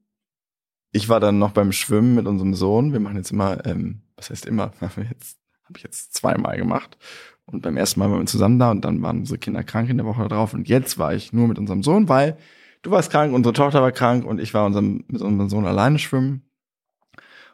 ich 0.92 1.08
war 1.08 1.20
dann 1.20 1.38
noch 1.38 1.52
beim 1.52 1.72
Schwimmen 1.72 2.14
mit 2.14 2.26
unserem 2.26 2.54
Sohn. 2.54 2.92
Wir 2.92 3.00
machen 3.00 3.16
jetzt 3.16 3.30
immer, 3.30 3.64
ähm, 3.64 4.02
was 4.16 4.30
heißt 4.30 4.46
immer, 4.46 4.72
jetzt, 4.80 5.38
habe 5.64 5.76
ich 5.76 5.82
jetzt 5.82 6.14
zweimal 6.14 6.56
gemacht. 6.56 6.98
Und 7.46 7.62
beim 7.62 7.76
ersten 7.76 8.00
Mal 8.00 8.10
waren 8.10 8.20
wir 8.20 8.26
zusammen 8.26 8.58
da 8.58 8.70
und 8.70 8.84
dann 8.84 9.00
waren 9.02 9.20
unsere 9.20 9.38
Kinder 9.38 9.62
krank 9.62 9.88
in 9.88 9.96
der 9.96 10.06
Woche 10.06 10.26
drauf. 10.28 10.54
Und 10.54 10.68
jetzt 10.68 10.98
war 10.98 11.14
ich 11.14 11.32
nur 11.32 11.48
mit 11.48 11.58
unserem 11.58 11.82
Sohn, 11.82 12.08
weil 12.08 12.36
du 12.82 12.90
warst 12.90 13.10
krank, 13.10 13.32
unsere 13.32 13.52
Tochter 13.52 13.80
war 13.80 13.92
krank 13.92 14.24
und 14.24 14.40
ich 14.40 14.52
war 14.54 14.66
unserem, 14.66 15.04
mit 15.08 15.22
unserem 15.22 15.48
Sohn 15.48 15.66
alleine 15.66 15.98
schwimmen. 15.98 16.49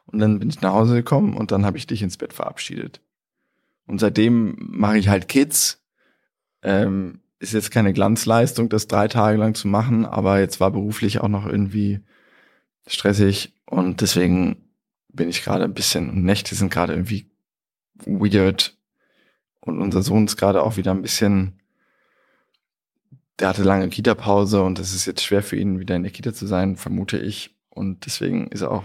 Und 0.06 0.20
dann 0.20 0.38
bin 0.38 0.48
ich 0.48 0.60
nach 0.60 0.72
Hause 0.72 0.94
gekommen 0.94 1.36
und 1.36 1.50
dann 1.50 1.64
habe 1.64 1.78
ich 1.78 1.86
dich 1.86 2.02
ins 2.02 2.16
Bett 2.16 2.32
verabschiedet. 2.32 3.00
Und 3.86 3.98
seitdem 3.98 4.56
mache 4.58 4.98
ich 4.98 5.08
halt 5.08 5.28
Kids. 5.28 5.82
Ähm, 6.62 7.20
ist 7.38 7.52
jetzt 7.52 7.70
keine 7.70 7.92
Glanzleistung, 7.92 8.68
das 8.68 8.86
drei 8.86 9.08
Tage 9.08 9.38
lang 9.38 9.54
zu 9.54 9.68
machen, 9.68 10.06
aber 10.06 10.40
jetzt 10.40 10.58
war 10.58 10.70
beruflich 10.70 11.20
auch 11.20 11.28
noch 11.28 11.46
irgendwie 11.46 12.00
stressig 12.86 13.52
und 13.66 14.00
deswegen 14.00 14.70
bin 15.08 15.28
ich 15.28 15.42
gerade 15.42 15.64
ein 15.64 15.74
bisschen, 15.74 16.08
und 16.08 16.24
Nächte 16.24 16.54
sind 16.54 16.72
gerade 16.72 16.94
irgendwie 16.94 17.30
weird 18.04 18.76
und 19.60 19.80
unser 19.80 20.02
Sohn 20.02 20.24
ist 20.24 20.36
gerade 20.36 20.62
auch 20.62 20.76
wieder 20.76 20.92
ein 20.92 21.02
bisschen, 21.02 21.60
der 23.38 23.48
hatte 23.48 23.64
lange 23.64 23.88
Kita-Pause 23.88 24.62
und 24.62 24.78
es 24.78 24.94
ist 24.94 25.06
jetzt 25.06 25.22
schwer 25.22 25.42
für 25.42 25.56
ihn, 25.56 25.78
wieder 25.78 25.96
in 25.96 26.04
der 26.04 26.12
Kita 26.12 26.32
zu 26.32 26.46
sein, 26.46 26.76
vermute 26.76 27.18
ich. 27.18 27.54
Und 27.68 28.06
deswegen 28.06 28.48
ist 28.48 28.62
er 28.62 28.70
auch 28.70 28.84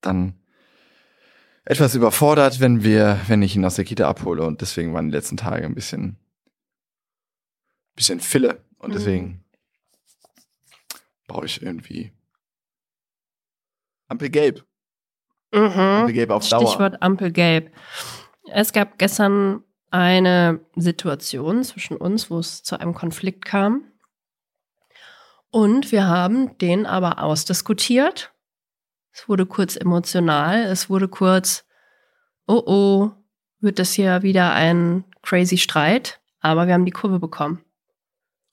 dann 0.00 0.34
etwas 1.64 1.94
überfordert, 1.94 2.60
wenn 2.60 2.82
wir, 2.82 3.20
wenn 3.28 3.42
ich 3.42 3.54
ihn 3.56 3.64
aus 3.64 3.76
der 3.76 3.84
Kita 3.84 4.08
abhole. 4.08 4.44
Und 4.44 4.60
deswegen 4.60 4.94
waren 4.94 5.08
die 5.10 5.16
letzten 5.16 5.36
Tage 5.36 5.64
ein 5.64 5.74
bisschen, 5.74 6.16
bisschen 7.94 8.20
Fille. 8.20 8.64
Und 8.78 8.90
Mhm. 8.90 8.94
deswegen 8.94 9.44
brauche 11.26 11.46
ich 11.46 11.62
irgendwie 11.62 12.12
Ampelgelb. 14.08 14.64
Mhm. 15.52 15.60
Ampelgelb 15.60 16.30
auf 16.30 16.48
Dauer. 16.48 16.66
Stichwort 16.66 17.02
Ampelgelb. 17.02 17.70
Es 18.52 18.72
gab 18.72 18.98
gestern 18.98 19.62
eine 19.90 20.60
Situation 20.76 21.62
zwischen 21.64 21.96
uns, 21.96 22.30
wo 22.30 22.38
es 22.38 22.62
zu 22.62 22.78
einem 22.80 22.94
Konflikt 22.94 23.44
kam. 23.44 23.84
Und 25.50 25.90
wir 25.90 26.06
haben 26.06 26.56
den 26.58 26.86
aber 26.86 27.22
ausdiskutiert. 27.22 28.32
Es 29.12 29.28
wurde 29.28 29.46
kurz 29.46 29.76
emotional. 29.76 30.64
Es 30.64 30.88
wurde 30.88 31.08
kurz, 31.08 31.64
oh 32.46 32.62
oh, 32.64 33.10
wird 33.60 33.78
das 33.78 33.92
hier 33.92 34.22
wieder 34.22 34.52
ein 34.52 35.04
crazy 35.22 35.58
Streit. 35.58 36.20
Aber 36.40 36.66
wir 36.66 36.74
haben 36.74 36.86
die 36.86 36.90
Kurve 36.90 37.18
bekommen. 37.18 37.64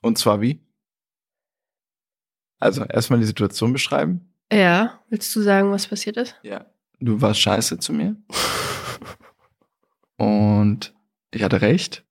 Und 0.01 0.17
zwar 0.17 0.41
wie? 0.41 0.59
Also 2.59 2.83
erstmal 2.83 3.19
die 3.19 3.25
Situation 3.25 3.71
beschreiben. 3.71 4.33
Ja, 4.51 5.01
willst 5.09 5.35
du 5.35 5.41
sagen, 5.41 5.71
was 5.71 5.87
passiert 5.87 6.17
ist? 6.17 6.35
Ja. 6.41 6.65
Du 6.99 7.21
warst 7.21 7.39
scheiße 7.41 7.77
zu 7.79 7.93
mir. 7.93 8.15
Und 10.17 10.93
ich 11.31 11.43
hatte 11.43 11.61
recht. 11.61 12.03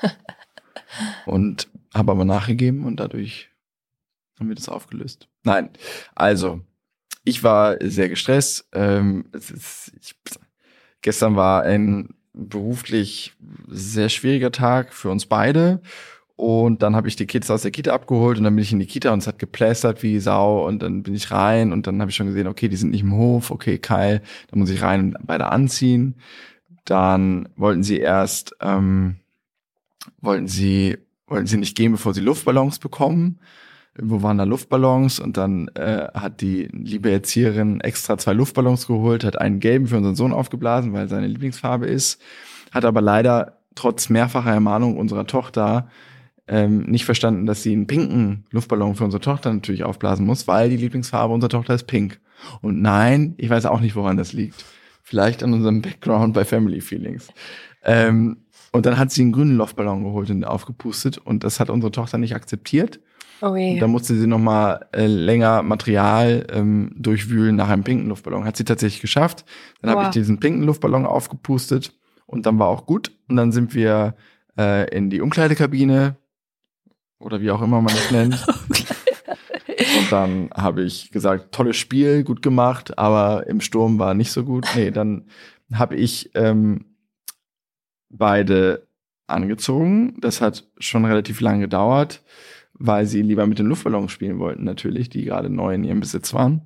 und 1.26 1.68
habe 1.94 2.12
aber 2.12 2.24
nachgegeben 2.24 2.84
und 2.84 2.96
dadurch 2.96 3.50
haben 4.38 4.48
wir 4.48 4.56
das 4.56 4.68
aufgelöst. 4.68 5.28
Nein, 5.42 5.70
also 6.14 6.62
ich 7.24 7.42
war 7.42 7.76
sehr 7.80 8.08
gestresst. 8.08 8.68
Ähm, 8.72 9.26
ist, 9.32 9.92
ich, 10.00 10.14
gestern 11.02 11.36
war 11.36 11.62
ein 11.62 12.14
beruflich 12.32 13.34
sehr 13.68 14.08
schwieriger 14.08 14.52
Tag 14.52 14.92
für 14.92 15.10
uns 15.10 15.26
beide. 15.26 15.80
Und 16.36 16.80
dann 16.80 16.96
habe 16.96 17.06
ich 17.06 17.16
die 17.16 17.26
Kids 17.26 17.50
aus 17.50 17.62
der 17.62 17.70
Kita 17.70 17.92
abgeholt 17.92 18.38
und 18.38 18.44
dann 18.44 18.56
bin 18.56 18.62
ich 18.62 18.72
in 18.72 18.78
die 18.78 18.86
Kita 18.86 19.12
und 19.12 19.18
es 19.18 19.26
hat 19.26 19.38
geplästert 19.38 20.02
wie 20.02 20.18
Sau 20.20 20.66
und 20.66 20.82
dann 20.82 21.02
bin 21.02 21.14
ich 21.14 21.30
rein 21.30 21.70
und 21.70 21.86
dann 21.86 22.00
habe 22.00 22.10
ich 22.10 22.16
schon 22.16 22.28
gesehen, 22.28 22.46
okay, 22.46 22.68
die 22.68 22.76
sind 22.76 22.92
nicht 22.92 23.02
im 23.02 23.14
Hof, 23.14 23.50
okay, 23.50 23.76
Kai, 23.76 24.22
dann 24.50 24.58
muss 24.58 24.70
ich 24.70 24.80
rein 24.80 25.14
und 25.14 25.26
beide 25.26 25.48
anziehen. 25.50 26.14
Dann 26.86 27.50
wollten 27.56 27.82
sie 27.82 27.98
erst, 27.98 28.56
ähm, 28.62 29.16
wollten 30.22 30.48
sie, 30.48 30.96
wollten 31.26 31.46
sie 31.46 31.58
nicht 31.58 31.76
gehen, 31.76 31.92
bevor 31.92 32.14
sie 32.14 32.22
Luftballons 32.22 32.78
bekommen. 32.78 33.38
Irgendwo 34.00 34.22
waren 34.22 34.38
da 34.38 34.44
Luftballons 34.44 35.20
und 35.20 35.36
dann 35.36 35.68
äh, 35.74 36.08
hat 36.14 36.40
die 36.40 36.70
liebe 36.72 37.10
Erzieherin 37.10 37.82
extra 37.82 38.16
zwei 38.16 38.32
Luftballons 38.32 38.86
geholt, 38.86 39.24
hat 39.24 39.38
einen 39.38 39.60
gelben 39.60 39.88
für 39.88 39.98
unseren 39.98 40.14
Sohn 40.14 40.32
aufgeblasen, 40.32 40.94
weil 40.94 41.06
seine 41.06 41.26
Lieblingsfarbe 41.26 41.86
ist, 41.86 42.18
hat 42.70 42.86
aber 42.86 43.02
leider 43.02 43.58
trotz 43.74 44.08
mehrfacher 44.08 44.54
Ermahnung 44.54 44.96
unserer 44.96 45.26
Tochter 45.26 45.90
ähm, 46.48 46.84
nicht 46.84 47.04
verstanden, 47.04 47.44
dass 47.44 47.62
sie 47.62 47.72
einen 47.74 47.86
pinken 47.86 48.46
Luftballon 48.52 48.94
für 48.94 49.04
unsere 49.04 49.20
Tochter 49.20 49.52
natürlich 49.52 49.84
aufblasen 49.84 50.24
muss, 50.24 50.48
weil 50.48 50.70
die 50.70 50.78
Lieblingsfarbe 50.78 51.34
unserer 51.34 51.50
Tochter 51.50 51.74
ist 51.74 51.86
pink. 51.86 52.20
Und 52.62 52.80
nein, 52.80 53.34
ich 53.36 53.50
weiß 53.50 53.66
auch 53.66 53.80
nicht, 53.80 53.96
woran 53.96 54.16
das 54.16 54.32
liegt. 54.32 54.64
Vielleicht 55.02 55.42
an 55.42 55.52
unserem 55.52 55.82
Background 55.82 56.32
bei 56.32 56.46
Family 56.46 56.80
Feelings. 56.80 57.28
Ähm, 57.84 58.38
und 58.72 58.86
dann 58.86 58.96
hat 58.96 59.10
sie 59.10 59.20
einen 59.20 59.32
grünen 59.32 59.58
Luftballon 59.58 60.04
geholt 60.04 60.30
und 60.30 60.44
aufgepustet 60.44 61.18
und 61.18 61.44
das 61.44 61.60
hat 61.60 61.68
unsere 61.68 61.92
Tochter 61.92 62.16
nicht 62.16 62.34
akzeptiert. 62.34 62.98
Oh 63.42 63.56
je. 63.56 63.78
da 63.78 63.86
musste 63.86 64.14
sie 64.14 64.26
nochmal 64.26 64.86
äh, 64.92 65.06
länger 65.06 65.62
Material 65.62 66.46
ähm, 66.52 66.92
durchwühlen 66.96 67.56
nach 67.56 67.68
einem 67.68 67.84
pinken 67.84 68.08
Luftballon. 68.08 68.44
Hat 68.44 68.56
sie 68.56 68.64
tatsächlich 68.64 69.00
geschafft. 69.00 69.44
Dann 69.80 69.90
habe 69.90 70.00
Wow. 70.02 70.08
ich 70.08 70.12
diesen 70.12 70.40
pinken 70.40 70.62
Luftballon 70.64 71.06
aufgepustet 71.06 71.92
und 72.26 72.44
dann 72.46 72.58
war 72.58 72.68
auch 72.68 72.86
gut. 72.86 73.12
Und 73.28 73.36
dann 73.36 73.50
sind 73.52 73.74
wir 73.74 74.14
äh, 74.58 74.94
in 74.94 75.08
die 75.10 75.20
Umkleidekabine 75.20 76.16
oder 77.18 77.40
wie 77.40 77.50
auch 77.50 77.62
immer 77.62 77.80
man 77.80 77.94
das 77.94 78.10
nennt. 78.10 78.46
Und 79.98 80.12
dann 80.12 80.50
habe 80.54 80.82
ich 80.82 81.10
gesagt, 81.10 81.52
tolles 81.52 81.76
Spiel, 81.76 82.22
gut 82.22 82.42
gemacht, 82.42 82.98
aber 82.98 83.46
im 83.46 83.60
Sturm 83.60 83.98
war 83.98 84.14
nicht 84.14 84.30
so 84.30 84.44
gut. 84.44 84.66
Nee, 84.76 84.90
dann 84.90 85.26
habe 85.72 85.96
ich 85.96 86.30
ähm, 86.34 86.84
beide 88.08 88.86
angezogen. 89.26 90.16
Das 90.20 90.40
hat 90.40 90.66
schon 90.78 91.04
relativ 91.04 91.40
lange 91.40 91.60
gedauert, 91.60 92.22
weil 92.80 93.06
sie 93.06 93.22
lieber 93.22 93.46
mit 93.46 93.58
den 93.58 93.66
Luftballons 93.66 94.10
spielen 94.10 94.38
wollten, 94.38 94.64
natürlich, 94.64 95.10
die 95.10 95.24
gerade 95.24 95.50
neu 95.50 95.74
in 95.74 95.84
ihrem 95.84 96.00
Besitz 96.00 96.32
waren. 96.32 96.62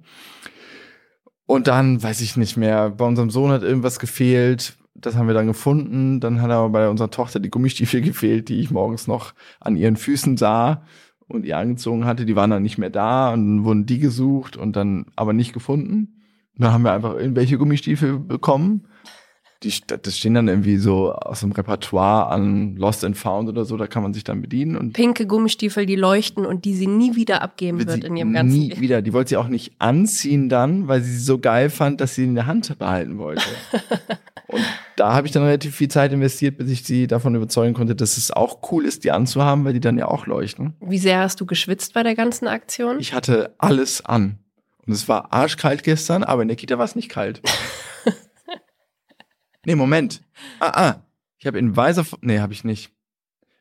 Und 1.45 1.67
dann 1.67 2.03
weiß 2.03 2.21
ich 2.23 2.37
nicht 2.37 2.57
mehr, 2.57 2.91
bei 2.91 3.05
unserem 3.05 3.31
Sohn 3.31 3.51
hat 3.51 3.63
irgendwas 3.63 3.99
gefehlt. 3.99 4.79
Das 4.95 5.17
haben 5.17 5.27
wir 5.27 5.35
dann 5.35 5.49
gefunden. 5.49 6.21
Dann 6.21 6.41
hat 6.41 6.51
aber 6.51 6.71
bei 6.71 6.89
unserer 6.89 7.11
Tochter 7.11 7.41
die 7.41 7.51
Gummistiefel 7.51 8.01
gefehlt, 8.01 8.49
die 8.49 8.61
ich 8.61 8.71
morgens 8.71 9.07
noch 9.09 9.35
an 9.61 9.77
ihren 9.77 9.97
Füßen 9.97 10.37
sah 10.37 10.85
und 11.27 11.45
ihr 11.45 11.59
angezogen 11.59 12.05
hatte. 12.05 12.25
Die 12.25 12.37
waren 12.37 12.51
dann 12.51 12.63
nicht 12.63 12.79
mehr 12.79 12.91
da 12.91 13.33
und 13.33 13.45
dann 13.45 13.65
wurden 13.65 13.85
die 13.85 13.99
gesucht 13.99 14.57
und 14.57 14.77
dann 14.77 15.07
aber 15.17 15.33
nicht 15.33 15.53
gefunden. 15.53 16.23
Dann 16.57 16.73
haben 16.73 16.85
wir 16.85 16.93
einfach 16.93 17.17
irgendwelche 17.17 17.59
Gummistiefel 17.59 18.21
bekommen, 18.21 18.87
die, 19.65 19.73
das 19.87 20.19
stehen 20.19 20.35
dann 20.35 20.49
irgendwie 20.49 20.77
so 20.77 21.13
aus 21.13 21.41
dem 21.41 21.53
Repertoire 21.53 22.29
an 22.29 22.77
Lost 22.77 23.05
and 23.05 23.17
Found 23.17 23.49
oder 23.49 23.65
so, 23.65 23.77
da 23.77 23.87
kann 23.87 24.03
man 24.03 24.15
sich 24.15 24.25
dann 24.25 24.43
bedienen. 24.43 24.77
Und 24.77 24.93
Pinke 24.93 25.27
Gummistiefel, 25.27 25.87
die 25.87 25.97
leuchten 25.97 26.45
und 26.45 26.65
die 26.65 26.75
sie 26.75 26.87
nie 26.87 27.17
wieder 27.17 27.43
abgeben 27.43 27.79
wird, 27.79 27.91
sie 27.91 28.01
in 28.01 28.17
ihrem 28.17 28.33
ganzen 28.33 28.59
nie 28.59 28.69
Leben. 28.69 28.81
wieder. 28.81 29.03
Die 29.03 29.13
wollte 29.13 29.31
sie 29.31 29.37
auch 29.37 29.49
nicht 29.49 29.73
anziehen 29.79 30.49
dann, 30.49 30.87
weil 30.87 31.03
sie 31.03 31.13
sie 31.13 31.25
so 31.25 31.39
geil 31.39 31.71
fand, 31.71 32.01
dass 32.01 32.15
sie 32.15 32.25
in 32.25 32.35
der 32.35 32.47
Hand 32.47 32.79
behalten 32.79 33.19
wollte. 33.19 33.43
und 34.49 34.63
da 34.97 35.15
habe 35.15 35.27
ich 35.27 35.33
dann 35.33 35.43
relativ 35.43 35.75
viel 35.75 35.89
Zeit 35.89 36.13
investiert, 36.13 36.59
bis 36.59 36.71
ich 36.71 36.85
sie 36.85 37.07
davon 37.07 37.35
überzeugen 37.35 37.75
konnte, 37.75 37.95
dass 37.95 38.17
es 38.17 38.31
auch 38.31 38.59
cool 38.71 38.85
ist, 38.85 39.05
die 39.05 39.11
anzuhaben, 39.11 39.65
weil 39.65 39.73
die 39.73 39.81
dann 39.81 39.99
ja 39.99 40.09
auch 40.09 40.27
leuchten. 40.27 40.75
Wie 40.81 40.99
sehr 40.99 41.21
hast 41.21 41.41
du 41.41 41.47
geschwitzt 41.47 41.95
bei 41.95 42.03
der 42.03 42.15
ganzen 42.15 42.47
Aktion? 42.47 42.99
Ich 43.01 43.15
hatte 43.15 43.55
alles 43.59 44.05
an. 44.05 44.39
Und 44.87 44.93
es 44.93 45.09
war 45.09 45.33
arschkalt 45.33 45.83
gestern, 45.83 46.25
aber 46.25 46.43
in 46.43 46.49
der 46.49 46.57
Kita 46.57 46.77
war 46.77 46.85
es 46.85 46.95
nicht 46.95 47.09
kalt. 47.09 47.41
nee, 49.65 49.75
Moment. 49.75 50.23
Ah, 50.61 50.89
ah. 50.89 51.01
Ich 51.39 51.47
habe 51.47 51.59
in 51.59 51.77
weiser, 51.77 52.07
nee, 52.23 52.41
habe 52.41 52.53
ich 52.53 52.65
nicht. 52.65 52.91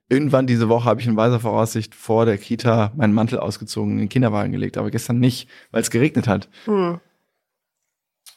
Irgendwann 0.10 0.48
diese 0.48 0.70
Woche 0.70 0.86
habe 0.86 1.02
ich 1.02 1.08
in 1.08 1.18
weiser 1.18 1.39
Voraussicht 1.39 1.96
vor 1.96 2.26
der 2.26 2.38
Kita 2.38 2.92
meinen 2.96 3.13
Mantel 3.13 3.39
ausgezogen, 3.39 3.94
in 3.94 4.00
den 4.00 4.10
Kinderwagen 4.10 4.52
gelegt, 4.52 4.78
aber 4.78 4.92
gestern 4.92 5.20
nicht, 5.20 5.50
weil 5.72 5.82
es 5.82 5.89
geregnet 5.89 6.28
hat. 6.28 6.50
Hm. 6.66 7.00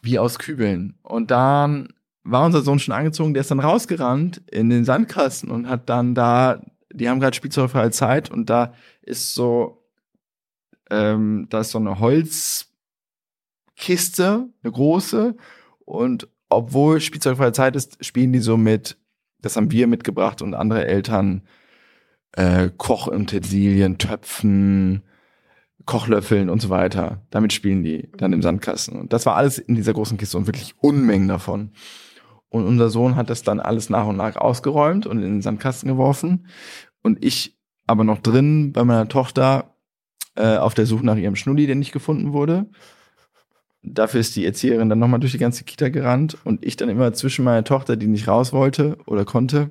Wie 0.03 0.19
aus 0.19 0.39
Kübeln. 0.39 0.99
Und 1.03 1.31
dann 1.31 1.93
war 2.25 2.45
unser 2.45 2.63
Sohn 2.63 2.79
schon 2.79 2.95
angezogen, 2.95 3.35
der 3.35 3.43
ist 3.43 3.51
dann 3.51 3.61
rausgerannt 3.61 4.43
in 4.51 4.69
den 4.69 4.85
Sandkasten 4.85 5.51
und 5.51 5.69
hat 5.69 5.89
dann 5.89 6.15
da, 6.15 6.61
die 6.93 7.09
haben 7.09 7.21
gerade 7.21 7.37
spielzeugfreie 7.37 7.91
Zeit 7.91 8.31
und 8.31 8.51
da 8.51 8.75
ist 9.03 9.35
so, 9.35 9.85
ähm, 10.91 11.47
da 11.51 11.61
ist 11.61 11.71
so 11.71 11.79
eine 11.79 12.01
Holzkiste, 12.01 12.69
eine 14.63 14.73
große 14.73 15.37
und 15.85 16.29
obwohl 16.49 17.01
spielzeugfreie 17.01 17.53
Zeit 17.53 17.77
ist, 17.77 18.05
spielen 18.05 18.33
die 18.33 18.41
so 18.41 18.57
mit, 18.57 18.99
das 19.41 19.57
haben 19.57 19.71
wir 19.71 19.87
mitgebracht 19.87 20.43
und 20.43 20.55
andere 20.55 20.87
Eltern, 20.87 21.43
äh, 22.33 22.71
Kochutensilien, 22.77 23.99
Töpfen, 23.99 25.03
Kochlöffeln 25.85 26.51
und 26.51 26.61
so 26.61 26.69
weiter. 26.69 27.23
Damit 27.31 27.53
spielen 27.53 27.83
die 27.83 28.11
dann 28.17 28.33
im 28.33 28.43
Sandkasten. 28.43 28.99
Und 28.99 29.13
das 29.13 29.27
war 29.27 29.37
alles 29.37 29.59
in 29.59 29.75
dieser 29.75 29.93
großen 29.93 30.19
Kiste 30.19 30.37
und 30.37 30.47
wirklich 30.47 30.75
Unmengen 30.81 31.29
davon. 31.29 31.73
Und 32.49 32.65
unser 32.65 32.91
Sohn 32.91 33.17
hat 33.17 33.31
das 33.31 33.43
dann 33.43 33.61
alles 33.61 33.91
nach 33.91 34.07
und 34.07 34.17
nach 34.17 34.37
ausgeräumt 34.37 35.07
und 35.07 35.19
in 35.19 35.25
den 35.25 35.43
Sandkasten 35.43 35.89
geworfen. 35.89 36.47
Und 37.03 37.25
ich 37.25 37.57
aber 37.87 38.05
noch 38.05 38.19
drin 38.19 38.73
bei 38.73 38.85
meiner 38.85 39.09
Tochter 39.09 39.77
äh, 40.35 40.57
auf 40.57 40.75
der 40.75 40.87
Suche 40.87 41.07
nach 41.07 41.17
ihrem 41.17 41.37
Schnulli, 41.37 41.67
der 41.67 41.77
nicht 41.77 41.93
gefunden 41.93 42.33
wurde. 42.33 42.67
Dafür 43.89 44.21
ist 44.21 44.35
die 44.35 44.45
Erzieherin 44.45 44.89
dann 44.89 44.99
nochmal 44.99 45.21
durch 45.21 45.33
die 45.33 45.39
ganze 45.39 45.65
Kita 45.65 45.89
gerannt 45.91 46.37
und 46.45 46.65
ich 46.65 46.77
dann 46.77 46.89
immer 46.89 47.13
zwischen 47.13 47.45
meiner 47.45 47.65
Tochter, 47.65 47.97
die 47.97 48.09
nicht 48.09 48.27
raus 48.27 48.53
wollte 48.53 48.99
oder 49.07 49.25
konnte, 49.25 49.71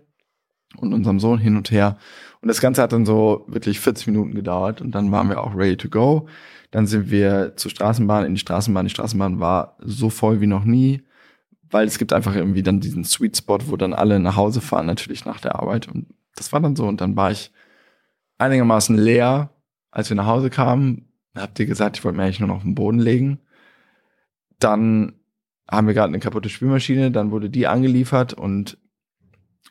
und 0.78 0.93
unserem 0.93 1.19
Sohn 1.19 1.39
hin 1.39 1.58
und 1.58 1.71
her. 1.71 1.97
Und 2.41 2.47
das 2.47 2.62
Ganze 2.62 2.82
hat 2.82 2.93
dann 2.93 3.06
so 3.06 3.45
wirklich 3.47 3.80
40 3.80 4.08
Minuten 4.08 4.36
gedauert 4.36 4.82
und 4.82 4.91
dann 4.91 5.12
waren 5.12 5.30
wir 5.30 5.41
auch 5.41 5.56
ready 5.56 5.78
to 5.78 5.89
go. 5.89 6.28
Dann 6.71 6.88
sind 6.88 7.10
wir 7.10 7.54
zur 7.56 7.71
Straßenbahn, 7.71 8.25
in 8.25 8.36
die 8.36 8.39
Straßenbahn. 8.39 8.86
Die 8.86 8.91
Straßenbahn 8.91 9.39
war 9.39 9.78
so 9.80 10.10
voll 10.10 10.41
wie 10.41 10.47
noch 10.47 10.65
nie, 10.65 11.04
weil 11.69 11.88
es 11.88 11.97
gibt 11.97 12.13
einfach 12.13 12.36
irgendwie 12.36 12.63
dann 12.63 12.80
diesen 12.80 13.04
Sweet 13.04 13.38
Spot, 13.38 13.60
wo 13.67 13.78
dann 13.78 13.93
alle 13.93 14.19
nach 14.19 14.36
Hause 14.36 14.62
fahren, 14.62 14.86
natürlich 14.86 15.25
nach 15.25 15.39
der 15.39 15.56
Arbeit. 15.56 15.88
Und 15.88 16.08
das 16.36 16.54
war 16.54 16.60
dann 16.60 16.75
so. 16.75 16.86
Und 16.86 17.01
dann 17.01 17.15
war 17.15 17.32
ich 17.32 17.51
einigermaßen 18.38 18.97
leer, 18.97 19.51
als 19.91 20.10
wir 20.10 20.15
nach 20.15 20.25
Hause 20.25 20.49
kamen. 20.49 21.08
Habt 21.36 21.60
ihr 21.60 21.65
gesagt, 21.65 21.97
ich 21.97 22.04
wollte 22.04 22.17
mir 22.17 22.23
eigentlich 22.23 22.39
nur 22.39 22.49
noch 22.49 22.58
auf 22.58 22.63
den 22.63 22.75
Boden 22.75 22.99
legen. 22.99 23.39
Dann 24.60 25.13
haben 25.70 25.88
wir 25.88 25.94
gerade 25.94 26.10
eine 26.10 26.20
kaputte 26.20 26.50
Spülmaschine, 26.50 27.12
dann 27.12 27.32
wurde 27.32 27.50
die 27.50 27.68
angeliefert 27.68 28.34
und 28.34 28.78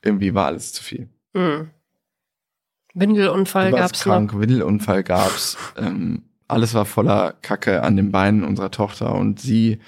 irgendwie 0.02 0.34
war 0.34 0.46
alles 0.46 0.72
zu 0.72 0.82
viel. 0.82 1.08
Hm. 1.34 1.70
Windelunfall 2.94 3.72
warst 3.72 3.94
gab's 3.94 4.02
krank, 4.04 4.32
noch. 4.32 4.40
Windelunfall 4.40 5.02
gab's. 5.02 5.56
ähm, 5.76 6.22
alles 6.46 6.74
war 6.74 6.84
voller 6.84 7.34
Kacke 7.42 7.82
an 7.82 7.96
den 7.96 8.12
Beinen 8.12 8.44
unserer 8.44 8.70
Tochter 8.70 9.14
und 9.14 9.40
sie 9.40 9.78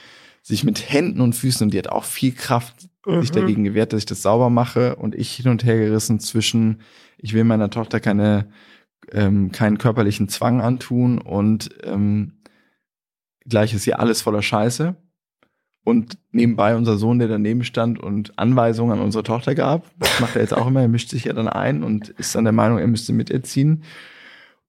sich 0.43 0.65
mit 0.65 0.91
Händen 0.91 1.21
und 1.21 1.35
Füßen 1.35 1.65
und 1.65 1.75
die 1.75 1.79
hat 1.79 1.89
auch 1.89 2.05
viel 2.05 2.33
Kraft 2.33 2.89
sich 3.21 3.31
Mhm. 3.31 3.35
dagegen 3.35 3.65
gewehrt, 3.65 3.93
dass 3.93 4.01
ich 4.01 4.07
das 4.07 4.23
sauber 4.23 4.51
mache 4.51 4.97
und 4.97 5.15
ich 5.15 5.33
hin 5.33 5.49
und 5.49 5.65
her 5.65 5.77
gerissen 5.77 6.19
zwischen, 6.19 6.81
ich 7.19 7.35
will 7.35 7.45
meiner 7.45 7.71
Tochter 7.71 8.01
keine, 8.01 8.49
ähm, 9.13 9.53
keinen 9.53 9.79
körperlichen 9.79 10.29
Zwang 10.29 10.61
antun 10.61 11.19
und 11.19 11.71
ähm, 11.85 12.33
gleich 13.49 13.75
ist 13.75 13.85
hier 13.85 14.01
alles 14.01 14.23
voller 14.23 14.43
Scheiße. 14.43 14.97
Und 15.85 16.19
nebenbei 16.33 16.75
unser 16.75 16.97
Sohn, 16.97 17.21
der 17.21 17.29
daneben 17.29 17.63
stand 17.63 18.01
und 18.01 18.37
Anweisungen 18.39 18.99
an 18.99 19.05
unsere 19.05 19.23
Tochter 19.23 19.55
gab. 19.55 19.89
Das 20.01 20.19
macht 20.19 20.35
er 20.35 20.43
jetzt 20.43 20.53
auch 20.53 20.67
immer. 20.67 20.81
Er 20.81 20.89
mischt 20.89 21.11
sich 21.11 21.25
ja 21.25 21.33
dann 21.33 21.47
ein 21.47 21.85
und 21.85 22.09
ist 22.09 22.35
dann 22.35 22.43
der 22.43 22.53
Meinung, 22.53 22.79
er 22.79 22.89
müsste 22.89 23.13
miterziehen. 23.13 23.85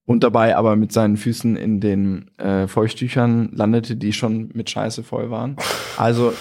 Und 0.05 0.23
dabei 0.23 0.55
aber 0.55 0.75
mit 0.75 0.91
seinen 0.91 1.17
Füßen 1.17 1.55
in 1.55 1.81
den 1.81 2.29
äh, 2.37 2.67
Feuchttüchern 2.67 3.49
landete, 3.51 3.95
die 3.95 4.13
schon 4.13 4.51
mit 4.53 4.69
Scheiße 4.69 5.03
voll 5.03 5.31
waren. 5.31 5.57
Also 5.97 6.33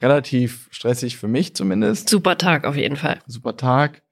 relativ 0.00 0.68
stressig 0.70 1.16
für 1.16 1.28
mich 1.28 1.56
zumindest. 1.56 2.08
Super 2.08 2.38
Tag 2.38 2.64
auf 2.64 2.76
jeden 2.76 2.96
Fall. 2.96 3.18
Super 3.26 3.56
Tag. 3.56 4.02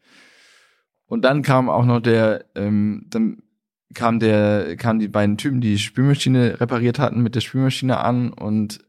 Und 1.06 1.24
dann 1.24 1.42
kam 1.42 1.70
auch 1.70 1.84
noch 1.84 2.00
der, 2.00 2.46
ähm, 2.56 3.06
dann 3.10 3.43
kam 3.94 4.18
der, 4.18 4.76
kamen 4.76 4.98
die 4.98 5.08
beiden 5.08 5.36
Typen, 5.38 5.60
die 5.60 5.72
die 5.72 5.78
Spülmaschine 5.78 6.60
repariert 6.60 6.98
hatten, 6.98 7.22
mit 7.22 7.34
der 7.34 7.40
Spülmaschine 7.40 7.98
an 7.98 8.32
und 8.32 8.84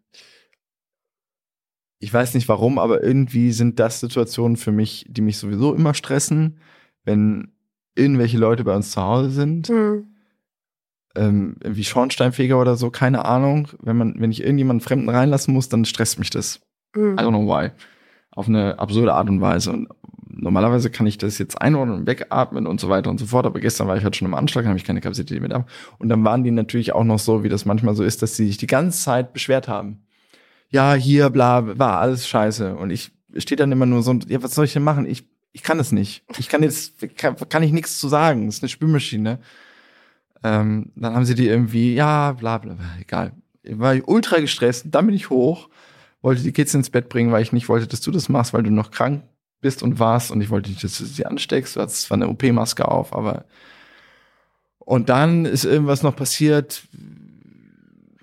ich 2.00 2.13
weiß 2.13 2.34
nicht 2.34 2.48
warum, 2.50 2.78
aber 2.78 3.04
irgendwie 3.04 3.52
sind 3.52 3.80
das 3.80 4.00
Situationen 4.00 4.58
für 4.58 4.72
mich, 4.72 5.06
die 5.10 5.22
mich 5.22 5.38
sowieso 5.38 5.74
immer 5.74 5.94
stressen, 5.94 6.60
wenn 7.04 7.54
irgendwelche 7.96 8.38
Leute 8.38 8.63
bei 8.63 8.76
uns 8.76 8.91
zu 8.91 9.02
Hause 9.02 9.30
sind, 9.30 9.70
Hm. 9.70 10.06
ähm, 11.15 11.56
wie 11.63 11.84
Schornsteinfeger 11.84 12.60
oder 12.60 12.76
so, 12.76 12.89
keine 12.91 13.26
Ahnung. 13.26 13.70
Wenn 13.80 13.98
man, 13.98 14.15
wenn 14.20 14.32
ich 14.32 14.41
irgendjemanden 14.41 14.82
Fremden 14.86 15.10
reinlassen 15.10 15.54
muss, 15.54 15.70
dann 15.70 15.86
stresst 15.86 16.20
mich 16.20 16.30
das. 16.30 16.60
Hm. 16.96 17.13
I 17.13 17.22
don't 17.22 17.30
know 17.30 17.48
why. 17.48 17.72
Auf 18.32 18.50
eine 18.50 18.78
absurde 18.78 19.13
Art 19.13 19.30
und 19.30 19.39
Weise. 19.39 19.72
Und 19.72 19.88
normalerweise 20.38 20.89
kann 20.89 21.08
ich 21.08 21.17
das 21.17 21.38
jetzt 21.38 21.62
einordnen 21.62 22.00
und 22.00 22.08
wegatmen 22.08 22.67
und 22.67 22.80
so 22.80 22.89
weiter 22.89 23.10
und 23.10 23.19
so 23.19 23.26
fort. 23.26 23.45
Aber 23.45 23.60
gestern 23.60 23.88
war 23.88 23.98
ich 23.98 24.04
halt 24.04 24.15
schon 24.15 24.28
im 24.28 24.34
Anschlag, 24.34 24.65
habe 24.65 24.78
ich 24.78 24.84
keine 24.84 25.02
Kapazität 25.02 25.39
mehr 25.39 25.50
da. 25.50 25.65
Und 25.98 26.10
dann 26.10 26.24
waren 26.24 26.43
die 26.43 26.52
natürlich 26.52 26.93
auch 26.93 27.04
noch 27.04 27.19
so, 27.19 27.43
wie 27.43 27.50
das 27.50 27.65
manchmal 27.65 27.95
so 27.95 28.04
ist, 28.04 28.21
dass 28.21 28.36
sie 28.36 28.48
sich 28.48 28.58
die 28.58 28.67
ganze 28.67 29.00
Zeit 29.00 29.34
beschwert 29.34 29.67
haben. 29.67 30.04
Ja, 30.69 30.93
hier, 30.93 31.30
bla, 31.30 31.78
war 31.80 32.00
alles 32.00 32.28
scheiße. 32.28 32.76
Und 32.76 32.89
ich 32.89 33.12
stehe 33.38 33.58
dann 33.58 33.71
immer 33.71 33.86
nur 33.86 34.04
so, 34.04 34.13
ja, 34.28 34.41
was 34.43 34.56
soll 34.56 34.65
ich 34.65 34.74
denn 34.74 34.84
machen? 34.84 35.06
Ich, 35.06 35.28
ich 35.54 35.63
kann 35.63 35.80
es 35.80 35.91
nicht. 35.91 36.24
Ich 36.38 36.50
kann 36.50 36.63
jetzt, 36.63 36.95
kann, 37.17 37.36
kann 37.50 37.63
ich 37.63 37.71
nichts 37.71 38.00
zu 38.00 38.08
sagen. 38.08 38.45
Das 38.45 38.56
ist 38.56 38.63
eine 38.63 38.69
Spülmaschine. 38.69 39.39
Ähm, 40.43 40.91
dann 40.95 41.15
haben 41.15 41.26
sie 41.26 41.36
die 41.36 41.48
irgendwie, 41.48 41.95
ja, 41.95 42.34
bla, 42.34 42.58
bla, 42.58 42.74
bla, 42.74 42.86
egal. 43.00 43.32
Ich 43.63 43.80
war 43.80 43.95
ultra 44.06 44.39
gestresst. 44.39 44.88
Dann 44.91 45.08
bin 45.08 45.15
ich 45.15 45.30
hoch, 45.30 45.69
wollte 46.21 46.43
die 46.43 46.52
Kids 46.52 46.74
ins 46.74 46.89
Bett 46.89 47.10
bringen, 47.10 47.32
weil 47.32 47.41
ich 47.41 47.52
nicht 47.52 47.69
wollte, 47.69 47.88
dass 47.88 48.02
du 48.02 48.12
das 48.12 48.30
machst, 48.30 48.54
weil 48.54 48.63
du 48.63 48.69
noch 48.69 48.91
krank 48.91 49.24
bist 49.62 49.84
und 49.84 50.00
warst 50.00 50.32
und 50.32 50.41
ich 50.41 50.50
wollte 50.50 50.70
nicht, 50.70 50.84
dass 50.84 50.98
du 50.98 51.06
sie 51.06 51.26
ansteckst. 51.26 51.76
Du 51.76 51.82
hattest 51.82 52.04
zwar 52.04 52.15
eine 52.15 52.28
OP-Maske 52.28 52.88
auf, 52.88 53.13
aber 53.13 53.46
und 54.80 55.10
dann 55.10 55.46
ist 55.46 55.65
irgendwas 55.65 56.04
noch 56.04 56.15
passiert. 56.15 56.88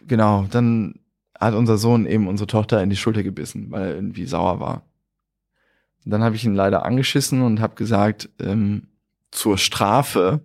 Genau, 0.06 0.46
dann 0.50 1.00
hat 1.38 1.54
unser 1.54 1.76
Sohn 1.76 2.06
eben 2.06 2.28
unsere 2.28 2.46
Tochter 2.46 2.82
in 2.82 2.90
die 2.90 2.96
Schulter 2.96 3.24
gebissen, 3.24 3.70
weil 3.70 3.82
er 3.82 3.94
irgendwie 3.94 4.26
sauer 4.26 4.60
war. 4.60 4.84
Und 6.04 6.12
dann 6.12 6.22
habe 6.22 6.36
ich 6.36 6.44
ihn 6.44 6.54
leider 6.54 6.84
angeschissen 6.84 7.42
und 7.42 7.60
habe 7.60 7.74
gesagt, 7.74 8.28
ähm, 8.40 8.88
zur 9.30 9.58
Strafe, 9.58 10.40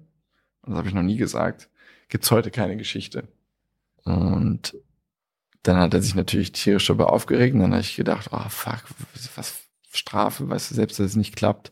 das 0.64 0.76
habe 0.76 0.88
ich 0.88 0.94
noch 0.94 1.04
nie 1.04 1.18
gesagt, 1.18 1.70
gibt's 2.10 2.32
heute 2.32 2.52
keine 2.52 2.78
Geschichte. 2.78 3.28
Und 4.04 4.76
dann 5.64 5.78
hat 5.78 5.94
er 5.94 6.02
sich 6.02 6.16
natürlich 6.16 6.52
tierisch 6.52 6.88
darüber 6.88 7.12
aufgeregt 7.12 7.54
und 7.54 7.62
dann 7.62 7.72
habe 7.72 7.82
ich 7.82 7.96
gedacht, 7.96 8.30
oh 8.32 8.50
fuck, 8.50 8.84
was 9.36 9.67
Strafe, 9.92 10.50
weißt 10.50 10.72
du, 10.72 10.76
selbst 10.76 11.00
dass 11.00 11.08
es 11.08 11.16
nicht 11.16 11.36
klappt. 11.36 11.72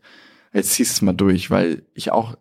Jetzt 0.54 0.71
ziehst 0.71 0.91
du 0.91 0.95
es 0.95 1.01
mal 1.01 1.13
durch, 1.13 1.51
weil 1.51 1.84
ich 1.93 2.12
auch, 2.12 2.38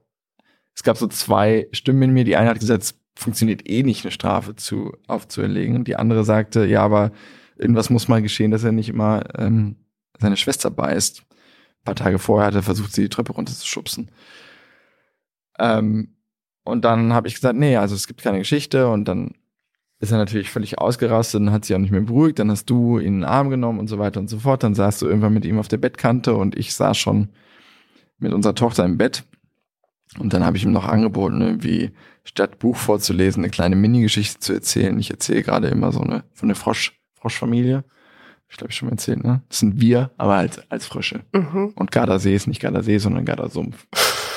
es 0.75 0.83
gab 0.83 0.97
so 0.97 1.07
zwei 1.09 1.69
Stimmen 1.73 2.03
in 2.03 2.13
mir. 2.13 2.25
Die 2.25 2.37
eine 2.37 2.51
hat 2.51 2.61
gesagt, 2.61 2.83
es 2.83 3.01
funktioniert 3.17 3.69
eh 3.69 3.83
nicht, 3.83 4.05
eine 4.05 4.13
Strafe 4.13 4.57
zu, 4.57 4.93
aufzuerlegen. 5.07 5.77
Und 5.77 5.89
die 5.89 5.97
andere 5.97 6.25
sagte, 6.25 6.65
ja, 6.65 6.83
aber 6.83 7.13
irgendwas 7.57 7.91
muss 7.91 8.09
mal 8.09 8.23
geschehen, 8.23 8.51
dass 8.51 8.65
er 8.65 8.73
nicht 8.73 8.89
immer 8.89 9.25
ähm, 9.39 9.77
seine 10.19 10.37
Schwester 10.37 10.71
beißt. 10.71 11.21
Ein 11.21 11.85
paar 11.85 11.97
Tage 11.97 12.19
vorher 12.19 12.49
hat 12.49 12.55
er 12.55 12.63
versucht, 12.63 12.93
sie 12.93 13.03
die 13.03 13.09
Treppe 13.09 13.33
runterzuschubsen. 13.33 14.11
Ähm, 15.59 16.17
und 16.65 16.85
dann 16.85 17.13
habe 17.13 17.29
ich 17.29 17.35
gesagt, 17.35 17.59
nee, 17.59 17.77
also 17.77 17.95
es 17.95 18.07
gibt 18.07 18.23
keine 18.23 18.39
Geschichte. 18.39 18.89
Und 18.89 19.07
dann 19.07 19.33
ist 20.05 20.13
er 20.13 20.19
natürlich 20.19 20.51
völlig 20.51 20.79
ausgerastet 20.79 21.41
und 21.41 21.51
hat 21.51 21.65
sich 21.65 21.75
auch 21.75 21.81
nicht 21.81 21.91
mehr 21.91 22.01
beruhigt. 22.01 22.39
Dann 22.39 22.51
hast 22.51 22.71
du 22.71 22.99
ihn 22.99 23.07
in 23.07 23.15
den 23.21 23.25
Arm 23.25 23.51
genommen 23.51 23.79
und 23.79 23.89
so 23.89 23.99
weiter 23.99 24.21
und 24.21 24.29
so 24.29 24.39
fort. 24.39 24.63
Dann 24.63 24.75
saßt 24.75 25.03
du 25.03 25.07
irgendwann 25.07 25.35
mit 25.35 25.45
ihm 25.45 25.59
auf 25.59 25.69
der 25.69 25.79
Bettkante 25.79 26.35
und 26.35 26.57
ich 26.57 26.75
saß 26.75 26.97
schon 26.97 27.31
mit 28.19 28.33
unserer 28.33 28.55
Tochter 28.55 28.85
im 28.85 28.99
Bett. 28.99 29.25
Und 30.19 30.33
dann 30.33 30.45
habe 30.45 30.57
ich 30.57 30.65
ihm 30.65 30.73
noch 30.73 30.87
angeboten, 30.87 31.41
irgendwie 31.41 31.91
statt 32.25 32.59
Buch 32.59 32.77
vorzulesen, 32.77 33.43
eine 33.43 33.51
kleine 33.51 33.77
Mini-Geschichte 33.77 34.39
zu 34.39 34.53
erzählen. 34.53 34.99
Ich 34.99 35.11
erzähle 35.11 35.43
gerade 35.43 35.69
immer 35.69 35.93
so 35.93 36.01
eine 36.01 36.25
von 36.33 36.49
der 36.49 36.57
Frosch, 36.57 36.99
Froschfamilie. 37.15 37.85
Ich 38.49 38.57
glaube, 38.57 38.71
ich 38.71 38.77
schon 38.77 38.87
mal 38.87 38.93
erzählt, 38.93 39.25
ne? 39.25 39.43
Das 39.49 39.59
sind 39.59 39.81
wir, 39.81 40.13
aber 40.17 40.35
als, 40.35 40.71
als 40.71 40.87
Frösche. 40.87 41.23
Mhm. 41.33 41.73
Und 41.75 41.91
Gardasee 41.91 42.37
ist 42.37 42.47
nicht 42.47 42.61
Gardasee, 42.61 42.99
sondern 42.99 43.25
Gardasumpf. 43.25 43.87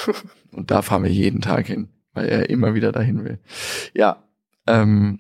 Und 0.51 0.71
da 0.71 0.82
fahren 0.82 1.03
wir 1.03 1.12
jeden 1.12 1.41
Tag 1.41 1.67
hin, 1.67 1.89
weil 2.13 2.27
er 2.27 2.49
immer 2.49 2.73
wieder 2.73 2.91
dahin 2.91 3.23
will. 3.23 3.39
Ja. 3.93 4.23
Ähm, 4.65 5.19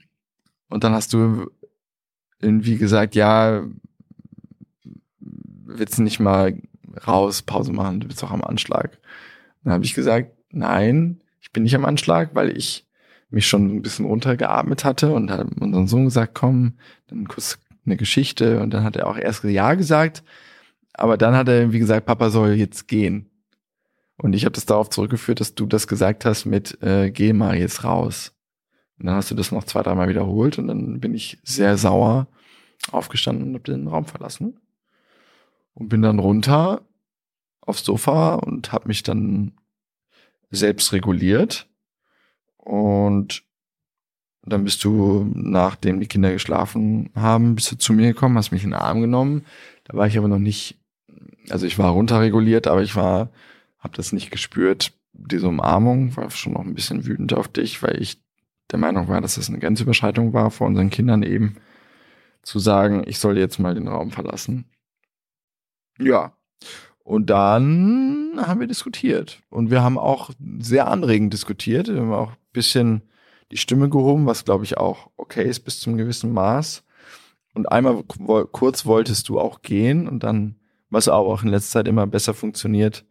und 0.69 0.83
dann 0.83 0.93
hast 0.93 1.13
du 1.13 1.49
irgendwie 2.39 2.77
gesagt, 2.77 3.15
ja, 3.15 3.63
willst 5.19 5.97
du 5.97 6.03
nicht 6.03 6.19
mal 6.19 6.57
raus, 7.07 7.41
Pause 7.41 7.73
machen, 7.73 7.99
du 7.99 8.07
bist 8.07 8.21
doch 8.23 8.31
am 8.31 8.43
Anschlag. 8.43 8.99
Dann 9.63 9.73
habe 9.73 9.85
ich 9.85 9.93
gesagt, 9.93 10.31
nein, 10.51 11.21
ich 11.41 11.51
bin 11.51 11.63
nicht 11.63 11.75
am 11.75 11.85
Anschlag, 11.85 12.33
weil 12.33 12.55
ich 12.55 12.85
mich 13.29 13.47
schon 13.47 13.77
ein 13.77 13.81
bisschen 13.81 14.05
runtergeatmet 14.05 14.85
hatte 14.85 15.13
und 15.13 15.29
hat 15.29 15.47
unseren 15.59 15.87
Sohn 15.87 16.05
gesagt, 16.05 16.33
komm, 16.33 16.73
dann 17.07 17.27
kurz 17.27 17.59
eine 17.85 17.97
Geschichte 17.97 18.61
und 18.61 18.73
dann 18.73 18.83
hat 18.83 18.95
er 18.95 19.07
auch 19.07 19.17
erst 19.17 19.43
Ja 19.43 19.73
gesagt, 19.73 20.23
aber 20.93 21.17
dann 21.17 21.35
hat 21.35 21.47
er 21.47 21.59
irgendwie 21.59 21.79
gesagt, 21.79 22.05
Papa 22.05 22.29
soll 22.29 22.53
jetzt 22.53 22.87
gehen. 22.87 23.29
Und 24.17 24.33
ich 24.33 24.45
habe 24.45 24.53
das 24.53 24.65
darauf 24.65 24.89
zurückgeführt, 24.89 25.39
dass 25.39 25.53
du 25.53 25.67
das 25.67 25.87
gesagt 25.87 26.25
hast 26.25 26.45
mit 26.45 26.81
äh, 26.81 27.11
geh 27.11 27.33
mal 27.33 27.55
jetzt 27.55 27.83
raus. 27.83 28.33
Und 28.99 29.05
dann 29.05 29.15
hast 29.15 29.31
du 29.31 29.35
das 29.35 29.51
noch 29.51 29.63
zwei, 29.63 29.83
dreimal 29.83 30.09
wiederholt 30.09 30.57
und 30.57 30.67
dann 30.67 30.99
bin 30.99 31.13
ich 31.13 31.37
sehr 31.43 31.77
sauer 31.77 32.27
aufgestanden 32.91 33.49
und 33.49 33.53
habe 33.55 33.71
den 33.71 33.87
Raum 33.87 34.05
verlassen 34.05 34.59
und 35.73 35.89
bin 35.89 36.01
dann 36.01 36.19
runter 36.19 36.81
aufs 37.61 37.85
Sofa 37.85 38.35
und 38.35 38.71
habe 38.71 38.87
mich 38.87 39.03
dann 39.03 39.53
selbst 40.49 40.93
reguliert 40.93 41.67
und 42.57 43.43
dann 44.43 44.63
bist 44.63 44.83
du, 44.83 45.29
nachdem 45.33 45.99
die 45.99 46.07
Kinder 46.07 46.31
geschlafen 46.31 47.09
haben, 47.15 47.55
bist 47.55 47.71
du 47.71 47.77
zu 47.77 47.93
mir 47.93 48.13
gekommen, 48.13 48.37
hast 48.37 48.51
mich 48.51 48.63
in 48.63 48.71
den 48.71 48.79
Arm 48.79 49.01
genommen. 49.01 49.45
Da 49.83 49.97
war 49.97 50.07
ich 50.07 50.17
aber 50.17 50.29
noch 50.29 50.39
nicht, 50.39 50.77
also 51.49 51.65
ich 51.65 51.77
war 51.77 51.91
runterreguliert, 51.91 52.65
aber 52.67 52.81
ich 52.81 52.95
war, 52.95 53.29
habe 53.77 53.95
das 53.95 54.13
nicht 54.13 54.31
gespürt. 54.31 54.93
Diese 55.11 55.49
Umarmung 55.49 56.15
war 56.15 56.29
schon 56.31 56.53
noch 56.53 56.61
ein 56.61 56.75
bisschen 56.75 57.05
wütend 57.05 57.33
auf 57.33 57.49
dich, 57.49 57.83
weil 57.83 58.01
ich 58.01 58.21
der 58.71 58.79
Meinung 58.79 59.07
war, 59.07 59.21
dass 59.21 59.35
das 59.35 59.49
eine 59.49 59.59
Grenzüberschreitung 59.59 60.33
war 60.33 60.51
vor 60.51 60.67
unseren 60.67 60.89
Kindern 60.89 61.23
eben 61.23 61.55
zu 62.41 62.59
sagen, 62.59 63.03
ich 63.05 63.19
soll 63.19 63.37
jetzt 63.37 63.59
mal 63.59 63.75
den 63.75 63.87
Raum 63.87 64.11
verlassen. 64.11 64.65
Ja. 65.99 66.33
Und 67.03 67.29
dann 67.29 68.33
haben 68.37 68.59
wir 68.59 68.67
diskutiert. 68.67 69.41
Und 69.49 69.71
wir 69.71 69.81
haben 69.81 69.97
auch 69.97 70.31
sehr 70.59 70.87
anregend 70.87 71.33
diskutiert. 71.33 71.87
Wir 71.87 72.01
haben 72.01 72.13
auch 72.13 72.31
ein 72.31 72.37
bisschen 72.53 73.01
die 73.51 73.57
Stimme 73.57 73.89
gehoben, 73.89 74.25
was 74.25 74.45
glaube 74.45 74.65
ich 74.65 74.77
auch 74.77 75.09
okay 75.15 75.47
ist 75.47 75.61
bis 75.61 75.79
zum 75.79 75.97
gewissen 75.97 76.33
Maß. 76.33 76.83
Und 77.53 77.71
einmal 77.71 78.03
kurz 78.03 78.85
wolltest 78.85 79.29
du 79.29 79.39
auch 79.39 79.61
gehen 79.61 80.07
und 80.07 80.23
dann, 80.23 80.59
was 80.89 81.07
auch 81.07 81.41
in 81.41 81.49
letzter 81.49 81.79
Zeit 81.79 81.87
immer 81.87 82.05
besser 82.05 82.33
funktioniert, 82.33 83.05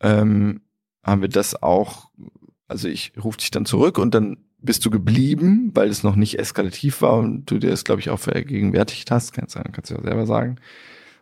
ähm, 0.00 0.60
haben 1.02 1.22
wir 1.22 1.28
das 1.28 1.60
auch, 1.62 2.10
also 2.68 2.88
ich 2.88 3.12
rufe 3.22 3.38
dich 3.38 3.50
dann 3.50 3.66
zurück 3.66 3.98
und 3.98 4.14
dann 4.14 4.38
bist 4.58 4.84
du 4.84 4.90
geblieben, 4.90 5.70
weil 5.74 5.88
es 5.88 6.02
noch 6.02 6.16
nicht 6.16 6.38
eskalativ 6.38 7.02
war 7.02 7.18
und 7.18 7.46
du 7.46 7.58
dir 7.58 7.70
das, 7.70 7.84
glaube 7.84 8.00
ich, 8.00 8.10
auch 8.10 8.18
vergegenwärtigt 8.18 9.10
hast, 9.10 9.32
kannst, 9.32 9.54
kannst 9.54 9.90
du 9.90 9.94
ja 9.94 10.02
selber 10.02 10.26
sagen. 10.26 10.56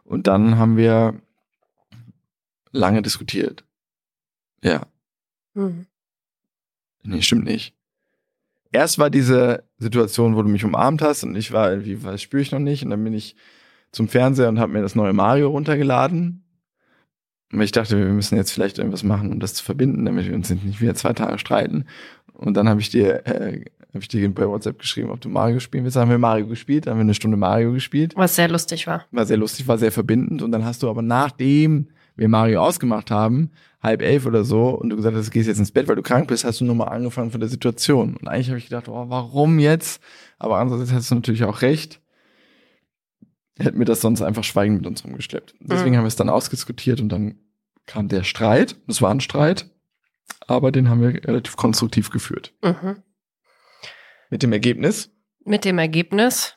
Und 0.05 0.27
dann 0.27 0.59
haben 0.59 0.77
wir 0.77 1.21
lange 2.73 3.03
diskutiert. 3.03 3.65
Ja. 4.63 4.87
Mhm. 5.55 5.87
Nee, 7.03 7.23
stimmt 7.23 7.45
nicht. 7.45 7.75
Erst 8.73 8.99
war 8.99 9.11
diese 9.11 9.65
Situation, 9.79 10.37
wo 10.37 10.43
du 10.43 10.49
mich 10.49 10.65
umarmt 10.65 11.03
hast 11.03 11.23
und 11.23 11.37
ich 11.37 11.53
war 11.53 11.71
irgendwie, 11.71 12.03
was 12.03 12.23
spüre 12.23 12.43
ich 12.43 12.51
noch 12.51 12.59
nicht. 12.59 12.83
Und 12.83 12.91
dann 12.91 13.05
bin 13.05 13.13
ich 13.13 13.37
zum 13.93 14.09
Fernseher 14.09 14.49
und 14.49 14.59
habe 14.59 14.73
mir 14.73 14.83
das 14.83 14.95
neue 14.95 15.13
Mario 15.13 15.49
runtergeladen. 15.51 16.44
Und 17.55 17.63
ich 17.63 17.73
dachte, 17.73 17.99
wir 17.99 18.07
müssen 18.07 18.37
jetzt 18.37 18.51
vielleicht 18.51 18.79
irgendwas 18.79 19.05
machen, 19.05 19.33
um 19.33 19.41
das 19.41 19.55
zu 19.55 19.65
verbinden, 19.65 20.05
damit 20.05 20.27
wir 20.27 20.35
uns 20.35 20.51
nicht 20.51 20.81
wieder 20.81 20.95
zwei 20.95 21.13
Tage 21.13 21.39
streiten. 21.39 21.85
Und 22.33 22.57
dann 22.57 22.69
habe 22.69 22.81
ich 22.81 22.91
dir, 22.91 23.27
äh, 23.27 23.65
habe 23.91 24.01
ich 24.01 24.09
dir 24.09 24.29
bei 24.35 24.49
WhatsApp 24.49 24.79
geschrieben, 24.79 25.11
ob 25.11 25.21
du 25.21 25.29
Mario 25.29 25.61
spielen 25.61 25.85
willst. 25.85 25.97
Dann 25.97 26.03
haben 26.03 26.11
wir 26.11 26.19
Mario 26.19 26.49
gespielt, 26.49 26.87
dann 26.87 26.93
haben 26.93 26.99
wir 26.99 27.05
eine 27.05 27.15
Stunde 27.15 27.37
Mario 27.37 27.73
gespielt. 27.73 28.15
Was 28.17 28.35
sehr 28.35 28.49
lustig 28.49 28.87
war. 28.87 29.05
War 29.13 29.25
sehr 29.25 29.37
lustig, 29.37 29.69
war 29.69 29.79
sehr 29.79 29.93
verbindend. 29.93 30.43
Und 30.43 30.51
dann 30.51 30.65
hast 30.65 30.83
du 30.83 30.91
aber 30.91 31.03
nachdem 31.03 31.89
wir 32.17 32.29
Mario 32.29 32.63
ausgemacht 32.63 33.11
haben, 33.11 33.51
halb 33.83 34.03
elf 34.03 34.27
oder 34.27 34.45
so, 34.45 34.69
und 34.71 34.91
du 34.91 34.97
gesagt 34.97 35.17
hast, 35.17 35.27
du 35.27 35.31
gehst 35.31 35.47
jetzt 35.47 35.59
ins 35.59 35.71
Bett, 35.71 35.87
weil 35.89 35.97
du 35.97 36.03
krank 36.03 36.27
bist, 36.27 36.45
hast 36.45 36.61
du 36.61 36.65
nochmal 36.65 36.89
angefangen 36.89 37.31
von 37.31 37.41
der 37.41 37.49
Situation. 37.49 38.17
Und 38.17 38.29
eigentlich 38.29 38.49
habe 38.49 38.59
ich 38.59 38.65
gedacht, 38.65 38.89
oh, 38.89 39.05
warum 39.09 39.59
jetzt? 39.59 40.03
Aber 40.39 40.59
andererseits 40.59 40.93
hast 40.93 41.11
du 41.11 41.17
natürlich 41.17 41.45
auch 41.45 41.63
recht. 41.63 42.01
Hätten 43.59 43.79
wir 43.79 43.87
das 43.87 44.01
sonst 44.01 44.21
einfach 44.23 44.45
schweigend 44.45 44.79
mit 44.79 44.87
uns 44.87 45.05
rumgeschleppt. 45.05 45.55
Deswegen 45.61 45.93
Mhm. 45.93 45.97
haben 45.99 46.05
wir 46.05 46.09
es 46.09 46.17
dann 46.17 46.29
ausdiskutiert 46.29 47.01
und 47.01 47.09
dann 47.09 47.39
kam 47.87 48.09
der 48.09 48.25
Streit. 48.25 48.77
Es 48.89 49.01
war 49.01 49.11
ein 49.13 49.21
Streit, 49.21 49.71
aber 50.47 50.73
den 50.73 50.89
haben 50.89 51.01
wir 51.01 51.15
relativ 51.25 51.57
konstruktiv 51.57 52.11
geführt. 52.11 52.53
Mhm. 52.63 53.03
Mit 54.31 54.43
dem 54.43 54.53
Ergebnis, 54.53 55.11
Mit 55.45 55.65
dem 55.65 55.79
Ergebnis, 55.79 56.57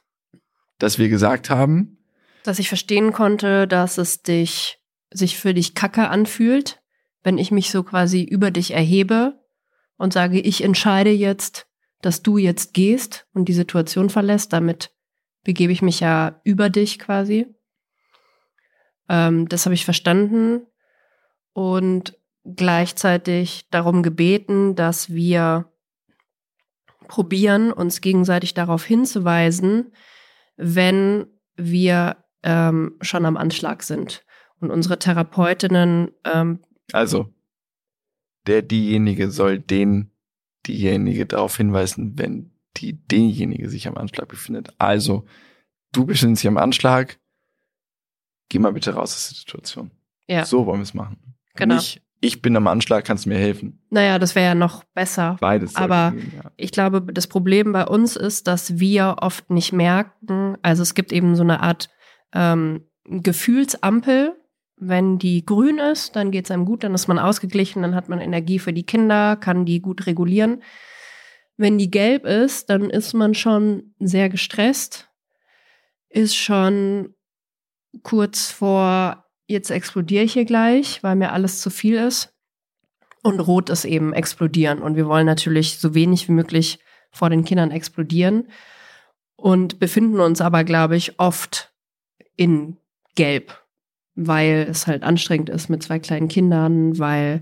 dass 0.79 0.97
wir 0.97 1.10
gesagt 1.10 1.49
haben, 1.49 1.97
dass 2.43 2.60
ich 2.60 2.69
verstehen 2.69 3.12
konnte, 3.12 3.67
dass 3.67 3.97
es 3.97 4.21
dich, 4.23 4.79
sich 5.12 5.38
für 5.38 5.53
dich 5.53 5.75
kacke 5.75 6.07
anfühlt, 6.07 6.81
wenn 7.23 7.38
ich 7.38 7.51
mich 7.51 7.69
so 7.71 7.83
quasi 7.83 8.23
über 8.23 8.51
dich 8.51 8.71
erhebe 8.71 9.38
und 9.97 10.13
sage, 10.13 10.39
ich 10.39 10.63
entscheide 10.63 11.10
jetzt, 11.10 11.67
dass 12.01 12.23
du 12.23 12.38
jetzt 12.38 12.73
gehst 12.73 13.27
und 13.33 13.49
die 13.49 13.53
Situation 13.53 14.10
verlässt. 14.10 14.53
Damit 14.53 14.91
begebe 15.47 15.71
ich 15.71 15.81
mich 15.81 16.01
ja 16.01 16.41
über 16.43 16.69
dich 16.69 16.99
quasi. 16.99 17.47
Ähm, 19.07 19.47
das 19.47 19.65
habe 19.65 19.75
ich 19.75 19.86
verstanden 19.86 20.67
und 21.53 22.19
gleichzeitig 22.43 23.69
darum 23.69 24.03
gebeten, 24.03 24.75
dass 24.75 25.10
wir 25.13 25.71
probieren, 27.07 27.71
uns 27.71 28.01
gegenseitig 28.01 28.55
darauf 28.55 28.83
hinzuweisen, 28.83 29.93
wenn 30.57 31.27
wir 31.55 32.17
ähm, 32.43 32.97
schon 32.99 33.25
am 33.25 33.38
Anschlag 33.38 33.83
sind. 33.83 34.25
Und 34.60 34.69
unsere 34.69 34.99
Therapeutinnen, 34.99 36.12
ähm, 36.25 36.60
also 36.91 37.33
der 38.47 38.63
diejenige 38.63 39.31
soll 39.31 39.60
den 39.60 40.12
diejenige 40.65 41.25
darauf 41.25 41.55
hinweisen, 41.55 42.17
wenn 42.17 42.56
die 42.77 42.93
derjenige 43.07 43.69
sich 43.69 43.87
am 43.87 43.97
Anschlag 43.97 44.27
befindet. 44.27 44.73
Also 44.77 45.25
du 45.93 46.05
befindest 46.05 46.43
dich 46.43 46.47
am 46.47 46.57
Anschlag, 46.57 47.19
geh 48.49 48.59
mal 48.59 48.73
bitte 48.73 48.93
raus 48.93 49.13
aus 49.15 49.29
der 49.29 49.37
Situation. 49.37 49.91
ja, 50.27 50.45
So 50.45 50.65
wollen 50.65 50.79
wir 50.79 50.83
es 50.83 50.93
machen. 50.93 51.17
Genau. 51.55 51.75
Nicht, 51.75 52.01
ich 52.19 52.41
bin 52.41 52.55
am 52.55 52.67
Anschlag, 52.67 53.05
kannst 53.05 53.25
du 53.25 53.29
mir 53.29 53.37
helfen. 53.37 53.79
naja, 53.89 54.17
das 54.19 54.33
wäre 54.35 54.47
ja 54.47 54.55
noch 54.55 54.83
besser. 54.93 55.37
Beides. 55.39 55.75
Aber- 55.75 56.11
gehen, 56.11 56.31
ja. 56.35 56.51
Ich 56.55 56.71
glaube, 56.71 57.01
das 57.13 57.27
Problem 57.27 57.71
bei 57.73 57.85
uns 57.85 58.15
ist, 58.15 58.47
dass 58.47 58.79
wir 58.79 59.17
oft 59.21 59.49
nicht 59.49 59.73
merken, 59.73 60.57
also 60.61 60.81
es 60.83 60.93
gibt 60.95 61.11
eben 61.11 61.35
so 61.35 61.43
eine 61.43 61.61
Art 61.61 61.89
ähm, 62.33 62.85
Gefühlsampel. 63.05 64.35
Wenn 64.79 65.17
die 65.17 65.43
grün 65.43 65.79
ist, 65.79 66.15
dann 66.15 66.29
geht 66.29 66.45
es 66.45 66.51
einem 66.51 66.65
gut, 66.65 66.83
dann 66.83 66.93
ist 66.93 67.07
man 67.07 67.17
ausgeglichen, 67.17 67.81
dann 67.81 67.95
hat 67.95 68.09
man 68.09 68.19
Energie 68.21 68.59
für 68.59 68.73
die 68.73 68.83
Kinder, 68.85 69.35
kann 69.35 69.65
die 69.65 69.81
gut 69.81 70.05
regulieren. 70.05 70.61
Wenn 71.57 71.77
die 71.77 71.89
gelb 71.89 72.25
ist, 72.25 72.69
dann 72.69 72.89
ist 72.89 73.13
man 73.13 73.33
schon 73.33 73.93
sehr 73.99 74.29
gestresst, 74.29 75.09
ist 76.09 76.35
schon 76.35 77.15
kurz 78.03 78.51
vor, 78.51 79.25
jetzt 79.47 79.71
explodiere 79.71 80.23
ich 80.23 80.33
hier 80.33 80.45
gleich, 80.45 81.01
weil 81.03 81.15
mir 81.15 81.31
alles 81.31 81.61
zu 81.61 81.69
viel 81.69 81.95
ist. 81.95 82.33
Und 83.23 83.39
rot 83.39 83.69
ist 83.69 83.85
eben 83.85 84.13
explodieren. 84.13 84.81
Und 84.81 84.95
wir 84.95 85.07
wollen 85.07 85.25
natürlich 85.25 85.79
so 85.79 85.93
wenig 85.95 86.27
wie 86.27 86.33
möglich 86.33 86.79
vor 87.11 87.29
den 87.29 87.43
Kindern 87.43 87.71
explodieren 87.71 88.47
und 89.35 89.79
befinden 89.79 90.19
uns 90.19 90.41
aber, 90.41 90.63
glaube 90.63 90.95
ich, 90.95 91.19
oft 91.19 91.73
in 92.35 92.77
Gelb, 93.15 93.63
weil 94.15 94.67
es 94.69 94.87
halt 94.87 95.03
anstrengend 95.03 95.49
ist 95.49 95.69
mit 95.69 95.83
zwei 95.83 95.99
kleinen 95.99 96.27
Kindern, 96.27 96.99
weil 96.99 97.41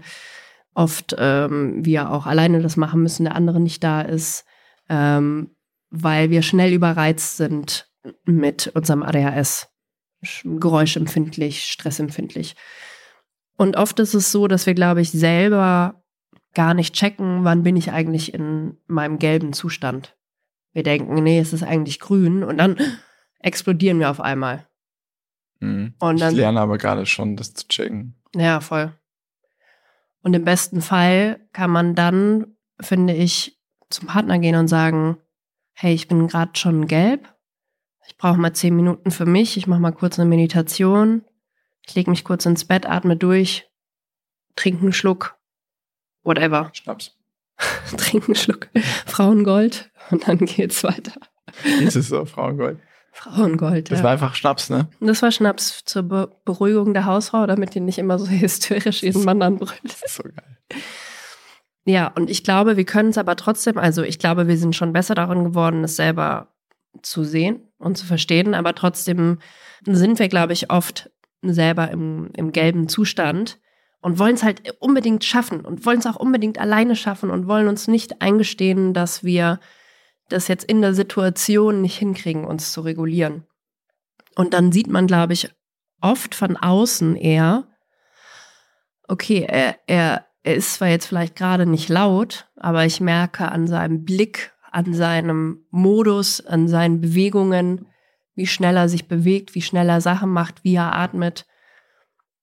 oft 0.76 1.16
ähm, 1.18 1.84
wir 1.84 2.12
auch 2.12 2.28
alleine 2.28 2.62
das 2.62 2.78
machen 2.78 3.02
müssen, 3.02 3.24
der 3.24 3.36
andere 3.36 3.60
nicht 3.60 3.84
da 3.84 4.02
ist, 4.02 4.46
ähm, 4.90 5.56
weil 5.90 6.30
wir 6.30 6.42
schnell 6.44 6.72
überreizt 6.74 7.38
sind 7.38 7.90
mit 8.26 8.68
unserem 8.76 9.02
ADHS. 9.02 9.68
Sch- 10.24 10.60
Geräuschempfindlich, 10.60 11.64
stressempfindlich. 11.66 12.56
Und 13.58 13.78
oft 13.78 14.00
ist 14.00 14.14
es 14.14 14.32
so, 14.32 14.48
dass 14.48 14.66
wir, 14.66 14.74
glaube 14.74 15.02
ich, 15.02 15.12
selber 15.12 16.04
gar 16.54 16.74
nicht 16.74 16.94
checken, 16.94 17.44
wann 17.44 17.64
bin 17.64 17.76
ich 17.78 17.92
eigentlich 17.92 18.34
in 18.34 18.78
meinem 18.88 19.18
gelben 19.18 19.54
Zustand. 19.54 20.16
Wir 20.74 20.84
denken, 20.84 21.16
nee, 21.24 21.40
es 21.40 21.54
ist 21.54 21.64
eigentlich 21.64 22.00
grün 22.00 22.44
und 22.44 22.58
dann 22.58 22.78
explodieren 23.40 24.00
wir 24.00 24.10
auf 24.10 24.20
einmal. 24.20 24.68
Mhm. 25.62 25.94
Und 26.00 26.20
dann- 26.20 26.32
ich 26.34 26.38
lerne 26.40 26.60
aber 26.60 26.78
gerade 26.78 27.06
schon, 27.06 27.38
das 27.38 27.54
zu 27.54 27.68
checken. 27.68 28.16
Ja, 28.36 28.60
voll. 28.60 28.94
Und 30.26 30.34
im 30.34 30.44
besten 30.44 30.82
Fall 30.82 31.40
kann 31.54 31.70
man 31.70 31.94
dann, 31.94 32.58
finde 32.82 33.14
ich, 33.14 33.62
zum 33.92 34.08
Partner 34.08 34.40
gehen 34.40 34.56
und 34.56 34.68
sagen, 34.68 35.18
hey, 35.74 35.94
ich 35.94 36.08
bin 36.08 36.28
gerade 36.28 36.50
schon 36.56 36.88
gelb. 36.88 37.32
Ich 38.08 38.18
brauche 38.18 38.40
mal 38.40 38.52
zehn 38.52 38.76
Minuten 38.76 39.12
für 39.12 39.28
mich. 39.28 39.56
Ich 39.56 39.68
mache 39.68 39.80
mal 39.80 39.92
kurz 39.92 40.18
eine 40.18 40.28
Meditation. 40.28 41.24
Ich 41.86 41.94
lege 41.94 42.10
mich 42.10 42.24
kurz 42.24 42.48
ins 42.48 42.66
Bett, 42.66 42.88
atme 42.88 43.16
durch, 43.16 43.70
trinke 44.56 44.82
einen 44.82 44.94
Schluck, 44.94 45.38
whatever. 46.24 46.72
Schnaps. 46.74 47.16
trinke 47.96 48.26
einen 48.26 48.36
Schluck 48.36 48.70
Frauengold 49.06 49.92
und 50.10 50.28
dann 50.28 50.40
geht's 50.40 50.84
weiter. 50.84 51.20
Ist 51.82 51.98
es 51.98 52.08
so, 52.08 52.26
Frauengold. 52.26 52.80
Frauengold, 53.16 53.92
Das 53.92 54.00
ja. 54.00 54.04
war 54.04 54.12
einfach 54.12 54.36
Schnaps, 54.36 54.70
ne? 54.70 54.90
Das 55.00 55.22
war 55.22 55.32
Schnaps 55.32 55.86
zur 55.86 56.04
Be 56.04 56.30
Beruhigung 56.44 56.94
der 56.94 57.06
Hausfrau, 57.06 57.48
damit 57.48 57.74
die 57.74 57.80
nicht 57.80 57.98
immer 57.98 58.20
so 58.20 58.28
hysterisch 58.30 59.04
jeden 59.04 59.24
Mann 59.24 59.42
anbrüllt. 59.42 59.80
Das 59.84 60.04
ist 60.04 60.16
so 60.16 60.24
geil. 60.24 60.58
Ja, 61.86 62.08
und 62.08 62.30
ich 62.30 62.44
glaube, 62.44 62.76
wir 62.76 62.84
können 62.84 63.10
es 63.10 63.18
aber 63.18 63.38
trotzdem, 63.38 63.78
also 63.78 64.04
ich 64.04 64.20
glaube, 64.20 64.50
wir 64.50 64.58
sind 64.58 64.76
schon 64.76 64.92
besser 64.92 65.16
darin 65.16 65.46
geworden, 65.46 65.86
es 65.86 65.96
selber 65.96 66.50
zu 67.04 67.24
sehen 67.24 67.62
und 67.78 67.98
zu 67.98 68.06
verstehen, 68.06 68.54
aber 68.54 68.76
trotzdem 68.76 69.40
sind 69.86 70.20
wir, 70.20 70.28
glaube 70.28 70.52
ich, 70.52 70.70
oft 70.70 71.10
selber 71.42 71.90
im, 71.92 72.32
im 72.36 72.52
gelben 72.52 72.90
Zustand 72.90 73.60
und 74.02 74.20
wollen 74.20 74.36
es 74.36 74.44
halt 74.44 74.76
unbedingt 74.80 75.24
schaffen 75.24 75.62
und 75.62 75.86
wollen 75.86 76.00
es 76.00 76.06
auch 76.06 76.18
unbedingt 76.18 76.60
alleine 76.60 76.98
schaffen 76.98 77.30
und 77.30 77.48
wollen 77.48 77.70
uns 77.70 77.88
nicht 77.88 78.22
eingestehen, 78.22 78.94
dass 78.94 79.24
wir 79.24 79.62
das 80.30 80.48
jetzt 80.48 80.66
in 80.66 80.82
der 80.82 80.94
Situation 80.94 81.82
nicht 81.82 81.98
hinkriegen, 81.98 82.46
uns 82.46 82.72
zu 82.72 82.82
regulieren. 82.82 83.46
Und 84.36 84.54
dann 84.54 84.72
sieht 84.72 84.88
man, 84.88 85.08
glaube 85.08 85.34
ich, 85.34 85.50
oft 86.02 86.36
von 86.36 86.58
außen 86.58 87.16
eher, 87.16 87.68
okay, 89.08 89.46
er, 89.48 89.78
er, 89.88 90.26
er 90.44 90.56
ist 90.56 90.76
zwar 90.76 90.90
jetzt 90.90 91.06
vielleicht 91.06 91.36
gerade 91.36 91.66
nicht 91.66 91.90
laut, 91.90 92.50
aber 92.56 92.86
ich 92.86 93.00
merke 93.00 93.52
an 93.52 93.68
seinem 93.68 94.04
Blick, 94.04 94.54
an 94.72 94.94
seinem 94.94 95.66
Modus, 95.72 96.46
an 96.46 96.68
seinen 96.68 97.02
Bewegungen, 97.02 97.88
wie 98.36 98.48
schnell 98.48 98.76
er 98.76 98.90
sich 98.90 99.08
bewegt, 99.08 99.56
wie 99.56 99.62
schnell 99.62 99.90
er 99.90 100.02
Sachen 100.02 100.30
macht, 100.30 100.64
wie 100.64 100.76
er 100.76 100.94
atmet. 100.94 101.46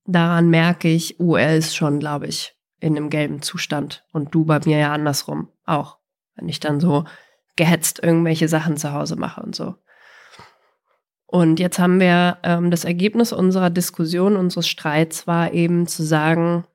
Daran 0.04 0.48
merke 0.48 0.88
ich, 0.88 1.20
oh, 1.20 1.36
er 1.36 1.56
ist 1.56 1.76
schon, 1.76 1.98
glaube 1.98 2.26
ich, 2.26 2.56
in 2.80 2.96
einem 2.96 3.10
gelben 3.10 3.42
Zustand. 3.42 4.04
Und 4.12 4.34
du 4.34 4.44
bei 4.44 4.58
mir 4.64 4.78
ja 4.78 4.92
andersrum 4.92 5.48
auch. 5.66 5.98
Wenn 6.34 6.48
ich 6.48 6.60
dann 6.60 6.80
so 6.80 7.04
gehetzt 7.56 8.02
irgendwelche 8.02 8.48
Sachen 8.48 8.76
zu 8.76 8.92
Hause 8.92 9.16
mache 9.16 9.42
und 9.42 9.54
so. 9.54 9.74
Und 11.26 11.60
jetzt 11.60 11.78
haben 11.78 11.98
wir 11.98 12.38
ähm, 12.42 12.70
das 12.70 12.84
Ergebnis 12.84 13.32
unserer 13.32 13.70
Diskussion, 13.70 14.36
unseres 14.36 14.68
Streits 14.68 15.26
war 15.26 15.52
eben 15.52 15.86
zu 15.86 16.02
sagen, 16.02 16.66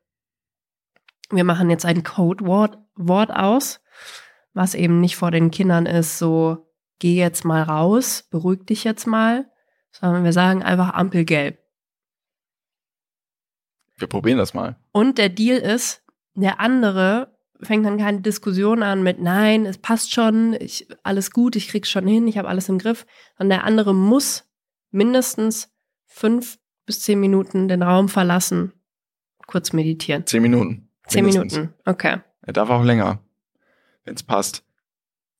wir 1.30 1.43
machen 1.43 1.69
jetzt 1.69 1.86
ein 1.86 2.03
Codewort 2.03 2.80
Wort 2.95 3.30
aus, 3.32 3.80
was 4.53 4.73
eben 4.73 4.99
nicht 4.99 5.15
vor 5.15 5.30
den 5.30 5.51
Kindern 5.51 5.86
ist, 5.86 6.17
so 6.17 6.67
geh 6.99 7.15
jetzt 7.15 7.45
mal 7.45 7.61
raus, 7.61 8.23
beruhig 8.32 8.65
dich 8.65 8.84
jetzt 8.84 9.05
mal, 9.05 9.45
sondern 9.91 10.23
wir 10.23 10.34
sagen 10.34 10.63
einfach 10.63 10.93
Ampelgelb. 10.93 11.59
Wir 13.97 14.07
probieren 14.07 14.38
das 14.38 14.53
mal. 14.53 14.75
Und 14.91 15.17
der 15.17 15.30
Deal 15.30 15.57
ist, 15.57 16.03
der 16.34 16.59
andere 16.59 17.36
fängt 17.61 17.85
dann 17.85 17.97
keine 17.97 18.21
Diskussion 18.21 18.83
an 18.83 19.03
mit 19.03 19.19
nein, 19.19 19.65
es 19.65 19.77
passt 19.77 20.13
schon, 20.13 20.55
ich, 20.59 20.87
alles 21.03 21.31
gut, 21.31 21.55
ich 21.55 21.67
krieg's 21.69 21.89
schon 21.89 22.07
hin, 22.07 22.27
ich 22.27 22.37
habe 22.37 22.47
alles 22.47 22.69
im 22.69 22.77
Griff. 22.77 23.05
Und 23.39 23.49
der 23.49 23.63
andere 23.63 23.93
muss 23.95 24.45
mindestens 24.91 25.71
fünf 26.05 26.59
bis 26.85 27.01
zehn 27.01 27.19
Minuten 27.19 27.67
den 27.67 27.83
Raum 27.83 28.09
verlassen, 28.09 28.73
kurz 29.47 29.73
meditieren. 29.73 30.25
Zehn 30.25 30.41
Minuten. 30.41 30.89
Zehn 31.07 31.25
mindestens. 31.25 31.53
Minuten, 31.53 31.73
okay. 31.85 32.17
Er 32.41 32.53
darf 32.53 32.69
auch 32.69 32.83
länger, 32.83 33.19
wenn 34.05 34.15
es 34.15 34.23
passt. 34.23 34.63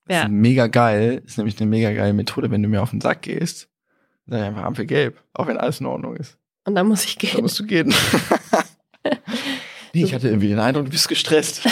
Das 0.06 0.16
Ja. 0.18 0.24
ist 0.24 0.30
mega 0.32 0.68
geil. 0.68 1.22
Ist 1.26 1.38
nämlich 1.38 1.60
eine 1.60 1.70
mega 1.70 1.92
geile 1.92 2.14
Methode, 2.14 2.50
wenn 2.52 2.64
du 2.64 2.70
mir 2.70 2.82
auf 2.82 2.92
den 2.92 3.02
Sack 3.02 3.22
gehst. 3.24 3.70
Sag 4.26 4.40
ich 4.40 4.46
einfach 4.46 4.64
Ampelgelb, 4.64 5.22
auch 5.34 5.48
wenn 5.48 5.58
alles 5.58 5.80
in 5.80 5.86
Ordnung 5.86 6.16
ist. 6.16 6.38
Und 6.66 6.76
dann 6.76 6.88
muss 6.88 7.06
ich 7.06 7.18
gehen. 7.18 7.42
musst 7.42 7.60
du 7.60 7.66
gehen. 7.66 7.94
nee, 10.02 10.06
ich 10.06 10.14
hatte 10.14 10.28
irgendwie 10.28 10.50
den 10.50 10.60
Eindruck, 10.60 10.86
du 10.86 10.92
bist 10.92 11.08
gestresst. 11.08 11.68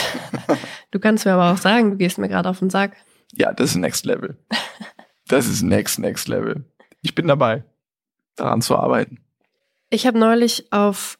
Du 0.92 1.00
kannst 1.00 1.26
mir 1.26 1.32
aber 1.32 1.52
auch 1.52 1.58
sagen, 1.58 1.90
du 1.90 1.96
gehst 1.96 2.16
mir 2.16 2.28
gerade 2.28 2.48
auf 2.48 2.60
den 2.60 2.70
Sack. 2.70 2.96
Ja, 3.34 3.52
das 3.52 3.70
ist 3.70 3.76
Next 3.76 4.06
Level. 4.06 4.38
Das 5.28 5.46
ist 5.46 5.60
Next, 5.60 5.98
Next 5.98 6.28
Level. 6.28 6.64
Ich 7.02 7.14
bin 7.14 7.26
dabei, 7.26 7.64
daran 8.36 8.62
zu 8.62 8.76
arbeiten. 8.76 9.18
Ich 9.90 10.06
habe 10.06 10.18
neulich 10.18 10.72
auf 10.72 11.18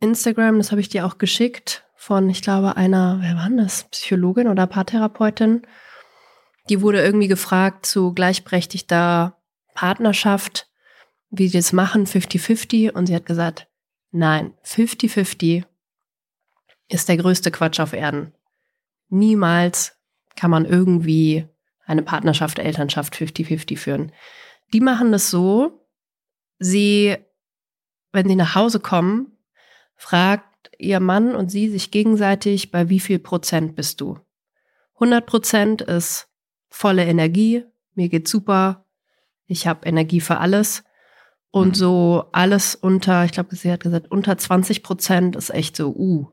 Instagram, 0.00 0.58
das 0.58 0.70
habe 0.70 0.80
ich 0.80 0.90
dir 0.90 1.06
auch 1.06 1.18
geschickt, 1.18 1.84
von, 1.96 2.30
ich 2.30 2.42
glaube, 2.42 2.76
einer, 2.76 3.18
wer 3.20 3.34
war 3.36 3.48
denn 3.48 3.58
das? 3.58 3.84
Psychologin 3.90 4.46
oder 4.46 4.66
Paartherapeutin. 4.66 5.62
Die 6.68 6.80
wurde 6.80 7.02
irgendwie 7.02 7.28
gefragt 7.28 7.86
zu 7.86 8.12
gleichberechtigter 8.12 9.36
Partnerschaft, 9.74 10.68
wie 11.30 11.48
die 11.48 11.58
das 11.58 11.72
machen, 11.72 12.06
50-50. 12.06 12.92
Und 12.92 13.06
sie 13.06 13.14
hat 13.14 13.26
gesagt, 13.26 13.66
nein, 14.12 14.54
50-50 14.64 15.64
ist 16.88 17.08
der 17.08 17.16
größte 17.16 17.50
Quatsch 17.50 17.80
auf 17.80 17.92
Erden. 17.92 18.32
Niemals 19.08 19.96
kann 20.36 20.50
man 20.50 20.64
irgendwie 20.64 21.46
eine 21.86 22.02
Partnerschaft, 22.02 22.58
Elternschaft 22.58 23.14
50-50 23.14 23.76
führen. 23.78 24.12
Die 24.72 24.80
machen 24.80 25.12
das 25.12 25.30
so, 25.30 25.86
sie, 26.58 27.16
wenn 28.12 28.28
sie 28.28 28.36
nach 28.36 28.54
Hause 28.54 28.80
kommen, 28.80 29.38
fragt 29.96 30.44
ihr 30.78 31.00
Mann 31.00 31.34
und 31.34 31.50
sie 31.50 31.68
sich 31.68 31.90
gegenseitig, 31.90 32.70
bei 32.70 32.88
wie 32.88 33.00
viel 33.00 33.18
Prozent 33.18 33.74
bist 33.74 34.00
du? 34.00 34.18
100 34.94 35.26
Prozent 35.26 35.82
ist 35.82 36.28
volle 36.68 37.04
Energie, 37.04 37.64
mir 37.94 38.08
geht's 38.08 38.30
super, 38.30 38.84
ich 39.46 39.66
habe 39.66 39.86
Energie 39.86 40.20
für 40.20 40.38
alles. 40.38 40.84
Und 41.50 41.68
Mhm. 41.68 41.74
so 41.74 42.24
alles 42.32 42.74
unter, 42.74 43.24
ich 43.24 43.32
glaube, 43.32 43.56
sie 43.56 43.72
hat 43.72 43.80
gesagt, 43.80 44.10
unter 44.10 44.36
20 44.36 44.82
Prozent 44.82 45.34
ist 45.34 45.48
echt 45.48 45.76
so, 45.76 45.94
uh, 45.96 46.28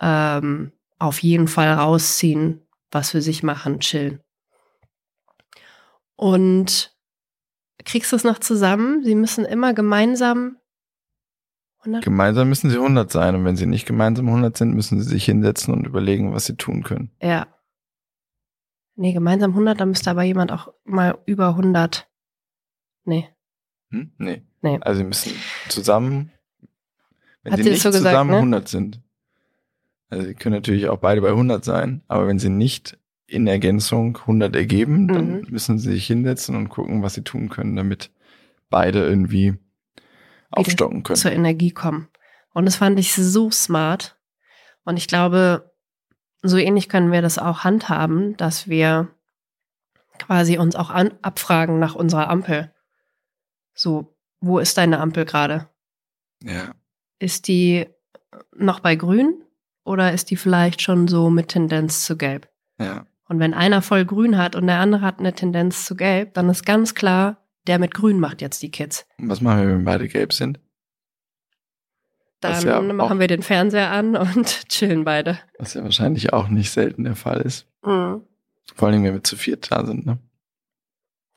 ähm, 0.00 0.72
auf 0.98 1.22
jeden 1.22 1.48
Fall 1.48 1.72
rausziehen, 1.72 2.66
was 2.90 3.10
für 3.10 3.22
sich 3.22 3.42
machen, 3.42 3.80
chillen. 3.80 4.20
Und 6.16 6.96
kriegst 7.84 8.12
du 8.12 8.16
es 8.16 8.24
noch 8.24 8.38
zusammen? 8.38 9.04
Sie 9.04 9.14
müssen 9.14 9.44
immer 9.44 9.74
gemeinsam 9.74 10.56
100 11.86 12.04
Gemeinsam 12.04 12.48
müssen 12.48 12.70
sie 12.70 12.76
100 12.76 13.10
sein 13.10 13.34
und 13.36 13.44
wenn 13.44 13.56
sie 13.56 13.66
nicht 13.66 13.86
gemeinsam 13.86 14.26
100 14.26 14.56
sind, 14.56 14.74
müssen 14.74 15.00
sie 15.00 15.08
sich 15.08 15.24
hinsetzen 15.24 15.72
und 15.72 15.86
überlegen, 15.86 16.34
was 16.34 16.46
sie 16.46 16.56
tun 16.56 16.82
können. 16.82 17.10
Ja. 17.22 17.46
Nee, 18.96 19.12
gemeinsam 19.12 19.50
100, 19.50 19.80
da 19.80 19.86
müsste 19.86 20.10
aber 20.10 20.22
jemand 20.22 20.50
auch 20.50 20.72
mal 20.84 21.18
über 21.26 21.48
100. 21.50 22.08
Nee. 23.04 23.28
Hm? 23.90 24.12
Nee. 24.18 24.42
Nee. 24.62 24.78
Also 24.80 24.98
sie 24.98 25.04
müssen 25.04 25.32
zusammen, 25.68 26.32
wenn 27.42 27.52
Hat 27.52 27.62
sie 27.62 27.70
nicht 27.70 27.82
so 27.82 27.90
gesagt, 27.90 28.06
zusammen 28.06 28.30
ne? 28.30 28.36
100 28.38 28.68
sind. 28.68 29.02
Also 30.08 30.26
sie 30.26 30.34
können 30.34 30.54
natürlich 30.54 30.88
auch 30.88 30.98
beide 30.98 31.20
bei 31.20 31.30
100 31.30 31.64
sein, 31.64 32.02
aber 32.08 32.26
wenn 32.28 32.38
sie 32.38 32.48
nicht 32.48 32.98
in 33.26 33.46
Ergänzung 33.46 34.16
100 34.26 34.54
ergeben, 34.54 35.08
dann 35.08 35.38
Mhm. 35.40 35.46
müssen 35.50 35.78
sie 35.78 35.90
sich 35.92 36.06
hinsetzen 36.06 36.54
und 36.54 36.68
gucken, 36.68 37.02
was 37.02 37.14
sie 37.14 37.24
tun 37.24 37.48
können, 37.48 37.74
damit 37.74 38.10
beide 38.70 39.00
irgendwie 39.04 39.54
aufstocken 40.50 41.02
können. 41.02 41.16
zur 41.16 41.32
Energie 41.32 41.72
kommen. 41.72 42.08
Und 42.54 42.66
das 42.66 42.76
fand 42.76 42.98
ich 43.00 43.14
so 43.14 43.50
smart. 43.50 44.16
Und 44.84 44.96
ich 44.96 45.08
glaube, 45.08 45.72
so 46.42 46.56
ähnlich 46.56 46.88
können 46.88 47.10
wir 47.10 47.20
das 47.20 47.38
auch 47.38 47.64
handhaben, 47.64 48.36
dass 48.36 48.68
wir 48.68 49.08
quasi 50.20 50.56
uns 50.56 50.76
auch 50.76 50.90
an, 50.90 51.12
abfragen 51.22 51.78
nach 51.80 51.96
unserer 51.96 52.30
Ampel. 52.30 52.72
So, 53.74 54.16
wo 54.40 54.60
ist 54.60 54.78
deine 54.78 55.00
Ampel 55.00 55.24
gerade? 55.24 55.68
Ja. 56.44 56.74
Ist 57.18 57.48
die 57.48 57.86
noch 58.54 58.80
bei 58.80 58.94
grün 58.94 59.42
oder 59.86 60.12
ist 60.12 60.30
die 60.30 60.36
vielleicht 60.36 60.82
schon 60.82 61.08
so 61.08 61.30
mit 61.30 61.48
Tendenz 61.48 62.04
zu 62.04 62.16
gelb? 62.16 62.48
Ja. 62.78 63.06
Und 63.28 63.38
wenn 63.38 63.54
einer 63.54 63.82
voll 63.82 64.04
grün 64.04 64.36
hat 64.36 64.54
und 64.54 64.66
der 64.66 64.78
andere 64.78 65.02
hat 65.02 65.18
eine 65.18 65.32
Tendenz 65.32 65.84
zu 65.84 65.96
gelb, 65.96 66.34
dann 66.34 66.48
ist 66.48 66.64
ganz 66.64 66.94
klar, 66.94 67.38
der 67.66 67.78
mit 67.78 67.94
grün 67.94 68.20
macht 68.20 68.40
jetzt 68.40 68.62
die 68.62 68.70
Kids. 68.70 69.06
Was 69.18 69.40
machen 69.40 69.62
wir, 69.62 69.68
wenn 69.68 69.84
beide 69.84 70.08
gelb 70.08 70.32
sind? 70.32 70.60
Dann 72.40 72.66
ja 72.66 72.80
machen 72.80 73.18
wir 73.18 73.28
den 73.28 73.42
Fernseher 73.42 73.90
an 73.90 74.14
und 74.14 74.46
chillen 74.68 75.04
beide. 75.04 75.38
Was 75.58 75.74
ja 75.74 75.82
wahrscheinlich 75.82 76.32
auch 76.32 76.48
nicht 76.48 76.70
selten 76.70 77.04
der 77.04 77.16
Fall 77.16 77.40
ist. 77.40 77.66
Mhm. 77.84 78.22
Vor 78.74 78.88
allem, 78.88 79.04
wenn 79.04 79.14
wir 79.14 79.24
zu 79.24 79.36
viert 79.36 79.70
da 79.70 79.86
sind, 79.86 80.06
ne? 80.06 80.18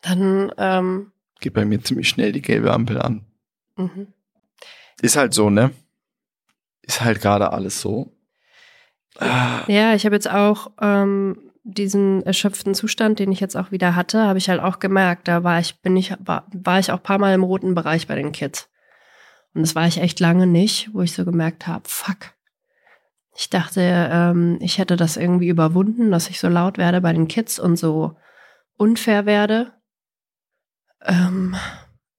Dann, 0.02 0.52
ähm, 0.58 1.12
Geht 1.40 1.54
bei 1.54 1.66
mir 1.66 1.82
ziemlich 1.82 2.10
schnell 2.10 2.32
die 2.32 2.42
gelbe 2.42 2.74
Ampel 2.74 3.02
an. 3.02 3.26
mhm. 3.76 4.08
Ist 5.02 5.16
halt 5.16 5.34
so, 5.34 5.50
ne? 5.50 5.72
Ist 6.82 7.02
halt 7.02 7.22
gerade 7.22 7.54
alles 7.54 7.80
so. 7.80 8.12
Ah, 9.20 9.62
ja, 9.68 9.94
ich 9.94 10.06
habe 10.06 10.16
jetzt 10.16 10.30
auch 10.30 10.72
ähm, 10.82 11.52
diesen 11.64 12.24
erschöpften 12.24 12.74
Zustand, 12.74 13.20
den 13.20 13.32
ich 13.32 13.40
jetzt 13.40 13.56
auch 13.58 13.72
wieder 13.72 13.96
hatte, 13.96 14.24
habe 14.26 14.38
ich 14.40 14.50
halt 14.50 14.62
auch 14.62 14.80
gemerkt. 14.80 15.28
Da 15.28 15.44
war 15.44 15.60
ich, 15.60 15.82
bin 15.82 15.96
ich, 15.98 16.14
war, 16.20 16.46
war 16.54 16.80
ich 16.80 16.92
auch 16.92 16.98
ein 16.98 17.04
paar 17.04 17.20
Mal 17.20 17.34
im 17.34 17.44
roten 17.44 17.76
Bereich 17.76 18.08
bei 18.08 18.16
den 18.16 18.32
Kids. 18.32 18.70
Und 19.54 19.62
das 19.62 19.76
war 19.76 19.88
ich 19.88 20.00
echt 20.00 20.20
lange 20.20 20.48
nicht, 20.48 20.94
wo 20.94 21.02
ich 21.02 21.14
so 21.14 21.26
gemerkt 21.26 21.68
habe, 21.68 21.84
fuck. 21.88 22.34
Ich 23.36 23.50
dachte, 23.50 23.82
ähm, 23.82 24.58
ich 24.62 24.78
hätte 24.78 24.96
das 24.96 25.18
irgendwie 25.18 25.50
überwunden, 25.50 26.12
dass 26.12 26.30
ich 26.30 26.40
so 26.40 26.50
laut 26.50 26.78
werde 26.78 27.02
bei 27.02 27.14
den 27.14 27.28
Kids 27.28 27.60
und 27.60 27.78
so 27.78 28.16
unfair 28.78 29.26
werde. 29.26 29.74
ähm, 31.06 31.56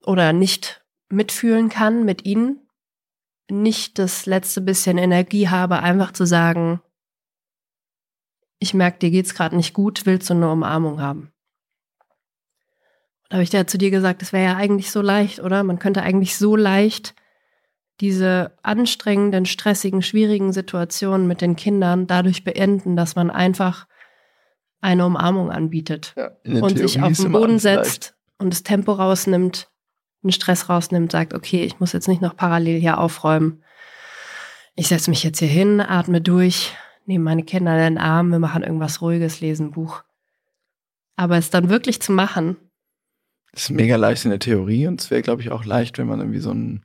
oder 0.04 0.32
nicht 0.32 0.84
mitfühlen 1.08 1.68
kann 1.68 2.04
mit 2.04 2.24
ihnen, 2.24 2.60
nicht 3.50 3.98
das 3.98 4.26
letzte 4.26 4.60
bisschen 4.60 4.98
Energie 4.98 5.48
habe, 5.48 5.80
einfach 5.80 6.12
zu 6.12 6.24
sagen, 6.24 6.80
ich 8.60 8.74
merke, 8.74 8.98
dir 8.98 9.10
geht's 9.10 9.34
gerade 9.34 9.56
nicht 9.56 9.74
gut, 9.74 10.06
willst 10.06 10.30
du 10.30 10.34
eine 10.34 10.50
Umarmung 10.50 11.00
haben? 11.00 11.32
Da 13.28 13.36
habe 13.36 13.42
ich 13.42 13.52
ja 13.52 13.66
zu 13.66 13.78
dir 13.78 13.90
gesagt, 13.90 14.22
das 14.22 14.32
wäre 14.32 14.44
ja 14.44 14.56
eigentlich 14.56 14.90
so 14.90 15.00
leicht, 15.02 15.40
oder? 15.40 15.64
Man 15.64 15.78
könnte 15.78 16.02
eigentlich 16.02 16.36
so 16.36 16.54
leicht 16.56 17.14
diese 18.00 18.52
anstrengenden, 18.62 19.46
stressigen, 19.46 20.02
schwierigen 20.02 20.52
Situationen 20.52 21.26
mit 21.26 21.40
den 21.40 21.56
Kindern 21.56 22.06
dadurch 22.06 22.44
beenden, 22.44 22.96
dass 22.96 23.14
man 23.14 23.30
einfach 23.30 23.86
eine 24.80 25.04
Umarmung 25.04 25.50
anbietet 25.50 26.14
Ja, 26.16 26.30
und 26.60 26.78
sich 26.78 27.00
auf 27.02 27.16
den 27.16 27.32
Boden 27.32 27.58
setzt 27.58 28.14
und 28.38 28.52
das 28.52 28.62
Tempo 28.62 28.92
rausnimmt, 28.92 29.70
den 30.22 30.32
Stress 30.32 30.68
rausnimmt, 30.68 31.12
sagt, 31.12 31.34
okay, 31.34 31.62
ich 31.64 31.78
muss 31.78 31.92
jetzt 31.92 32.08
nicht 32.08 32.22
noch 32.22 32.36
parallel 32.36 32.80
hier 32.80 32.98
aufräumen. 32.98 33.62
Ich 34.74 34.88
setze 34.88 35.10
mich 35.10 35.22
jetzt 35.22 35.38
hier 35.38 35.48
hin, 35.48 35.80
atme 35.80 36.20
durch, 36.20 36.74
nehme 37.10 37.24
meine 37.24 37.42
Kinder 37.42 37.74
in 37.74 37.94
den 37.94 37.98
Arm, 37.98 38.30
wir 38.30 38.38
machen 38.38 38.62
irgendwas 38.62 39.02
Ruhiges, 39.02 39.40
lesen 39.40 39.66
ein 39.66 39.70
Buch. 39.72 40.04
Aber 41.16 41.36
es 41.36 41.50
dann 41.50 41.68
wirklich 41.68 42.00
zu 42.00 42.12
machen, 42.12 42.56
Das 43.52 43.64
ist 43.64 43.70
mega 43.70 43.96
leicht 43.96 44.24
in 44.24 44.30
der 44.30 44.38
Theorie 44.38 44.86
und 44.86 45.00
es 45.00 45.10
wäre, 45.10 45.20
glaube 45.20 45.42
ich, 45.42 45.50
auch 45.50 45.64
leicht, 45.64 45.98
wenn 45.98 46.06
man 46.06 46.20
irgendwie 46.20 46.38
so 46.38 46.52
ein 46.52 46.82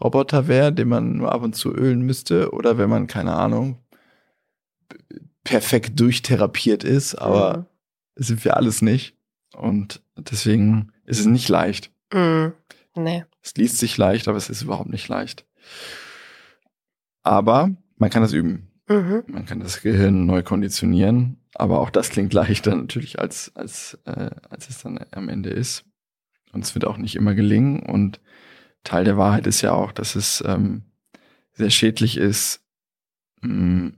Roboter 0.00 0.48
wäre, 0.48 0.72
den 0.72 0.88
man 0.88 1.16
nur 1.16 1.32
ab 1.32 1.42
und 1.42 1.54
zu 1.54 1.72
ölen 1.72 2.02
müsste 2.02 2.52
oder 2.52 2.76
wenn 2.76 2.90
man, 2.90 3.06
keine 3.06 3.34
Ahnung, 3.34 3.78
perfekt 5.44 5.98
durchtherapiert 6.00 6.82
ist, 6.82 7.14
aber 7.14 7.66
sind 8.16 8.44
wir 8.44 8.56
alles 8.56 8.82
nicht. 8.82 9.16
Und 9.54 10.02
deswegen 10.16 10.92
ist 11.04 11.20
es 11.20 11.26
nicht 11.26 11.48
leicht. 11.48 11.92
mm, 12.12 12.48
nee. 12.96 13.24
Es 13.42 13.54
liest 13.54 13.78
sich 13.78 13.96
leicht, 13.96 14.26
aber 14.26 14.36
es 14.36 14.50
ist 14.50 14.62
überhaupt 14.62 14.90
nicht 14.90 15.08
leicht. 15.08 15.46
Aber 17.22 17.70
man 17.96 18.10
kann 18.10 18.22
das 18.22 18.32
üben. 18.32 18.68
Mhm. 18.88 19.24
Man 19.26 19.46
kann 19.46 19.60
das 19.60 19.82
Gehirn 19.82 20.26
neu 20.26 20.42
konditionieren, 20.42 21.38
aber 21.54 21.80
auch 21.80 21.90
das 21.90 22.10
klingt 22.10 22.32
leichter 22.32 22.74
natürlich, 22.74 23.18
als, 23.18 23.52
als, 23.54 23.98
äh, 24.06 24.30
als 24.48 24.68
es 24.68 24.82
dann 24.82 24.98
am 25.10 25.28
Ende 25.28 25.50
ist. 25.50 25.84
Und 26.52 26.64
es 26.64 26.74
wird 26.74 26.86
auch 26.86 26.96
nicht 26.96 27.16
immer 27.16 27.34
gelingen. 27.34 27.80
Und 27.80 28.20
Teil 28.84 29.04
der 29.04 29.18
Wahrheit 29.18 29.46
ist 29.46 29.60
ja 29.60 29.72
auch, 29.72 29.92
dass 29.92 30.14
es 30.14 30.42
ähm, 30.46 30.82
sehr 31.52 31.70
schädlich 31.70 32.16
ist, 32.16 32.62
mh, 33.42 33.92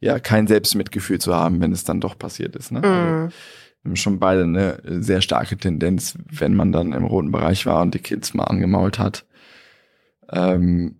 ja, 0.00 0.20
kein 0.20 0.46
Selbstmitgefühl 0.46 1.18
zu 1.20 1.34
haben, 1.34 1.60
wenn 1.60 1.72
es 1.72 1.82
dann 1.82 2.00
doch 2.00 2.16
passiert 2.16 2.54
ist. 2.54 2.70
Ne? 2.70 2.80
Also, 2.82 3.34
wir 3.82 3.90
haben 3.90 3.96
schon 3.96 4.18
beide 4.20 4.44
eine 4.44 4.80
sehr 5.02 5.20
starke 5.20 5.56
Tendenz, 5.56 6.16
wenn 6.30 6.54
man 6.54 6.72
dann 6.72 6.92
im 6.92 7.04
roten 7.04 7.32
Bereich 7.32 7.66
war 7.66 7.82
und 7.82 7.94
die 7.94 8.00
Kids 8.00 8.34
mal 8.34 8.44
angemault 8.44 8.98
hat. 8.98 9.26
Ähm, 10.30 10.96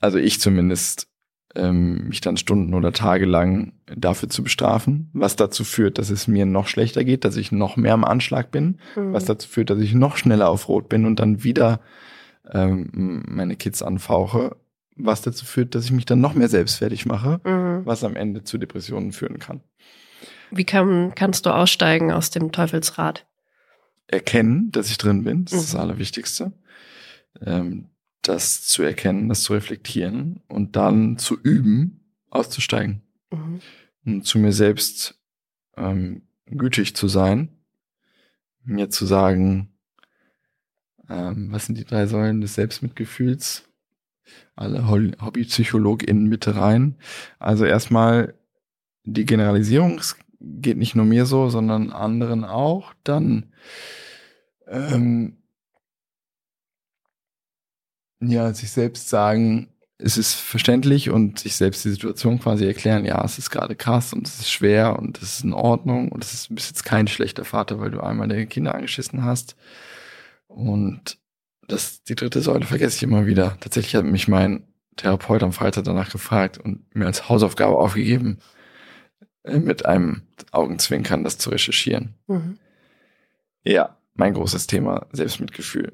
also 0.00 0.18
ich 0.18 0.40
zumindest, 0.40 1.08
ähm, 1.54 2.08
mich 2.08 2.20
dann 2.20 2.36
Stunden 2.36 2.74
oder 2.74 2.92
Tage 2.92 3.24
lang 3.24 3.72
dafür 3.86 4.28
zu 4.28 4.42
bestrafen, 4.42 5.08
was 5.14 5.36
dazu 5.36 5.64
führt, 5.64 5.96
dass 5.98 6.10
es 6.10 6.28
mir 6.28 6.44
noch 6.44 6.68
schlechter 6.68 7.02
geht, 7.04 7.24
dass 7.24 7.36
ich 7.36 7.50
noch 7.50 7.76
mehr 7.76 7.94
am 7.94 8.04
Anschlag 8.04 8.50
bin, 8.50 8.78
mm. 8.94 9.12
was 9.12 9.24
dazu 9.24 9.48
führt, 9.48 9.70
dass 9.70 9.78
ich 9.78 9.94
noch 9.94 10.16
schneller 10.18 10.50
auf 10.50 10.68
Rot 10.68 10.88
bin 10.90 11.06
und 11.06 11.18
dann 11.18 11.42
wieder 11.44 11.80
ähm, 12.52 13.24
meine 13.26 13.56
Kids 13.56 13.82
anfauche, 13.82 14.56
was 14.96 15.22
dazu 15.22 15.46
führt, 15.46 15.74
dass 15.74 15.86
ich 15.86 15.92
mich 15.92 16.04
dann 16.04 16.20
noch 16.20 16.34
mehr 16.34 16.48
selbst 16.48 16.76
fertig 16.76 17.06
mache, 17.06 17.40
Mhm. 17.44 17.86
was 17.86 18.04
am 18.04 18.16
Ende 18.16 18.44
zu 18.44 18.58
Depressionen 18.58 19.12
führen 19.12 19.38
kann. 19.38 19.60
Wie 20.50 20.64
kann, 20.64 21.14
kannst 21.14 21.44
du 21.46 21.50
aussteigen 21.50 22.12
aus 22.12 22.30
dem 22.30 22.52
Teufelsrad? 22.52 23.26
erkennen, 24.08 24.70
dass 24.70 24.88
ich 24.88 24.98
drin 24.98 25.24
bin. 25.24 25.46
Das 25.46 25.54
ist 25.54 25.64
das 25.64 25.74
Mhm. 25.74 25.80
Allerwichtigste. 25.80 26.52
Ähm, 27.44 27.86
das 28.28 28.62
zu 28.66 28.82
erkennen, 28.82 29.28
das 29.28 29.42
zu 29.42 29.52
reflektieren 29.52 30.40
und 30.48 30.76
dann 30.76 31.18
zu 31.18 31.38
üben, 31.40 32.00
auszusteigen. 32.30 33.02
Mhm. 33.30 33.60
Und 34.04 34.26
zu 34.26 34.38
mir 34.38 34.52
selbst 34.52 35.20
ähm, 35.76 36.22
gütig 36.46 36.94
zu 36.96 37.08
sein. 37.08 37.48
Mir 38.64 38.90
zu 38.90 39.06
sagen, 39.06 39.72
ähm, 41.08 41.48
was 41.52 41.66
sind 41.66 41.78
die 41.78 41.84
drei 41.84 42.06
Säulen 42.06 42.40
des 42.40 42.54
Selbstmitgefühls? 42.54 43.64
Alle 44.56 44.88
Hol- 44.88 45.16
HobbypsychologInnen 45.20 46.28
bitte 46.30 46.56
rein. 46.56 46.96
Also 47.38 47.64
erstmal 47.64 48.34
die 49.04 49.24
Generalisierung, 49.24 49.98
es 49.98 50.16
geht 50.40 50.78
nicht 50.78 50.96
nur 50.96 51.04
mir 51.04 51.26
so, 51.26 51.48
sondern 51.48 51.90
anderen 51.90 52.44
auch. 52.44 52.92
Dann 53.04 53.52
ähm, 54.66 55.36
ja, 58.20 58.52
sich 58.52 58.70
selbst 58.70 59.08
sagen, 59.08 59.68
es 59.98 60.18
ist 60.18 60.34
verständlich 60.34 61.10
und 61.10 61.38
sich 61.38 61.56
selbst 61.56 61.84
die 61.84 61.90
Situation 61.90 62.38
quasi 62.38 62.66
erklären, 62.66 63.04
ja, 63.04 63.24
es 63.24 63.38
ist 63.38 63.50
gerade 63.50 63.74
krass 63.74 64.12
und 64.12 64.26
es 64.28 64.40
ist 64.40 64.50
schwer 64.50 64.98
und 64.98 65.18
es 65.22 65.38
ist 65.38 65.44
in 65.44 65.54
Ordnung 65.54 66.10
und 66.10 66.22
es 66.22 66.34
ist, 66.34 66.50
du 66.50 66.54
bist 66.54 66.68
jetzt 66.68 66.84
kein 66.84 67.08
schlechter 67.08 67.44
Vater, 67.44 67.80
weil 67.80 67.90
du 67.90 68.00
einmal 68.00 68.28
deine 68.28 68.46
Kinder 68.46 68.74
angeschissen 68.74 69.24
hast. 69.24 69.56
Und 70.48 71.18
das, 71.66 72.02
die 72.02 72.14
dritte 72.14 72.42
Säule 72.42 72.66
vergesse 72.66 72.96
ich 72.96 73.02
immer 73.02 73.26
wieder. 73.26 73.56
Tatsächlich 73.60 73.96
hat 73.96 74.04
mich 74.04 74.28
mein 74.28 74.64
Therapeut 74.96 75.42
am 75.42 75.52
Freitag 75.52 75.84
danach 75.84 76.10
gefragt 76.10 76.58
und 76.58 76.94
mir 76.94 77.06
als 77.06 77.28
Hausaufgabe 77.28 77.76
aufgegeben, 77.76 78.38
äh, 79.44 79.58
mit 79.58 79.86
einem 79.86 80.22
Augenzwinkern 80.52 81.24
das 81.24 81.38
zu 81.38 81.50
recherchieren. 81.50 82.14
Mhm. 82.26 82.58
Ja, 83.64 83.96
mein 84.14 84.34
großes 84.34 84.66
Thema, 84.66 85.06
Selbstmitgefühl. 85.12 85.92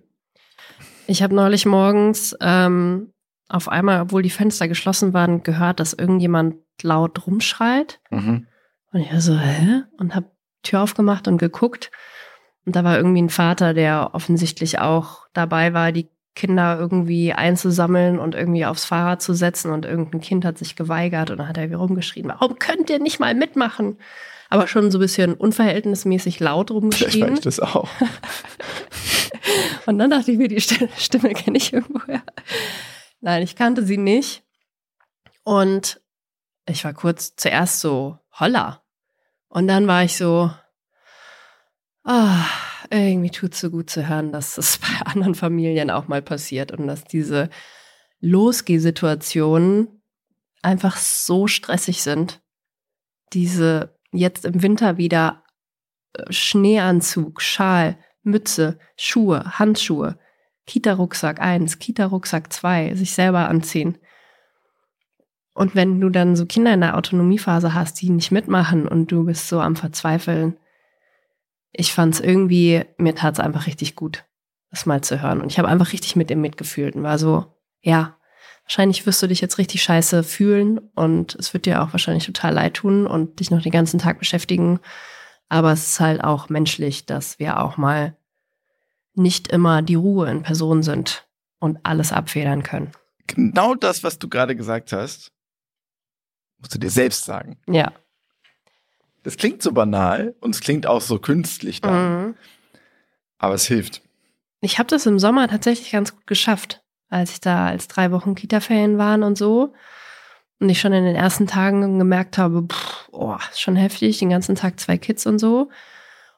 Ich 1.13 1.23
habe 1.23 1.35
neulich 1.35 1.67
morgens 1.67 2.35
ähm, 2.41 3.13
auf 3.47 3.69
einmal, 3.69 4.01
obwohl 4.01 4.23
die 4.23 4.31
Fenster 4.31 4.67
geschlossen 4.67 5.13
waren, 5.13 5.43
gehört, 5.43 5.79
dass 5.79 5.93
irgendjemand 5.93 6.55
laut 6.81 7.27
rumschreit. 7.27 8.01
Mhm. 8.09 8.47
Und 8.95 9.01
ich 9.01 9.13
war 9.13 9.21
so, 9.21 9.37
hä? 9.37 9.83
Und 9.99 10.15
habe 10.15 10.31
Tür 10.63 10.81
aufgemacht 10.81 11.29
und 11.29 11.37
geguckt. 11.37 11.91
Und 12.65 12.77
da 12.77 12.83
war 12.83 12.97
irgendwie 12.97 13.21
ein 13.21 13.29
Vater, 13.29 13.75
der 13.75 14.15
offensichtlich 14.15 14.79
auch 14.79 15.27
dabei 15.35 15.75
war, 15.75 15.93
die 15.93 16.09
Kinder 16.35 16.79
irgendwie 16.81 17.35
einzusammeln 17.35 18.19
und 18.19 18.35
irgendwie 18.35 18.65
aufs 18.65 18.87
Fahrrad 18.87 19.21
zu 19.21 19.35
setzen. 19.35 19.71
Und 19.71 19.85
irgendein 19.85 20.23
Kind 20.23 20.47
hat 20.47 20.57
sich 20.57 20.77
geweigert 20.77 21.31
und 21.31 21.37
dann 21.37 21.49
hat 21.49 21.59
er 21.59 21.69
wie 21.69 21.75
rumgeschrien, 21.75 22.29
warum 22.29 22.59
könnt 22.59 22.89
ihr 22.89 23.01
nicht 23.01 23.21
mal 23.21 23.35
mitmachen? 23.35 23.99
Aber 24.49 24.67
schon 24.67 24.91
so 24.91 24.97
ein 24.97 25.03
bisschen 25.03 25.35
unverhältnismäßig 25.35 26.41
laut 26.41 26.71
Vielleicht 26.71 26.73
war 26.73 26.81
rumgeschrien. 26.81 27.35
ich 27.35 27.41
das 27.41 27.61
auch. 27.61 27.91
Und 29.87 29.99
dann 29.99 30.11
dachte 30.11 30.33
ich 30.33 30.39
mir, 30.39 30.49
die 30.49 30.61
Stimme, 30.61 31.35
kenne 31.35 31.59
ich 31.59 31.73
irgendwoher. 31.73 32.23
Nein, 33.21 33.43
ich 33.43 33.57
kannte 33.57 33.85
sie 33.85 33.99
nicht. 33.99 34.43
Und 35.45 36.01
ich 36.67 36.85
war 36.85 36.95
kurz 36.95 37.35
zuerst 37.37 37.81
so, 37.81 38.19
holla. 38.39 38.83
Und 39.49 39.69
dann 39.69 39.87
war 39.87 40.05
ich 40.05 40.17
so, 40.17 40.51
ah, 42.05 42.45
irgendwie 42.91 43.31
tut 43.31 43.55
es 43.55 43.61
so 43.61 43.71
gut 43.71 43.91
zu 43.91 44.09
hören, 44.09 44.33
dass 44.33 44.55
das 44.55 44.79
bei 44.79 45.07
anderen 45.07 45.35
Familien 45.35 45.91
auch 45.91 46.09
mal 46.09 46.23
passiert 46.23 46.73
und 46.73 46.87
dass 46.87 47.05
diese 47.05 47.51
Losgehsituationen 48.21 50.03
einfach 50.63 50.97
so 50.97 51.47
stressig 51.47 52.03
sind. 52.03 52.41
Diese 53.33 53.99
jetzt 54.13 54.45
im 54.45 54.63
Winter 54.63 54.97
wieder 54.99 55.43
äh, 56.13 56.31
Schneeanzug, 56.33 57.41
Schal, 57.41 57.99
Mütze, 58.23 58.79
Schuhe, 58.97 59.59
Handschuhe, 59.59 60.19
Kita-Rucksack 60.67 61.41
1, 61.41 61.79
Kita-Rucksack 61.79 62.53
2, 62.53 62.95
sich 62.95 63.13
selber 63.13 63.49
anziehen. 63.49 63.99
Und 65.55 65.75
wenn 65.75 66.01
du 66.01 66.09
dann 66.09 66.37
so 66.37 66.47
Kinder 66.47 66.73
in 66.73 66.81
der 66.81 66.97
Autonomiephase 66.97 67.75
hast, 67.75 68.01
die 68.01 68.11
nicht 68.11 68.31
mitmachen 68.31 68.89
und 68.89 69.13
du 69.13 69.25
bist 69.25 69.49
so 69.49 69.61
am 69.61 69.77
Verzweifeln, 69.77 70.57
ich 71.73 71.93
fand 71.93 72.15
es 72.15 72.21
irgendwie, 72.21 72.85
mir 72.99 73.15
tat 73.15 73.35
es 73.35 73.41
einfach 73.41 73.67
richtig 73.67 73.97
gut, 73.97 74.25
das 74.71 74.87
mal 74.87 75.03
zu 75.03 75.21
hören. 75.23 75.41
Und 75.41 75.51
ich 75.51 75.59
habe 75.59 75.69
einfach 75.69 75.93
richtig 75.93 76.17
mit 76.17 76.31
ihm 76.31 76.41
mitgefühlt 76.41 76.95
und 76.95 77.03
war 77.03 77.19
so, 77.19 77.47
ja, 77.81 78.17
wahrscheinlich 78.65 79.05
wirst 79.07 79.23
du 79.23 79.27
dich 79.27 79.41
jetzt 79.41 79.59
richtig 79.59 79.83
scheiße 79.83 80.23
fühlen 80.23 80.79
und 80.95 81.35
es 81.35 81.53
wird 81.53 81.67
dir 81.67 81.83
auch 81.83 81.93
wahrscheinlich 81.93 82.27
total 82.27 82.55
leid 82.55 82.75
tun 82.75 83.07
und 83.07 83.41
dich 83.41 83.51
noch 83.51 83.63
den 83.63 83.73
ganzen 83.73 83.99
Tag 83.99 84.19
beschäftigen. 84.19 84.81
Aber 85.53 85.73
es 85.73 85.87
ist 85.87 86.01
halt 86.01 86.25
auch 86.25 86.49
menschlich, 86.49 87.05
dass 87.05 87.39
wir 87.39 87.61
auch 87.61 87.77
mal 87.77 88.17
nicht 89.13 89.49
immer 89.49 89.83
die 89.83 89.97
Ruhe 89.97 90.31
in 90.31 90.43
Person 90.43 90.83
sind 90.83 91.29
und 91.59 91.79
alles 91.83 92.11
abfedern 92.11 92.63
können. 92.63 92.91
Genau 93.27 93.75
das, 93.75 94.03
was 94.03 94.19
du 94.19 94.31
gerade 94.31 94.57
gesagt 94.57 94.95
hast, 94.95 95.31
musst 96.57 96.75
du 96.75 96.79
dir 96.79 96.89
selbst 96.89 97.27
sagen. 97.27 97.59
Ja. 97.69 97.93
Das 99.25 99.37
klingt 99.37 99.63
so 99.63 99.73
banal 99.73 100.35
und 100.41 100.55
es 100.55 100.63
klingt 100.63 100.87
auch 100.87 101.03
so 101.03 101.19
künstlich 101.19 101.83
dann, 101.83 102.25
Mhm. 102.29 102.35
aber 103.37 103.53
es 103.53 103.67
hilft. 103.67 104.01
Ich 104.63 104.79
habe 104.79 104.89
das 104.89 105.05
im 105.05 105.19
Sommer 105.19 105.49
tatsächlich 105.49 105.93
ganz 105.93 106.15
gut 106.15 106.27
geschafft, 106.27 106.83
als 107.11 107.33
ich 107.33 107.41
da 107.43 107.67
als 107.67 107.89
drei 107.89 108.11
Wochen 108.11 108.35
Kita-Ferien 108.35 108.97
waren 108.97 109.23
und 109.23 109.37
so. 109.37 109.75
Und 110.63 110.69
ich 110.69 110.79
schon 110.79 110.93
in 110.93 111.05
den 111.05 111.17
ersten 111.17 111.49
Tagen 111.49 111.99
gemerkt 111.99 112.39
habe, 112.39 112.63
pff, 112.63 113.09
oh, 113.11 113.37
schon 113.53 113.75
heftig, 113.75 114.21
den 114.21 114.31
ganzen 114.31 114.55
Tag 114.55 114.79
zwei 114.79 114.97
Kids 114.97 115.27
und 115.27 115.41
so. 115.41 115.71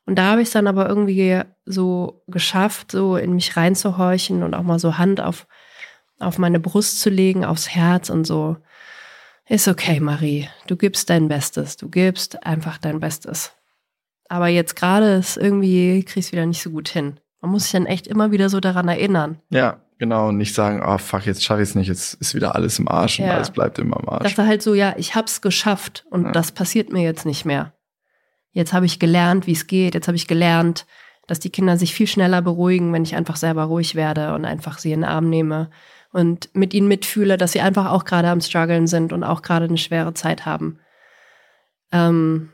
Und 0.06 0.16
da 0.16 0.30
habe 0.30 0.40
ich 0.40 0.48
es 0.48 0.54
dann 0.54 0.66
aber 0.66 0.88
irgendwie 0.88 1.42
so 1.66 2.22
geschafft, 2.26 2.90
so 2.90 3.18
in 3.18 3.34
mich 3.34 3.54
reinzuhorchen 3.54 4.42
und 4.42 4.54
auch 4.54 4.62
mal 4.62 4.78
so 4.78 4.96
Hand 4.96 5.20
auf, 5.20 5.46
auf 6.20 6.38
meine 6.38 6.58
Brust 6.58 7.02
zu 7.02 7.10
legen, 7.10 7.44
aufs 7.44 7.68
Herz 7.68 8.08
und 8.08 8.24
so. 8.24 8.56
Ist 9.46 9.68
okay, 9.68 10.00
Marie. 10.00 10.48
Du 10.68 10.76
gibst 10.76 11.10
dein 11.10 11.28
Bestes. 11.28 11.76
Du 11.76 11.90
gibst 11.90 12.46
einfach 12.46 12.78
dein 12.78 13.00
Bestes. 13.00 13.52
Aber 14.30 14.48
jetzt 14.48 14.74
gerade 14.74 15.16
ist 15.16 15.36
irgendwie, 15.36 16.02
kriegst 16.02 16.32
wieder 16.32 16.46
nicht 16.46 16.62
so 16.62 16.70
gut 16.70 16.88
hin. 16.88 17.20
Man 17.42 17.50
muss 17.50 17.64
sich 17.64 17.72
dann 17.72 17.84
echt 17.84 18.06
immer 18.06 18.30
wieder 18.30 18.48
so 18.48 18.58
daran 18.58 18.88
erinnern. 18.88 19.42
Ja, 19.50 19.82
genau. 19.98 20.28
Und 20.28 20.36
nicht 20.38 20.54
sagen, 20.54 20.82
oh 20.84 20.98
fuck, 20.98 21.26
jetzt 21.26 21.42
schaffe 21.44 21.62
ich 21.62 21.68
es 21.70 21.74
nicht, 21.74 21.88
jetzt 21.88 22.14
ist 22.14 22.34
wieder 22.34 22.54
alles 22.54 22.78
im 22.78 22.88
Arsch 22.88 23.18
und 23.20 23.26
Ja. 23.26 23.34
alles 23.34 23.50
bleibt 23.50 23.78
immer 23.78 23.98
im 24.00 24.08
Arsch. 24.08 24.22
Das 24.24 24.38
war 24.38 24.46
halt 24.46 24.62
so, 24.62 24.74
ja, 24.74 24.94
ich 24.96 25.14
hab's 25.14 25.40
geschafft 25.40 26.04
und 26.10 26.24
Ja. 26.26 26.32
das 26.32 26.52
passiert 26.52 26.92
mir 26.92 27.02
jetzt 27.02 27.26
nicht 27.26 27.44
mehr. 27.44 27.72
Jetzt 28.52 28.72
habe 28.72 28.86
ich 28.86 28.98
gelernt, 28.98 29.46
wie 29.46 29.52
es 29.52 29.66
geht. 29.66 29.94
Jetzt 29.94 30.06
habe 30.06 30.16
ich 30.16 30.28
gelernt, 30.28 30.86
dass 31.26 31.40
die 31.40 31.50
Kinder 31.50 31.76
sich 31.76 31.94
viel 31.94 32.06
schneller 32.06 32.42
beruhigen, 32.42 32.92
wenn 32.92 33.02
ich 33.02 33.16
einfach 33.16 33.36
selber 33.36 33.64
ruhig 33.64 33.94
werde 33.94 34.34
und 34.34 34.44
einfach 34.44 34.78
sie 34.78 34.92
in 34.92 35.00
den 35.00 35.08
Arm 35.10 35.28
nehme 35.30 35.70
und 36.12 36.54
mit 36.54 36.74
ihnen 36.74 36.86
mitfühle, 36.86 37.36
dass 37.36 37.52
sie 37.52 37.60
einfach 37.60 37.90
auch 37.90 38.04
gerade 38.04 38.28
am 38.28 38.40
struggeln 38.40 38.86
sind 38.86 39.12
und 39.12 39.24
auch 39.24 39.42
gerade 39.42 39.64
eine 39.64 39.78
schwere 39.78 40.14
Zeit 40.14 40.46
haben. 40.46 40.78
Ähm, 41.92 42.50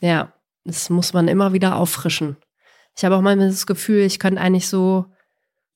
ja, 0.00 0.32
das 0.64 0.90
muss 0.90 1.12
man 1.12 1.28
immer 1.28 1.52
wieder 1.52 1.76
auffrischen. 1.76 2.36
Ich 2.96 3.04
habe 3.04 3.16
auch 3.16 3.20
manchmal 3.22 3.48
das 3.48 3.66
Gefühl, 3.66 4.00
ich 4.02 4.18
könnte 4.18 4.40
eigentlich 4.40 4.68
so, 4.68 5.06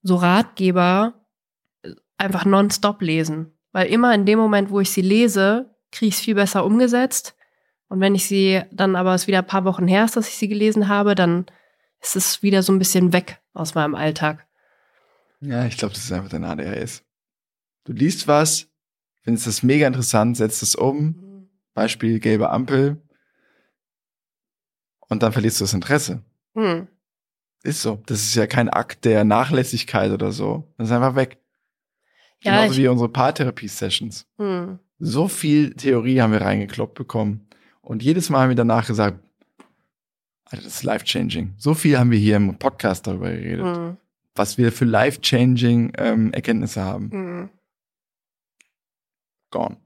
so 0.06 0.16
Ratgeber 0.16 1.14
äh, 1.82 1.92
einfach 2.16 2.44
nonstop 2.44 3.02
lesen. 3.02 3.52
Weil 3.72 3.88
immer 3.88 4.14
in 4.14 4.26
dem 4.26 4.38
Moment, 4.38 4.70
wo 4.70 4.80
ich 4.80 4.90
sie 4.90 5.02
lese, 5.02 5.74
kriege 5.90 6.08
ich 6.08 6.14
es 6.14 6.20
viel 6.20 6.34
besser 6.34 6.64
umgesetzt. 6.64 7.34
Und 7.88 8.00
wenn 8.00 8.14
ich 8.14 8.26
sie 8.26 8.62
dann 8.72 8.96
aber 8.96 9.14
es 9.14 9.26
wieder 9.26 9.38
ein 9.38 9.46
paar 9.46 9.64
Wochen 9.64 9.86
her 9.86 10.04
ist, 10.04 10.16
dass 10.16 10.28
ich 10.28 10.36
sie 10.36 10.48
gelesen 10.48 10.88
habe, 10.88 11.14
dann 11.14 11.46
ist 12.00 12.16
es 12.16 12.42
wieder 12.42 12.62
so 12.62 12.72
ein 12.72 12.78
bisschen 12.78 13.12
weg 13.12 13.40
aus 13.52 13.74
meinem 13.74 13.94
Alltag. 13.94 14.46
Ja, 15.40 15.66
ich 15.66 15.76
glaube, 15.76 15.94
das 15.94 16.04
ist 16.04 16.12
einfach 16.12 16.30
dein 16.30 16.44
ADHS. 16.44 17.04
Du 17.84 17.92
liest 17.92 18.26
was, 18.26 18.68
findest 19.22 19.46
das 19.46 19.62
mega 19.62 19.86
interessant, 19.86 20.36
setzt 20.36 20.62
es 20.62 20.74
um, 20.74 21.48
Beispiel 21.74 22.18
gelbe 22.18 22.50
Ampel, 22.50 23.00
und 25.08 25.22
dann 25.22 25.32
verlierst 25.32 25.60
du 25.60 25.64
das 25.64 25.74
Interesse. 25.74 26.22
Hm. 26.54 26.88
Ist 27.66 27.82
so. 27.82 28.00
Das 28.06 28.20
ist 28.22 28.36
ja 28.36 28.46
kein 28.46 28.68
Akt 28.68 29.04
der 29.04 29.24
Nachlässigkeit 29.24 30.12
oder 30.12 30.30
so. 30.30 30.72
Das 30.78 30.86
ist 30.86 30.92
einfach 30.92 31.16
weg. 31.16 31.38
Ja, 32.40 32.60
Genauso 32.60 32.78
wie 32.78 32.86
unsere 32.86 33.08
Paartherapie-Sessions. 33.08 34.28
Hm. 34.38 34.78
So 35.00 35.26
viel 35.26 35.74
Theorie 35.74 36.20
haben 36.20 36.32
wir 36.32 36.42
reingekloppt 36.42 36.94
bekommen. 36.94 37.48
Und 37.80 38.04
jedes 38.04 38.30
Mal 38.30 38.42
haben 38.42 38.50
wir 38.50 38.56
danach 38.56 38.86
gesagt, 38.86 39.18
Alter, 40.44 40.62
das 40.62 40.76
ist 40.76 40.82
life-changing. 40.84 41.54
So 41.58 41.74
viel 41.74 41.98
haben 41.98 42.12
wir 42.12 42.18
hier 42.20 42.36
im 42.36 42.56
Podcast 42.56 43.08
darüber 43.08 43.30
geredet, 43.32 43.66
Hm. 43.66 43.96
was 44.36 44.58
wir 44.58 44.70
für 44.70 44.84
life-changing 44.84 45.92
ähm, 45.98 46.32
Erkenntnisse 46.32 46.82
haben. 46.82 47.10
Hm. 47.10 47.50
Gone. 49.50 49.76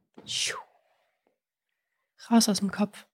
Raus 2.30 2.46
aus 2.46 2.58
dem 2.58 2.70
Kopf. 2.70 3.06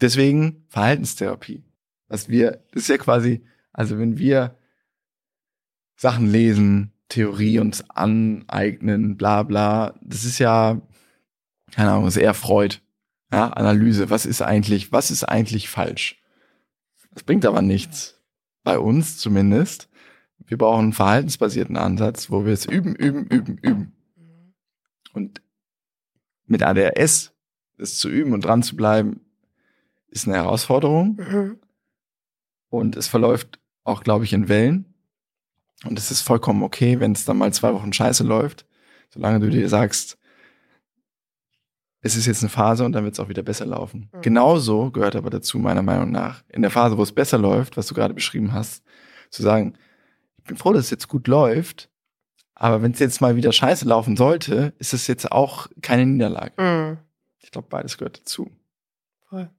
Deswegen 0.00 0.64
Verhaltenstherapie. 0.70 1.62
Was 2.08 2.28
wir, 2.28 2.62
das 2.72 2.82
ist 2.82 2.88
ja 2.88 2.98
quasi, 2.98 3.44
also 3.72 3.98
wenn 3.98 4.18
wir 4.18 4.56
Sachen 5.96 6.30
lesen, 6.30 6.92
Theorie 7.08 7.58
uns 7.60 7.88
aneignen, 7.90 9.16
bla 9.16 9.42
bla, 9.42 9.98
das 10.02 10.24
ist 10.24 10.38
ja, 10.38 10.80
keine 11.72 11.92
Ahnung, 11.92 12.10
eher 12.10 12.34
Freud. 12.34 12.78
Ja, 13.32 13.48
Analyse, 13.48 14.10
was 14.10 14.26
ist 14.26 14.42
eigentlich, 14.42 14.92
was 14.92 15.10
ist 15.10 15.24
eigentlich 15.24 15.68
falsch? 15.68 16.22
Das 17.12 17.22
bringt 17.22 17.44
aber 17.44 17.62
nichts. 17.62 18.20
Bei 18.62 18.78
uns 18.78 19.18
zumindest. 19.18 19.88
Wir 20.46 20.58
brauchen 20.58 20.84
einen 20.84 20.92
verhaltensbasierten 20.92 21.76
Ansatz, 21.76 22.30
wo 22.30 22.44
wir 22.44 22.52
es 22.52 22.66
üben, 22.66 22.94
üben, 22.94 23.26
üben, 23.26 23.58
üben. 23.58 23.92
Und 25.12 25.40
mit 26.46 26.62
ADHS 26.62 27.32
es 27.78 27.98
zu 27.98 28.08
üben 28.08 28.32
und 28.32 28.44
dran 28.44 28.62
zu 28.62 28.76
bleiben, 28.76 29.20
ist 30.08 30.26
eine 30.26 30.36
Herausforderung. 30.36 31.16
Mhm. 31.16 31.58
Und 32.68 32.96
es 32.96 33.08
verläuft 33.08 33.58
auch, 33.84 34.02
glaube 34.02 34.24
ich, 34.24 34.32
in 34.32 34.48
Wellen. 34.48 34.94
Und 35.84 35.98
es 35.98 36.10
ist 36.10 36.22
vollkommen 36.22 36.62
okay, 36.62 37.00
wenn 37.00 37.12
es 37.12 37.24
dann 37.24 37.38
mal 37.38 37.52
zwei 37.52 37.72
Wochen 37.74 37.92
scheiße 37.92 38.24
läuft, 38.24 38.66
solange 39.10 39.40
du 39.40 39.50
dir 39.50 39.68
sagst, 39.68 40.18
es 42.00 42.16
ist 42.16 42.26
jetzt 42.26 42.42
eine 42.42 42.50
Phase 42.50 42.84
und 42.84 42.92
dann 42.92 43.04
wird 43.04 43.14
es 43.14 43.20
auch 43.20 43.28
wieder 43.28 43.42
besser 43.42 43.66
laufen. 43.66 44.10
Mhm. 44.12 44.22
Genauso 44.22 44.90
gehört 44.90 45.16
aber 45.16 45.30
dazu, 45.30 45.58
meiner 45.58 45.82
Meinung 45.82 46.10
nach, 46.10 46.42
in 46.48 46.62
der 46.62 46.70
Phase, 46.70 46.96
wo 46.96 47.02
es 47.02 47.12
besser 47.12 47.38
läuft, 47.38 47.76
was 47.76 47.86
du 47.88 47.94
gerade 47.94 48.14
beschrieben 48.14 48.52
hast, 48.52 48.84
zu 49.30 49.42
sagen, 49.42 49.74
ich 50.38 50.44
bin 50.44 50.56
froh, 50.56 50.72
dass 50.72 50.84
es 50.84 50.90
jetzt 50.90 51.08
gut 51.08 51.26
läuft, 51.26 51.90
aber 52.54 52.82
wenn 52.82 52.92
es 52.92 53.00
jetzt 53.00 53.20
mal 53.20 53.36
wieder 53.36 53.52
scheiße 53.52 53.86
laufen 53.86 54.16
sollte, 54.16 54.72
ist 54.78 54.94
es 54.94 55.06
jetzt 55.08 55.30
auch 55.30 55.66
keine 55.82 56.06
Niederlage. 56.06 56.54
Hm. 56.56 56.98
Ich 57.38 57.50
glaube, 57.50 57.68
beides 57.68 57.98
gehört 57.98 58.20
dazu. 58.20 58.50
Voll. 59.28 59.50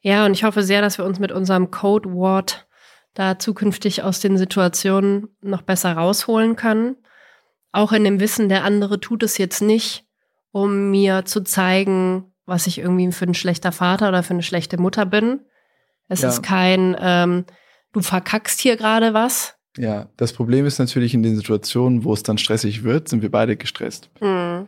Ja, 0.00 0.24
und 0.26 0.32
ich 0.32 0.44
hoffe 0.44 0.62
sehr, 0.62 0.80
dass 0.80 0.98
wir 0.98 1.04
uns 1.04 1.18
mit 1.18 1.32
unserem 1.32 1.70
Code 1.70 2.12
Wort 2.12 2.66
da 3.14 3.38
zukünftig 3.38 4.02
aus 4.02 4.20
den 4.20 4.38
Situationen 4.38 5.28
noch 5.40 5.62
besser 5.62 5.92
rausholen 5.92 6.54
können. 6.56 6.96
Auch 7.72 7.92
in 7.92 8.04
dem 8.04 8.20
Wissen, 8.20 8.48
der 8.48 8.64
andere 8.64 9.00
tut 9.00 9.22
es 9.22 9.38
jetzt 9.38 9.60
nicht, 9.60 10.04
um 10.52 10.90
mir 10.90 11.24
zu 11.24 11.42
zeigen, 11.42 12.32
was 12.46 12.66
ich 12.66 12.78
irgendwie 12.78 13.10
für 13.12 13.26
ein 13.26 13.34
schlechter 13.34 13.72
Vater 13.72 14.08
oder 14.08 14.22
für 14.22 14.34
eine 14.34 14.42
schlechte 14.42 14.78
Mutter 14.80 15.04
bin. 15.04 15.40
Es 16.08 16.22
Ja. 16.22 16.28
ist 16.28 16.42
kein, 16.42 16.96
ähm, 17.00 17.44
du 17.92 18.00
verkackst 18.00 18.60
hier 18.60 18.76
gerade 18.76 19.12
was. 19.14 19.56
Ja, 19.76 20.08
das 20.16 20.32
Problem 20.32 20.64
ist 20.64 20.78
natürlich 20.78 21.12
in 21.12 21.22
den 21.22 21.36
Situationen, 21.36 22.04
wo 22.04 22.12
es 22.14 22.22
dann 22.22 22.38
stressig 22.38 22.84
wird, 22.84 23.08
sind 23.08 23.20
wir 23.22 23.30
beide 23.30 23.56
gestresst. 23.56 24.10
Hm. 24.20 24.66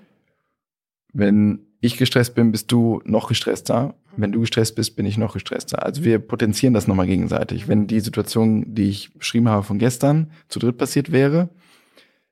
Wenn 1.12 1.66
ich 1.80 1.96
gestresst 1.96 2.34
bin, 2.34 2.52
bist 2.52 2.70
du 2.70 3.00
noch 3.04 3.28
gestresster. 3.28 3.94
Wenn 4.16 4.32
du 4.32 4.40
gestresst 4.40 4.74
bist, 4.74 4.96
bin 4.96 5.06
ich 5.06 5.16
noch 5.16 5.32
gestresster. 5.32 5.82
Also 5.82 6.04
wir 6.04 6.18
potenzieren 6.18 6.74
das 6.74 6.86
nochmal 6.86 7.06
gegenseitig. 7.06 7.68
Wenn 7.68 7.86
die 7.86 8.00
Situation, 8.00 8.74
die 8.74 8.90
ich 8.90 9.14
beschrieben 9.14 9.48
habe 9.48 9.62
von 9.62 9.78
gestern, 9.78 10.30
zu 10.48 10.58
dritt 10.58 10.76
passiert 10.76 11.10
wäre, 11.10 11.48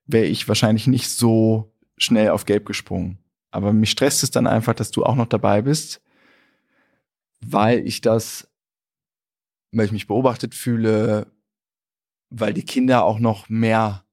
wäre 0.06 0.26
ich 0.26 0.48
wahrscheinlich 0.48 0.86
nicht 0.86 1.08
so 1.08 1.72
schnell 1.96 2.30
auf 2.30 2.44
Gelb 2.44 2.66
gesprungen. 2.66 3.18
Aber 3.50 3.72
mich 3.72 3.90
stresst 3.90 4.22
es 4.22 4.30
dann 4.30 4.46
einfach, 4.46 4.74
dass 4.74 4.90
du 4.90 5.04
auch 5.04 5.14
noch 5.14 5.26
dabei 5.26 5.62
bist, 5.62 6.02
weil 7.40 7.86
ich 7.86 8.02
das, 8.02 8.50
weil 9.72 9.86
ich 9.86 9.92
mich 9.92 10.06
beobachtet 10.06 10.54
fühle, 10.54 11.26
weil 12.28 12.52
die 12.52 12.64
Kinder 12.64 13.04
auch 13.04 13.18
noch 13.18 13.48
mehr 13.48 14.04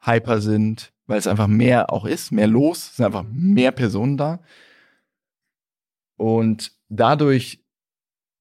hyper 0.00 0.40
sind, 0.40 0.93
weil 1.06 1.18
es 1.18 1.26
einfach 1.26 1.48
mehr 1.48 1.92
auch 1.92 2.04
ist, 2.04 2.32
mehr 2.32 2.46
los, 2.46 2.88
es 2.90 2.96
sind 2.96 3.06
einfach 3.06 3.24
mehr 3.30 3.72
Personen 3.72 4.16
da. 4.16 4.40
Und 6.16 6.72
dadurch, 6.88 7.60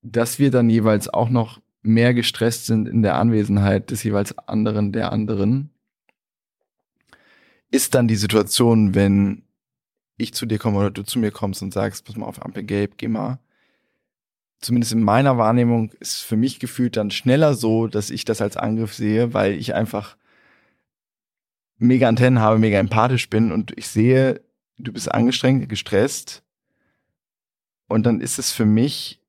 dass 0.01 0.39
wir 0.39 0.51
dann 0.51 0.69
jeweils 0.69 1.09
auch 1.09 1.29
noch 1.29 1.61
mehr 1.81 2.13
gestresst 2.13 2.65
sind 2.65 2.87
in 2.87 3.01
der 3.01 3.15
Anwesenheit 3.15 3.91
des 3.91 4.03
jeweils 4.03 4.37
anderen, 4.37 4.93
der 4.93 5.11
anderen, 5.11 5.71
ist 7.69 7.95
dann 7.95 8.07
die 8.07 8.15
Situation, 8.15 8.95
wenn 8.95 9.43
ich 10.17 10.33
zu 10.33 10.45
dir 10.45 10.59
komme 10.59 10.77
oder 10.77 10.91
du 10.91 11.03
zu 11.03 11.19
mir 11.19 11.31
kommst 11.31 11.61
und 11.61 11.73
sagst, 11.73 12.05
pass 12.05 12.15
mal 12.15 12.27
auf, 12.27 12.43
Ampel 12.43 12.63
Gelb, 12.63 12.97
geh 12.97 13.07
mal. 13.07 13.39
Zumindest 14.59 14.93
in 14.93 15.03
meiner 15.03 15.37
Wahrnehmung 15.37 15.91
ist 15.99 16.21
für 16.21 16.37
mich 16.37 16.59
gefühlt 16.59 16.95
dann 16.95 17.11
schneller 17.11 17.55
so, 17.55 17.87
dass 17.87 18.09
ich 18.09 18.23
das 18.23 18.41
als 18.41 18.55
Angriff 18.55 18.93
sehe, 18.93 19.33
weil 19.33 19.53
ich 19.53 19.73
einfach 19.73 20.15
mega 21.83 22.07
Antennen 22.07 22.39
habe, 22.39 22.59
mega 22.59 22.79
empathisch 22.79 23.29
bin 23.29 23.51
und 23.51 23.77
ich 23.77 23.87
sehe, 23.87 24.41
du 24.77 24.91
bist 24.93 25.11
angestrengt, 25.11 25.67
gestresst. 25.69 26.43
Und 27.87 28.05
dann 28.05 28.21
ist 28.21 28.39
es 28.39 28.51
für 28.51 28.65
mich 28.65 29.21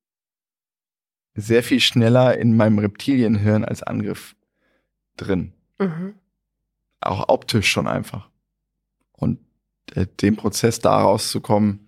sehr 1.34 1.62
viel 1.62 1.80
schneller 1.80 2.38
in 2.38 2.56
meinem 2.56 2.78
Reptilienhirn 2.78 3.64
als 3.64 3.82
Angriff 3.82 4.36
drin. 5.16 5.52
Mhm. 5.78 6.14
Auch 7.00 7.28
optisch 7.28 7.68
schon 7.68 7.86
einfach. 7.86 8.30
Und 9.12 9.40
äh, 9.94 10.06
den 10.22 10.36
Prozess 10.36 10.78
da 10.78 10.96
rauszukommen, 11.02 11.80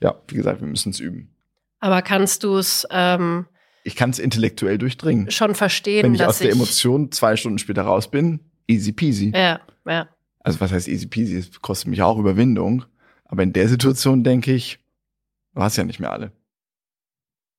ja, 0.00 0.14
wie 0.28 0.36
gesagt, 0.36 0.60
wir 0.60 0.68
müssen 0.68 0.90
es 0.90 1.00
üben. 1.00 1.34
Aber 1.80 2.00
kannst 2.02 2.44
du 2.44 2.56
es 2.56 2.86
ähm, 2.90 3.46
Ich 3.84 3.96
kann 3.96 4.10
es 4.10 4.18
intellektuell 4.18 4.78
durchdringen. 4.78 5.30
schon 5.30 5.54
verstehen, 5.54 6.04
Wenn 6.04 6.14
ich 6.14 6.20
dass 6.20 6.28
aus 6.28 6.38
der 6.38 6.52
Emotion 6.52 7.10
zwei 7.12 7.36
Stunden 7.36 7.58
später 7.58 7.82
raus 7.82 8.10
bin, 8.10 8.40
easy 8.66 8.92
peasy. 8.92 9.32
Ja, 9.34 9.60
ja. 9.86 10.08
Also 10.40 10.60
was 10.60 10.72
heißt 10.72 10.88
easy 10.88 11.06
peasy? 11.06 11.36
Es 11.36 11.60
kostet 11.60 11.88
mich 11.88 12.02
auch 12.02 12.18
Überwindung. 12.18 12.84
Aber 13.24 13.42
in 13.42 13.52
der 13.52 13.68
Situation 13.68 14.24
denke 14.24 14.52
ich, 14.52 14.78
du 15.54 15.62
hast 15.62 15.76
ja 15.76 15.84
nicht 15.84 16.00
mehr 16.00 16.12
alle. 16.12 16.32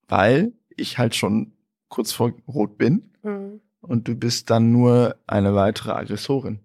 Weil 0.08 0.54
ich 0.76 0.98
halt 0.98 1.16
schon 1.16 1.54
kurz 1.90 2.12
vor 2.12 2.34
Rot 2.48 2.78
bin 2.78 3.08
Mhm. 3.24 3.62
und 3.82 4.08
du 4.08 4.16
bist 4.16 4.50
dann 4.50 4.72
nur 4.72 5.16
eine 5.28 5.54
weitere 5.54 5.92
Aggressorin. 5.92 6.60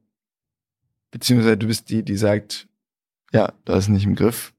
Beziehungsweise 1.11 1.59
du 1.59 1.67
bist 1.67 1.91
die, 1.91 2.03
die 2.03 2.17
sagt, 2.17 2.67
ja, 3.33 3.53
du 3.67 3.75
hast 3.75 3.89
nicht 3.89 4.05
im 4.07 4.15
Griff, 4.15 4.55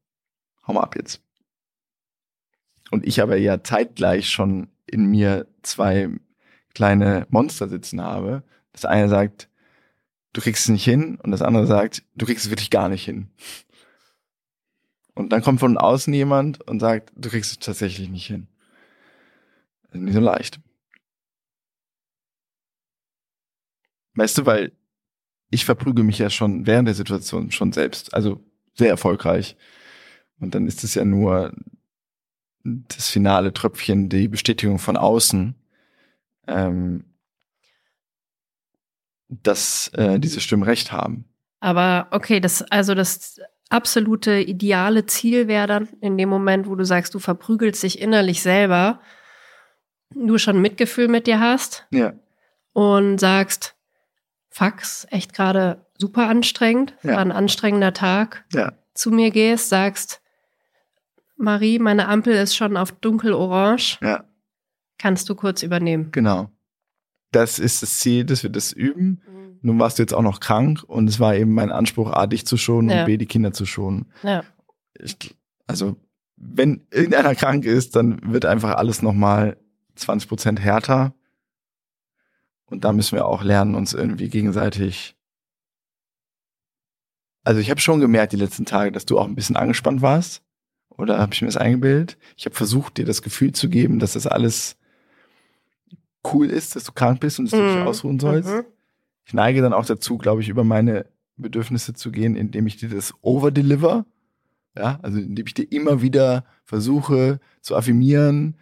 hau 0.68 0.74
mal 0.74 0.82
ab 0.84 0.96
jetzt. 0.96 1.22
und 2.92 3.06
ich 3.06 3.22
aber 3.22 3.36
ja 3.38 3.64
zeitgleich 3.64 4.30
schon 4.30 4.70
in 4.86 5.08
mir 5.08 5.48
zwei 5.64 6.10
kleine 6.74 7.26
Monster 7.30 7.68
sitzen 7.68 8.00
habe. 8.02 8.44
Das 8.72 8.86
eine 8.86 9.10
sagt, 9.10 9.50
du 10.38 10.42
kriegst 10.44 10.66
es 10.66 10.70
nicht 10.70 10.84
hin 10.84 11.18
und 11.24 11.32
das 11.32 11.42
andere 11.42 11.66
sagt, 11.66 12.04
du 12.14 12.28
kriegst 12.28 12.46
es 12.46 12.52
wirklich 12.52 12.70
gar 12.70 12.90
nicht 12.90 13.04
hin. 13.04 13.32
Und 15.16 15.32
dann 15.32 15.42
kommt 15.42 15.60
von 15.60 15.80
außen 15.80 16.14
jemand 16.14 16.62
und 16.68 16.80
sagt, 16.80 17.12
du 17.16 17.30
kriegst 17.30 17.54
es 17.54 17.58
tatsächlich 17.58 18.08
nicht 18.08 18.28
hin. 18.28 18.46
Das 19.88 19.96
ist 19.96 20.02
nicht 20.02 20.14
so 20.14 20.20
leicht. 20.20 20.60
Weißt 24.14 24.38
du, 24.38 24.46
weil 24.46 24.74
ich 25.50 25.66
verprüge 25.66 26.04
mich 26.04 26.20
ja 26.20 26.30
schon 26.30 26.68
während 26.68 26.88
der 26.88 26.94
Situation 26.94 27.50
schon 27.50 27.72
selbst, 27.72 28.14
also 28.14 28.40
sehr 28.76 28.90
erfolgreich. 28.90 29.58
Und 30.40 30.54
dann 30.54 30.68
ist 30.68 30.84
es 30.84 30.94
ja 30.94 31.04
nur 31.04 31.52
das 32.64 33.10
finale 33.10 33.54
Tröpfchen, 33.54 34.08
die 34.08 34.28
Bestätigung 34.28 34.78
von 34.78 34.98
außen, 34.98 35.56
ähm, 36.46 37.06
dass 39.30 39.90
äh, 39.94 40.20
diese 40.20 40.40
Stimmen 40.42 40.64
recht 40.64 40.92
haben. 40.92 41.26
Aber 41.60 42.08
okay, 42.12 42.40
das, 42.40 42.62
also 42.64 42.94
das 42.96 43.40
absolute 43.70 44.40
ideale 44.40 45.06
Ziel 45.06 45.48
wäre 45.48 45.68
dann 45.68 45.90
in 46.02 46.18
dem 46.18 46.30
Moment, 46.30 46.68
wo 46.68 46.76
du 46.76 46.86
sagst, 46.86 47.14
du 47.14 47.20
verprügelst 47.20 47.84
dich 47.84 48.00
innerlich 48.00 48.42
selber, 48.42 49.02
du 50.12 50.38
schon 50.38 50.62
Mitgefühl 50.62 51.08
mit 51.10 51.28
dir 51.28 51.40
hast 51.40 51.86
Ja. 51.92 52.14
und 52.74 53.18
sagst, 53.20 53.76
Fax, 54.50 55.06
echt 55.12 55.34
gerade 55.34 55.86
super 55.98 56.28
anstrengend, 56.30 56.96
Ja. 57.04 57.14
war 57.14 57.20
ein 57.20 57.32
anstrengender 57.32 57.94
Tag, 57.94 58.46
Ja. 58.54 58.74
zu 58.94 59.12
mir 59.12 59.32
gehst, 59.32 59.70
sagst, 59.70 60.22
Marie, 61.36 61.78
meine 61.78 62.08
Ampel 62.08 62.34
ist 62.34 62.56
schon 62.56 62.78
auf 62.78 62.92
dunkelorange, 62.94 63.98
Ja. 64.02 64.24
kannst 64.98 65.28
du 65.30 65.36
kurz 65.36 65.62
übernehmen. 65.62 66.12
Genau. 66.12 66.50
Das 67.32 67.60
ist 67.60 67.82
das 67.82 68.00
Ziel, 68.00 68.24
dass 68.26 68.44
wir 68.44 68.50
das 68.50 68.72
üben. 68.72 69.22
Nun 69.62 69.80
warst 69.80 69.98
du 69.98 70.04
jetzt 70.04 70.14
auch 70.14 70.22
noch 70.22 70.40
krank 70.40 70.84
und 70.84 71.08
es 71.10 71.20
war 71.20 71.36
eben 71.36 71.54
mein 71.54 71.72
Anspruch, 71.72 72.12
A, 72.12 72.28
dich 72.28 72.46
zu 72.46 72.58
schonen 72.58 72.90
Ja. 72.90 73.00
und 73.02 73.06
B, 73.06 73.18
die 73.18 73.26
Kinder 73.26 73.52
zu 73.54 73.66
schonen. 73.66 74.06
Ja. 74.24 74.44
Ich, 75.00 75.36
also, 75.66 75.98
wenn 76.38 76.86
irgendeiner 76.92 77.36
krank 77.36 77.66
ist, 77.66 77.96
dann 77.96 78.32
wird 78.32 78.46
einfach 78.46 78.76
alles 78.76 79.02
nochmal 79.02 79.58
20 79.96 80.30
Prozent 80.30 80.60
härter. 80.60 81.14
Und 82.66 82.84
da 82.86 82.94
müssen 82.94 83.16
wir 83.16 83.26
auch 83.26 83.44
lernen, 83.44 83.76
uns 83.76 83.94
irgendwie 83.94 84.30
gegenseitig. 84.30 85.16
Also 87.44 87.60
ich 87.62 87.70
habe 87.70 87.80
schon 87.80 88.00
gemerkt 88.00 88.34
die 88.34 88.38
letzten 88.38 88.66
Tage, 88.66 88.92
dass 88.92 89.06
du 89.06 89.18
auch 89.18 89.26
ein 89.26 89.36
bisschen 89.36 89.56
angespannt 89.56 90.02
warst. 90.02 90.44
Oder 90.90 91.18
habe 91.20 91.34
ich 91.34 91.42
mir 91.42 91.48
das 91.48 91.58
eingebildet? 91.58 92.18
Ich 92.36 92.46
habe 92.46 92.56
versucht, 92.56 92.98
dir 92.98 93.06
das 93.06 93.22
Gefühl 93.22 93.54
zu 93.54 93.70
geben, 93.70 94.00
dass 94.00 94.14
das 94.14 94.28
alles 94.28 94.78
cool 96.34 96.48
ist, 96.50 96.76
dass 96.76 96.84
du 96.84 96.92
krank 96.92 97.20
bist 97.20 97.40
und 97.40 97.46
dass 97.46 97.58
du 97.60 97.66
dich 97.66 97.76
Mhm. 97.76 97.88
ausruhen 97.88 98.20
sollst. 98.20 98.50
Mhm. 98.50 98.64
Ich 99.26 99.34
neige 99.34 99.62
dann 99.62 99.74
auch 99.74 99.86
dazu, 99.86 100.18
glaube 100.18 100.42
ich, 100.42 100.50
über 100.50 100.64
meine 100.64 101.06
Bedürfnisse 101.38 101.94
zu 101.94 102.12
gehen, 102.12 102.36
indem 102.36 102.66
ich 102.68 102.78
dir 102.78 102.90
das 102.90 103.14
overdeliver. 103.22 104.06
Ja, 104.76 105.00
also 105.02 105.18
indem 105.20 105.46
ich 105.48 105.54
dir 105.54 105.72
immer 105.72 106.02
wieder 106.02 106.46
versuche 106.66 107.40
zu 107.62 107.76
affirmieren, 107.76 108.56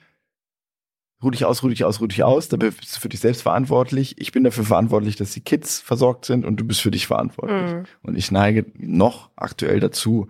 ruh 1.21 1.29
dich 1.31 1.43
aus, 1.45 1.61
ruh 1.63 1.69
dich 1.69 1.83
aus, 1.83 1.99
ruh 1.99 2.07
dich 2.07 2.23
aus. 2.23 2.47
Dabei 2.49 2.69
bist 2.69 2.95
du 2.95 2.99
für 3.01 3.09
dich 3.09 3.19
selbst 3.19 3.41
verantwortlich. 3.41 4.15
Ich 4.19 4.31
bin 4.31 4.43
dafür 4.43 4.63
verantwortlich, 4.63 5.15
dass 5.15 5.31
die 5.31 5.41
Kids 5.41 5.79
versorgt 5.81 6.25
sind 6.25 6.45
und 6.45 6.57
du 6.57 6.65
bist 6.65 6.81
für 6.81 6.91
dich 6.91 7.07
verantwortlich. 7.07 7.73
Mhm. 7.73 7.83
Und 8.03 8.15
ich 8.17 8.31
neige 8.31 8.65
noch 8.77 9.29
aktuell 9.35 9.79
dazu, 9.79 10.27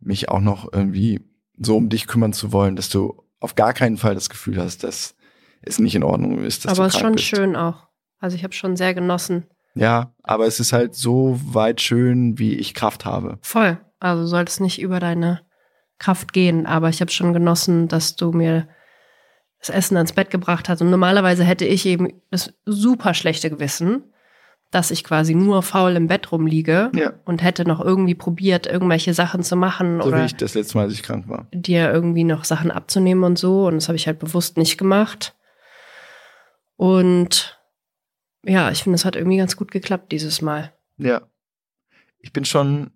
mich 0.00 0.28
auch 0.28 0.40
noch 0.40 0.72
irgendwie 0.72 1.20
so 1.58 1.76
um 1.76 1.88
dich 1.88 2.06
kümmern 2.06 2.32
zu 2.32 2.52
wollen, 2.52 2.76
dass 2.76 2.88
du 2.90 3.22
auf 3.40 3.54
gar 3.54 3.72
keinen 3.72 3.96
Fall 3.96 4.14
das 4.14 4.28
Gefühl 4.28 4.58
hast, 4.58 4.84
dass 4.84 5.14
es 5.66 5.78
nicht 5.78 5.94
in 5.94 6.02
Ordnung 6.02 6.44
ist, 6.44 6.66
Aber 6.66 6.76
du 6.76 6.82
es 6.84 6.94
ist 6.94 7.00
schon 7.00 7.12
bist. 7.12 7.24
schön 7.24 7.56
auch. 7.56 7.88
Also 8.20 8.36
ich 8.36 8.44
habe 8.44 8.54
schon 8.54 8.76
sehr 8.76 8.94
genossen. 8.94 9.44
Ja, 9.74 10.12
aber 10.22 10.46
es 10.46 10.60
ist 10.60 10.72
halt 10.72 10.94
so 10.94 11.38
weit 11.44 11.80
schön, 11.80 12.38
wie 12.38 12.54
ich 12.54 12.74
Kraft 12.74 13.04
habe. 13.04 13.38
Voll. 13.42 13.78
Also 14.00 14.26
soll 14.26 14.44
es 14.44 14.60
nicht 14.60 14.80
über 14.80 15.00
deine 15.00 15.40
Kraft 15.98 16.32
gehen. 16.32 16.66
Aber 16.66 16.88
ich 16.88 17.00
habe 17.00 17.10
schon 17.10 17.32
genossen, 17.32 17.88
dass 17.88 18.16
du 18.16 18.32
mir 18.32 18.68
das 19.58 19.70
Essen 19.70 19.96
ans 19.96 20.12
Bett 20.12 20.30
gebracht 20.30 20.68
hast. 20.68 20.80
Und 20.82 20.90
normalerweise 20.90 21.42
hätte 21.44 21.64
ich 21.64 21.86
eben 21.86 22.08
das 22.30 22.52
super 22.66 23.14
schlechte 23.14 23.50
Gewissen, 23.50 24.04
dass 24.70 24.90
ich 24.90 25.04
quasi 25.04 25.34
nur 25.34 25.62
faul 25.62 25.92
im 25.96 26.06
Bett 26.08 26.30
rumliege 26.32 26.90
Ja. 26.94 27.12
und 27.24 27.42
hätte 27.42 27.64
noch 27.66 27.80
irgendwie 27.80 28.14
probiert, 28.14 28.66
irgendwelche 28.66 29.14
Sachen 29.14 29.42
zu 29.42 29.56
machen 29.56 30.00
So 30.02 30.08
wie 30.08 30.12
oder 30.14 30.24
ich 30.24 30.36
das 30.36 30.54
letzte 30.54 30.76
Mal, 30.78 30.84
als 30.84 30.92
ich 30.94 31.02
krank 31.02 31.28
war. 31.28 31.46
dir 31.52 31.92
irgendwie 31.92 32.24
noch 32.24 32.44
Sachen 32.44 32.70
abzunehmen 32.70 33.24
und 33.24 33.38
so. 33.38 33.66
Und 33.66 33.74
das 33.76 33.88
habe 33.88 33.96
ich 33.96 34.06
halt 34.06 34.18
bewusst 34.18 34.56
nicht 34.56 34.76
gemacht. 34.78 35.34
Und 36.76 37.60
ja, 38.44 38.70
ich 38.70 38.82
finde, 38.82 38.96
es 38.96 39.04
hat 39.04 39.16
irgendwie 39.16 39.38
ganz 39.38 39.56
gut 39.56 39.70
geklappt 39.70 40.12
dieses 40.12 40.42
Mal. 40.42 40.72
Ja. 40.98 41.22
Ich 42.18 42.32
bin 42.32 42.44
schon 42.44 42.90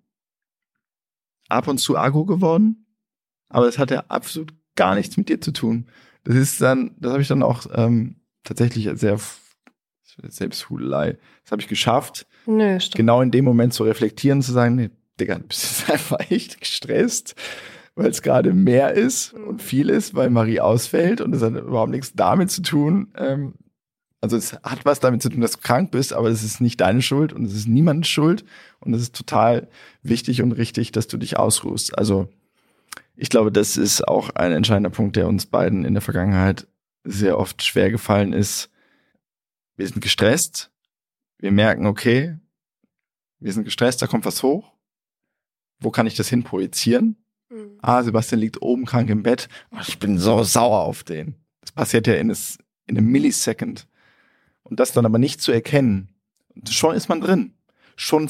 ab 1.47 1.67
und 1.67 1.79
zu 1.79 1.97
Agro 1.97 2.25
geworden, 2.25 2.85
aber 3.49 3.67
es 3.67 3.77
hat 3.77 3.91
ja 3.91 4.05
absolut 4.07 4.53
gar 4.75 4.95
nichts 4.95 5.17
mit 5.17 5.29
dir 5.29 5.41
zu 5.41 5.51
tun. 5.51 5.87
Das 6.23 6.35
ist 6.35 6.61
dann, 6.61 6.95
das 6.99 7.11
habe 7.11 7.21
ich 7.21 7.27
dann 7.27 7.43
auch 7.43 7.65
ähm, 7.73 8.17
tatsächlich 8.43 8.89
sehr 8.93 9.19
Selbsthudelei. 10.27 11.17
Das 11.43 11.51
habe 11.51 11.61
ich 11.61 11.67
geschafft, 11.67 12.27
Nö, 12.45 12.77
genau 12.93 13.21
in 13.21 13.31
dem 13.31 13.45
Moment 13.45 13.73
zu 13.73 13.83
reflektieren, 13.83 14.41
zu 14.41 14.51
sagen, 14.51 14.75
nee, 14.75 14.89
Digga, 15.19 15.35
du 15.35 15.47
bist 15.47 15.63
jetzt 15.63 15.89
einfach 15.91 16.19
echt 16.29 16.59
gestresst, 16.59 17.35
weil 17.95 18.09
es 18.09 18.21
gerade 18.21 18.53
mehr 18.53 18.93
ist 18.93 19.33
und 19.33 19.61
viel 19.61 19.89
ist, 19.89 20.15
weil 20.15 20.29
Marie 20.29 20.59
ausfällt 20.59 21.21
und 21.21 21.33
es 21.33 21.41
hat 21.41 21.53
überhaupt 21.53 21.91
nichts 21.91 22.13
damit 22.13 22.51
zu 22.51 22.61
tun. 22.61 23.13
Ähm, 23.17 23.53
also 24.21 24.35
es 24.35 24.53
hat 24.63 24.83
was 24.85 24.99
damit 24.99 25.21
zu 25.21 25.29
tun, 25.29 25.41
dass 25.41 25.53
du 25.53 25.59
krank 25.59 25.91
bist, 25.91 26.13
aber 26.13 26.29
es 26.29 26.43
ist 26.43 26.59
nicht 26.59 26.81
deine 26.81 27.01
Schuld 27.01 27.31
und 27.31 27.45
es 27.45 27.53
ist 27.53 27.67
niemandes 27.67 28.09
Schuld 28.09 28.43
und 28.79 28.93
es 28.93 29.01
ist 29.01 29.15
total 29.15 29.69
wichtig 30.03 30.41
und 30.41 30.51
richtig, 30.51 30.91
dass 30.91 31.07
du 31.07 31.17
dich 31.17 31.37
ausruhst. 31.37 31.97
Also 31.97 32.27
ich 33.15 33.29
glaube, 33.29 33.51
das 33.51 33.77
ist 33.77 34.07
auch 34.07 34.29
ein 34.31 34.51
entscheidender 34.51 34.89
Punkt, 34.89 35.15
der 35.15 35.27
uns 35.27 35.45
beiden 35.45 35.85
in 35.85 35.93
der 35.93 36.01
Vergangenheit 36.01 36.67
sehr 37.03 37.37
oft 37.37 37.63
schwer 37.63 37.91
gefallen 37.91 38.33
ist. 38.33 38.69
Wir 39.77 39.87
sind 39.87 40.01
gestresst, 40.01 40.71
wir 41.37 41.51
merken, 41.51 41.85
okay, 41.85 42.37
wir 43.39 43.53
sind 43.53 43.63
gestresst, 43.63 44.01
da 44.01 44.07
kommt 44.07 44.25
was 44.25 44.43
hoch. 44.43 44.73
Wo 45.79 45.91
kann 45.91 46.07
ich 46.07 46.15
das 46.15 46.27
hin 46.27 46.43
projizieren? 46.43 47.15
Mhm. 47.49 47.77
Ah, 47.81 48.03
Sebastian 48.03 48.41
liegt 48.41 48.61
oben 48.61 48.85
krank 48.85 49.09
im 49.09 49.23
Bett. 49.23 49.47
Oh, 49.71 49.77
ich 49.87 49.97
bin 49.97 50.17
so 50.17 50.43
sauer 50.43 50.81
auf 50.81 51.03
den. 51.03 51.35
Das 51.61 51.71
passiert 51.71 52.07
ja 52.07 52.15
in, 52.15 52.29
in 52.29 52.97
einem 52.97 53.07
Millisecond. 53.07 53.87
Und 54.63 54.79
das 54.79 54.91
dann 54.91 55.05
aber 55.05 55.17
nicht 55.17 55.41
zu 55.41 55.51
erkennen. 55.51 56.09
Schon 56.69 56.95
ist 56.95 57.09
man 57.09 57.21
drin. 57.21 57.53
Schon, 57.95 58.29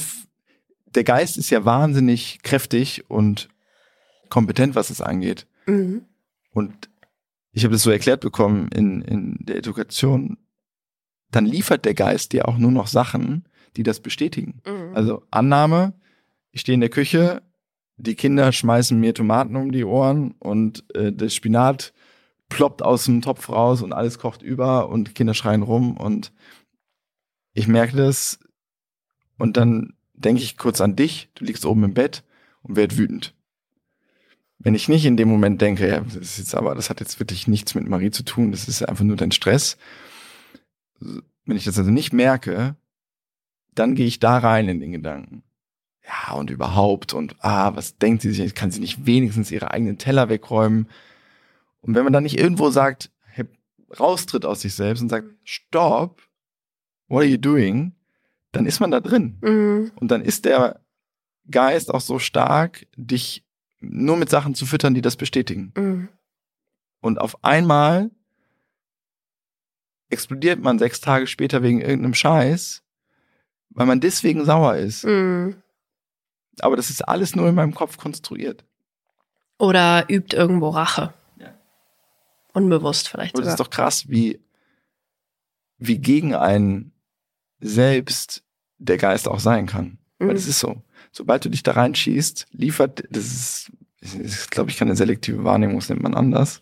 der 0.94 1.04
Geist 1.04 1.36
ist 1.36 1.50
ja 1.50 1.64
wahnsinnig 1.64 2.40
kräftig 2.42 3.10
und 3.10 3.48
kompetent, 4.28 4.74
was 4.74 4.90
es 4.90 5.00
angeht. 5.00 5.46
Mhm. 5.66 6.04
Und 6.52 6.88
ich 7.52 7.64
habe 7.64 7.72
das 7.72 7.82
so 7.82 7.90
erklärt 7.90 8.20
bekommen 8.20 8.68
in, 8.72 9.02
in 9.02 9.36
der 9.40 9.56
Education. 9.56 10.38
Dann 11.30 11.46
liefert 11.46 11.84
der 11.84 11.94
Geist 11.94 12.32
dir 12.32 12.48
auch 12.48 12.58
nur 12.58 12.72
noch 12.72 12.86
Sachen, 12.86 13.44
die 13.76 13.82
das 13.82 14.00
bestätigen. 14.00 14.62
Mhm. 14.66 14.94
Also 14.94 15.22
Annahme, 15.30 15.94
ich 16.52 16.62
stehe 16.62 16.74
in 16.74 16.80
der 16.80 16.90
Küche, 16.90 17.42
die 17.96 18.14
Kinder 18.14 18.50
schmeißen 18.52 18.98
mir 18.98 19.14
Tomaten 19.14 19.56
um 19.56 19.72
die 19.72 19.84
Ohren 19.84 20.32
und 20.38 20.84
äh, 20.94 21.12
das 21.12 21.34
Spinat 21.34 21.92
ploppt 22.50 22.82
aus 22.82 23.06
dem 23.06 23.22
Topf 23.22 23.48
raus 23.48 23.80
und 23.80 23.94
alles 23.94 24.18
kocht 24.18 24.42
über 24.42 24.90
und 24.90 25.14
Kinder 25.14 25.32
schreien 25.32 25.62
rum 25.62 25.96
und 25.96 26.32
ich 27.54 27.66
merke 27.66 27.96
das 27.96 28.38
und 29.38 29.56
dann 29.56 29.94
denke 30.12 30.42
ich 30.42 30.58
kurz 30.58 30.82
an 30.82 30.96
dich, 30.96 31.30
du 31.34 31.46
liegst 31.46 31.64
oben 31.64 31.84
im 31.84 31.94
Bett 31.94 32.22
und 32.62 32.76
werd 32.76 32.98
wütend. 32.98 33.34
Wenn 34.58 34.74
ich 34.74 34.88
nicht 34.88 35.06
in 35.06 35.16
dem 35.16 35.28
Moment 35.28 35.62
denke, 35.62 35.88
ja, 35.88 36.00
das 36.00 36.16
ist 36.16 36.38
jetzt 36.38 36.54
aber, 36.54 36.74
das 36.74 36.90
hat 36.90 37.00
jetzt 37.00 37.18
wirklich 37.18 37.48
nichts 37.48 37.74
mit 37.74 37.88
Marie 37.88 38.10
zu 38.10 38.22
tun, 38.24 38.50
das 38.50 38.68
ist 38.68 38.86
einfach 38.86 39.04
nur 39.04 39.16
dein 39.16 39.32
Stress. 39.32 39.78
Wenn 40.98 41.56
ich 41.56 41.64
das 41.64 41.78
also 41.78 41.90
nicht 41.90 42.12
merke, 42.12 42.76
dann 43.74 43.94
gehe 43.94 44.06
ich 44.06 44.18
da 44.18 44.36
rein 44.36 44.68
in 44.68 44.80
den 44.80 44.92
Gedanken. 44.92 45.42
Ja, 46.04 46.34
und 46.34 46.50
überhaupt, 46.50 47.14
und 47.14 47.36
ah, 47.38 47.74
was 47.74 47.96
denkt 47.96 48.20
sie 48.22 48.32
sich? 48.32 48.54
Kann 48.54 48.70
sie 48.70 48.80
nicht 48.80 49.06
wenigstens 49.06 49.50
ihre 49.50 49.70
eigenen 49.70 49.96
Teller 49.96 50.28
wegräumen? 50.28 50.88
Und 51.80 51.94
wenn 51.94 52.04
man 52.04 52.12
dann 52.12 52.22
nicht 52.22 52.38
irgendwo 52.38 52.70
sagt, 52.70 53.10
hey, 53.24 53.46
raustritt 53.98 54.44
aus 54.44 54.60
sich 54.60 54.74
selbst 54.74 55.00
und 55.00 55.08
sagt, 55.08 55.28
stopp, 55.44 56.22
what 57.08 57.22
are 57.22 57.30
you 57.30 57.38
doing? 57.38 57.94
Dann 58.52 58.66
ist 58.66 58.80
man 58.80 58.90
da 58.90 59.00
drin. 59.00 59.38
Mhm. 59.40 59.92
Und 59.96 60.10
dann 60.10 60.22
ist 60.22 60.44
der 60.44 60.80
Geist 61.50 61.92
auch 61.92 62.00
so 62.00 62.18
stark, 62.18 62.86
dich 62.96 63.44
nur 63.80 64.16
mit 64.16 64.28
Sachen 64.28 64.54
zu 64.54 64.66
füttern, 64.66 64.94
die 64.94 65.02
das 65.02 65.16
bestätigen. 65.16 65.72
Mhm. 65.76 66.08
Und 67.00 67.20
auf 67.20 67.42
einmal 67.44 68.10
explodiert 70.10 70.60
man 70.60 70.78
sechs 70.78 71.00
Tage 71.00 71.26
später 71.26 71.62
wegen 71.62 71.80
irgendeinem 71.80 72.14
Scheiß, 72.14 72.82
weil 73.70 73.86
man 73.86 74.00
deswegen 74.00 74.44
sauer 74.44 74.76
ist. 74.76 75.04
Mhm. 75.04 75.56
Aber 76.60 76.76
das 76.76 76.90
ist 76.90 77.02
alles 77.02 77.34
nur 77.34 77.48
in 77.48 77.54
meinem 77.54 77.74
Kopf 77.74 77.96
konstruiert. 77.96 78.64
Oder 79.58 80.10
übt 80.10 80.36
irgendwo 80.36 80.70
Rache. 80.70 81.14
Unbewusst 82.52 83.08
vielleicht 83.08 83.36
Und 83.36 83.42
es 83.44 83.50
ist 83.50 83.60
doch 83.60 83.70
krass, 83.70 84.08
wie, 84.08 84.40
wie 85.78 85.98
gegen 85.98 86.34
einen 86.34 86.92
selbst 87.60 88.42
der 88.78 88.96
Geist 88.98 89.28
auch 89.28 89.40
sein 89.40 89.66
kann. 89.66 89.98
Weil 90.18 90.28
Mhm. 90.28 90.34
das 90.34 90.46
ist 90.46 90.60
so. 90.60 90.82
Sobald 91.12 91.44
du 91.44 91.48
dich 91.48 91.62
da 91.62 91.72
reinschießt, 91.72 92.48
liefert, 92.52 93.04
das 93.10 93.24
ist, 93.24 93.72
ist, 94.00 94.14
ist 94.14 94.50
glaube 94.50 94.70
ich, 94.70 94.76
keine 94.76 94.96
selektive 94.96 95.44
Wahrnehmung, 95.44 95.76
das 95.78 95.88
nennt 95.88 96.02
man 96.02 96.14
anders. 96.14 96.60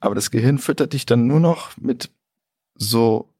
Aber 0.00 0.14
das 0.14 0.30
Gehirn 0.30 0.58
füttert 0.58 0.92
dich 0.92 1.06
dann 1.06 1.26
nur 1.26 1.40
noch 1.40 1.76
mit 1.76 2.10
so 2.74 3.32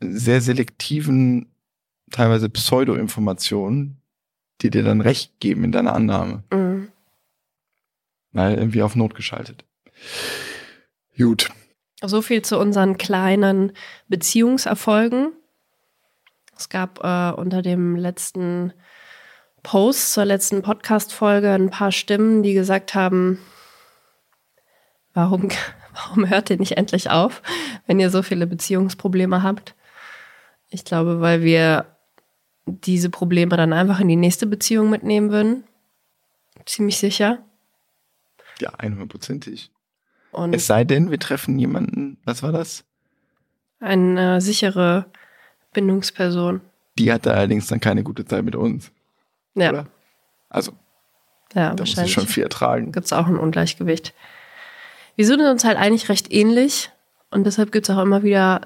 sehr 0.00 0.40
selektiven, 0.40 1.50
teilweise 2.10 2.48
Pseudo-Informationen, 2.48 4.00
die 4.60 4.70
dir 4.70 4.82
dann 4.82 5.00
Recht 5.00 5.40
geben 5.40 5.64
in 5.64 5.72
deiner 5.72 5.94
Annahme. 5.94 6.44
Mhm. 6.52 6.88
Weil 8.32 8.58
irgendwie 8.58 8.82
auf 8.82 8.96
Not 8.96 9.14
geschaltet. 9.14 9.64
Gut. 11.16 11.50
So 12.00 12.22
viel 12.22 12.42
zu 12.42 12.58
unseren 12.58 12.96
kleinen 12.96 13.72
Beziehungserfolgen. 14.08 15.32
Es 16.56 16.68
gab 16.68 17.02
äh, 17.02 17.32
unter 17.38 17.62
dem 17.62 17.96
letzten 17.96 18.72
Post 19.62 20.12
zur 20.12 20.24
letzten 20.24 20.62
Podcast-Folge 20.62 21.50
ein 21.52 21.70
paar 21.70 21.92
Stimmen, 21.92 22.42
die 22.42 22.54
gesagt 22.54 22.94
haben, 22.94 23.38
warum, 25.14 25.48
warum 25.92 26.28
hört 26.28 26.50
ihr 26.50 26.58
nicht 26.58 26.76
endlich 26.76 27.10
auf, 27.10 27.42
wenn 27.86 27.98
ihr 27.98 28.10
so 28.10 28.22
viele 28.22 28.46
Beziehungsprobleme 28.46 29.42
habt? 29.42 29.74
Ich 30.70 30.84
glaube, 30.84 31.20
weil 31.20 31.42
wir 31.42 31.96
diese 32.66 33.10
Probleme 33.10 33.56
dann 33.56 33.72
einfach 33.72 34.00
in 34.00 34.08
die 34.08 34.16
nächste 34.16 34.46
Beziehung 34.46 34.90
mitnehmen 34.90 35.30
würden. 35.30 35.64
Ziemlich 36.66 36.98
sicher. 36.98 37.38
Ja, 38.60 38.70
100%ig. 38.74 39.70
Und 40.32 40.54
Es 40.54 40.66
sei 40.66 40.84
denn, 40.84 41.10
wir 41.10 41.18
treffen 41.18 41.58
jemanden, 41.58 42.18
was 42.24 42.42
war 42.42 42.52
das? 42.52 42.84
eine 43.80 44.40
sichere 44.40 45.06
Bindungsperson. 45.72 46.60
Die 46.98 47.12
hatte 47.12 47.32
allerdings 47.32 47.68
dann 47.68 47.78
keine 47.78 48.02
gute 48.02 48.24
Zeit 48.24 48.44
mit 48.44 48.56
uns, 48.56 48.90
Ja, 49.54 49.70
oder? 49.70 49.86
Also, 50.48 50.72
ja 51.54 51.70
da 51.74 51.82
muss 51.82 51.90
ich 51.90 51.96
wahrscheinlich. 51.96 52.12
schon 52.12 52.26
viel 52.26 52.42
ertragen. 52.42 52.90
gibt 52.90 53.06
es 53.06 53.12
auch 53.12 53.26
ein 53.28 53.36
Ungleichgewicht. 53.38 54.14
Wir 55.14 55.26
sind 55.26 55.40
uns 55.42 55.62
halt 55.64 55.76
eigentlich 55.78 56.08
recht 56.08 56.32
ähnlich 56.32 56.90
und 57.30 57.44
deshalb 57.44 57.70
gibt 57.70 57.88
es 57.88 57.94
auch 57.96 58.02
immer 58.02 58.24
wieder 58.24 58.62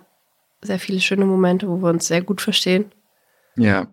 sehr 0.63 0.79
viele 0.79 1.01
schöne 1.01 1.27
Momente, 1.27 1.69
wo 1.69 1.77
wir 1.83 1.91
uns 1.91 2.07
sehr 2.07 2.23
gut 2.23 2.41
verstehen. 2.41 2.91
Ja. 3.57 3.87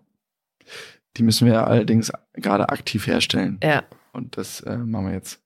Die 1.18 1.22
müssen 1.22 1.46
wir 1.46 1.66
allerdings 1.66 2.10
gerade 2.34 2.68
aktiv 2.70 3.06
herstellen. 3.06 3.58
Ja. 3.62 3.82
Und 4.12 4.36
das 4.38 4.60
äh, 4.60 4.78
machen 4.78 5.06
wir 5.08 5.12
jetzt. 5.14 5.38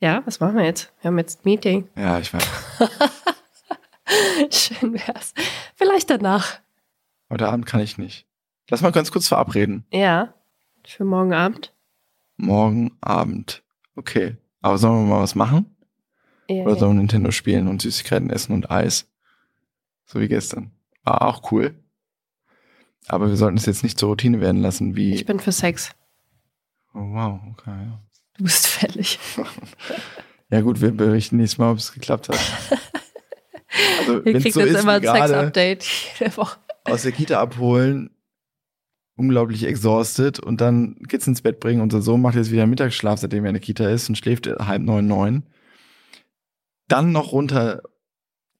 Ja, 0.00 0.22
was 0.24 0.40
machen 0.40 0.56
wir 0.56 0.64
jetzt? 0.64 0.92
Wir 1.00 1.08
haben 1.08 1.18
jetzt 1.18 1.40
ein 1.40 1.42
Meeting. 1.44 1.88
Ja, 1.94 2.18
ich 2.18 2.32
weiß. 2.32 2.48
Schön 4.50 4.94
wär's. 4.94 5.34
Vielleicht 5.74 6.08
danach. 6.08 6.58
Heute 7.28 7.48
Abend 7.48 7.66
kann 7.66 7.80
ich 7.80 7.98
nicht. 7.98 8.26
Lass 8.70 8.80
mal 8.80 8.92
ganz 8.92 9.12
kurz 9.12 9.28
verabreden. 9.28 9.84
Ja. 9.92 10.32
Für 10.86 11.04
morgen 11.04 11.34
Abend. 11.34 11.74
Morgen 12.38 12.96
Abend. 13.02 13.62
Okay. 13.94 14.36
Aber 14.62 14.78
sollen 14.78 15.04
wir 15.04 15.14
mal 15.16 15.22
was 15.22 15.34
machen? 15.34 15.76
Ja, 16.48 16.62
Oder 16.62 16.74
ja. 16.74 16.78
sollen 16.78 16.92
wir 16.92 17.00
Nintendo 17.00 17.30
spielen 17.30 17.68
und 17.68 17.82
Süßigkeiten 17.82 18.30
essen 18.30 18.54
und 18.54 18.70
Eis? 18.70 19.06
So 20.06 20.18
wie 20.20 20.28
gestern. 20.28 20.70
War 21.04 21.22
auch 21.22 21.52
cool. 21.52 21.74
Aber 23.06 23.28
wir 23.28 23.36
sollten 23.36 23.58
es 23.58 23.66
jetzt 23.66 23.82
nicht 23.82 23.98
zur 23.98 24.08
Routine 24.08 24.40
werden 24.40 24.62
lassen, 24.62 24.96
wie. 24.96 25.12
Ich 25.14 25.26
bin 25.26 25.40
für 25.40 25.52
Sex. 25.52 25.90
oh, 26.94 27.00
wow, 27.00 27.40
okay. 27.52 27.70
Ja. 27.70 28.00
Du 28.40 28.44
bist 28.44 28.66
fällig. 28.68 29.18
ja, 30.50 30.62
gut, 30.62 30.80
wir 30.80 30.92
berichten 30.92 31.36
nächstes 31.36 31.58
Mal, 31.58 31.72
ob 31.72 31.76
es 31.78 31.92
geklappt 31.92 32.30
hat. 32.30 32.38
Also, 34.00 34.20
Ihr 34.24 34.40
kriegt 34.40 34.54
so 34.54 34.60
jetzt 34.60 34.70
ist, 34.70 34.82
immer 34.82 34.94
ein 34.94 35.02
Sex-Update 35.02 35.84
jede 36.18 36.36
Woche. 36.38 36.58
aus 36.84 37.02
der 37.02 37.12
Kita 37.12 37.40
abholen, 37.40 38.10
unglaublich 39.14 39.64
exhausted 39.64 40.40
und 40.40 40.60
dann 40.60 40.96
Kids 41.06 41.26
ins 41.28 41.42
Bett 41.42 41.60
bringen. 41.60 41.80
Unser 41.80 42.02
Sohn 42.02 42.20
macht 42.20 42.34
jetzt 42.34 42.50
wieder 42.50 42.66
Mittagsschlaf, 42.66 43.20
seitdem 43.20 43.44
er 43.44 43.50
in 43.50 43.54
der 43.54 43.60
Kita 43.62 43.88
ist 43.88 44.08
und 44.08 44.16
schläft 44.16 44.46
halb 44.48 44.82
neun, 44.82 45.06
neun. 45.06 45.42
Dann 46.88 47.12
noch 47.12 47.30
runter, 47.30 47.82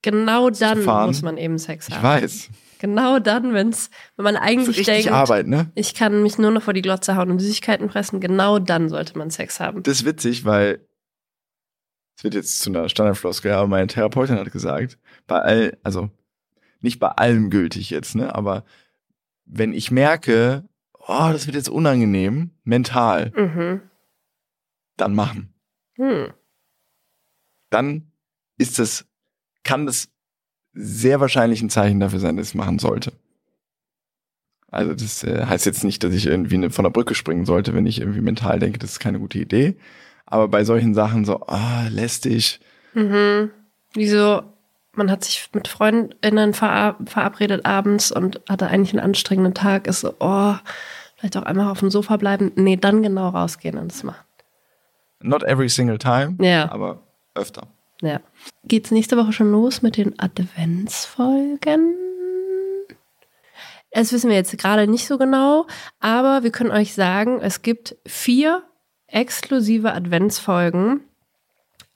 Genau 0.02 0.50
dann 0.50 0.82
fahren. 0.82 1.06
muss 1.08 1.22
man 1.22 1.36
eben 1.38 1.58
Sex 1.58 1.88
ich 1.88 1.94
haben. 1.96 2.04
weiß. 2.04 2.48
Genau 2.80 3.18
dann, 3.18 3.52
wenn's, 3.52 3.90
wenn 4.16 4.24
man 4.24 4.36
eigentlich 4.36 4.86
denkt, 4.86 5.10
Arbeit, 5.10 5.46
ne? 5.46 5.70
ich 5.74 5.94
kann 5.94 6.22
mich 6.22 6.38
nur 6.38 6.50
noch 6.50 6.62
vor 6.62 6.72
die 6.72 6.80
Glotze 6.80 7.14
hauen 7.14 7.30
und 7.30 7.38
Süßigkeiten 7.38 7.90
fressen, 7.90 8.20
genau 8.20 8.58
dann 8.58 8.88
sollte 8.88 9.18
man 9.18 9.28
Sex 9.30 9.60
haben. 9.60 9.82
Das 9.82 9.98
ist 9.98 10.04
witzig, 10.06 10.46
weil 10.46 10.80
es 12.16 12.24
wird 12.24 12.32
jetzt 12.34 12.60
zu 12.62 12.70
einer 12.70 12.88
Standardfloskel, 12.88 13.52
aber 13.52 13.68
meine 13.68 13.86
Therapeutin 13.86 14.36
hat 14.38 14.50
gesagt, 14.50 14.98
bei 15.26 15.38
all, 15.38 15.78
also 15.82 16.08
nicht 16.80 16.98
bei 17.00 17.08
allem 17.08 17.50
gültig 17.50 17.90
jetzt, 17.90 18.14
ne, 18.14 18.34
aber 18.34 18.64
wenn 19.44 19.74
ich 19.74 19.90
merke, 19.90 20.64
oh, 20.94 21.28
das 21.32 21.46
wird 21.46 21.56
jetzt 21.56 21.68
unangenehm, 21.68 22.52
mental, 22.64 23.30
Mhm. 23.36 23.82
dann 24.96 25.14
machen. 25.14 25.52
Hm. 25.96 26.32
Dann 27.68 28.10
ist 28.56 28.78
das, 28.78 29.06
kann 29.64 29.84
das 29.84 30.08
sehr 30.72 31.20
wahrscheinlich 31.20 31.62
ein 31.62 31.70
Zeichen 31.70 32.00
dafür 32.00 32.20
sein, 32.20 32.36
dass 32.36 32.46
ich 32.48 32.50
es 32.52 32.54
machen 32.54 32.78
sollte. 32.78 33.12
Also 34.70 34.94
das 34.94 35.24
äh, 35.24 35.46
heißt 35.46 35.66
jetzt 35.66 35.82
nicht, 35.84 36.04
dass 36.04 36.14
ich 36.14 36.26
irgendwie 36.26 36.58
ne, 36.58 36.70
von 36.70 36.84
der 36.84 36.90
Brücke 36.90 37.14
springen 37.14 37.44
sollte, 37.44 37.74
wenn 37.74 37.86
ich 37.86 38.00
irgendwie 38.00 38.20
mental 38.20 38.58
denke, 38.60 38.78
das 38.78 38.92
ist 38.92 39.00
keine 39.00 39.18
gute 39.18 39.38
Idee. 39.38 39.76
Aber 40.26 40.46
bei 40.46 40.62
solchen 40.64 40.94
Sachen 40.94 41.24
so, 41.24 41.40
ah, 41.46 41.88
lästig, 41.88 42.60
Mhm. 42.92 43.50
Wieso, 43.94 44.42
man 44.96 45.10
hat 45.12 45.22
sich 45.24 45.48
mit 45.52 45.68
FreundInnen 45.68 46.54
vera 46.54 46.96
verabredet 47.06 47.64
abends 47.64 48.10
und 48.10 48.40
hatte 48.48 48.66
eigentlich 48.66 48.92
einen 48.92 49.04
anstrengenden 49.04 49.54
Tag, 49.54 49.86
ist 49.86 50.00
so, 50.00 50.14
oh, 50.18 50.54
vielleicht 51.16 51.36
auch 51.36 51.42
einmal 51.44 51.70
auf 51.70 51.78
dem 51.80 51.90
Sofa 51.90 52.16
bleiben. 52.16 52.50
Nee, 52.56 52.76
dann 52.76 53.02
genau 53.02 53.28
rausgehen 53.28 53.78
und 53.78 53.92
das 53.92 54.02
machen. 54.02 54.24
not 55.22 55.42
every 55.44 55.68
single 55.68 55.98
time, 55.98 56.36
Ja. 56.40 56.70
aber 56.72 57.00
öfter. 57.36 57.68
Ja. 58.02 58.20
Geht's 58.64 58.90
nächste 58.90 59.16
Woche 59.16 59.32
schon 59.32 59.50
los 59.50 59.82
mit 59.82 59.96
den 59.96 60.18
Adventsfolgen? 60.18 61.94
Das 63.92 64.12
wissen 64.12 64.30
wir 64.30 64.36
jetzt 64.36 64.56
gerade 64.56 64.86
nicht 64.86 65.06
so 65.06 65.18
genau, 65.18 65.66
aber 65.98 66.44
wir 66.44 66.52
können 66.52 66.70
euch 66.70 66.94
sagen, 66.94 67.40
es 67.40 67.62
gibt 67.62 67.96
vier 68.06 68.62
exklusive 69.08 69.92
Adventsfolgen 69.92 71.00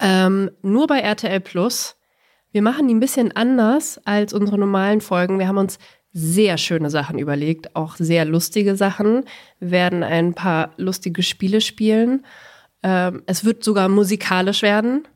ähm, 0.00 0.50
nur 0.62 0.86
bei 0.86 1.00
RTL 1.00 1.40
Plus. 1.40 1.96
Wir 2.52 2.62
machen 2.62 2.88
die 2.88 2.94
ein 2.94 3.00
bisschen 3.00 3.34
anders 3.34 4.00
als 4.04 4.32
unsere 4.32 4.58
normalen 4.58 5.00
Folgen. 5.00 5.38
Wir 5.38 5.48
haben 5.48 5.58
uns 5.58 5.78
sehr 6.12 6.58
schöne 6.58 6.90
Sachen 6.90 7.18
überlegt, 7.18 7.74
auch 7.74 7.96
sehr 7.96 8.24
lustige 8.24 8.76
Sachen. 8.76 9.24
Wir 9.58 9.70
werden 9.70 10.02
ein 10.02 10.34
paar 10.34 10.70
lustige 10.76 11.22
Spiele 11.22 11.60
spielen. 11.60 12.24
Ähm, 12.82 13.22
es 13.26 13.44
wird 13.44 13.64
sogar 13.64 13.88
musikalisch 13.88 14.62
werden. 14.62 15.08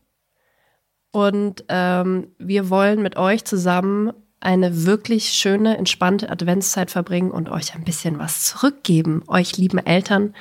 Und 1.10 1.64
ähm, 1.68 2.28
wir 2.38 2.70
wollen 2.70 3.02
mit 3.02 3.16
euch 3.16 3.44
zusammen 3.44 4.12
eine 4.40 4.84
wirklich 4.84 5.30
schöne, 5.30 5.76
entspannte 5.76 6.30
Adventszeit 6.30 6.90
verbringen 6.90 7.30
und 7.30 7.48
euch 7.48 7.74
ein 7.74 7.84
bisschen 7.84 8.18
was 8.18 8.44
zurückgeben. 8.44 9.22
Euch 9.26 9.56
lieben 9.56 9.78
Eltern 9.78 10.34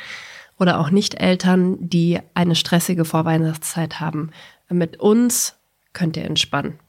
oder 0.59 0.79
auch 0.79 0.89
Nicht-Eltern, 0.89 1.77
die 1.79 2.19
eine 2.33 2.55
stressige 2.55 3.05
Vorweihnachtszeit 3.05 3.99
haben. 3.99 4.31
Mit 4.69 4.99
uns 4.99 5.55
könnt 5.93 6.17
ihr 6.17 6.25
entspannen. 6.25 6.79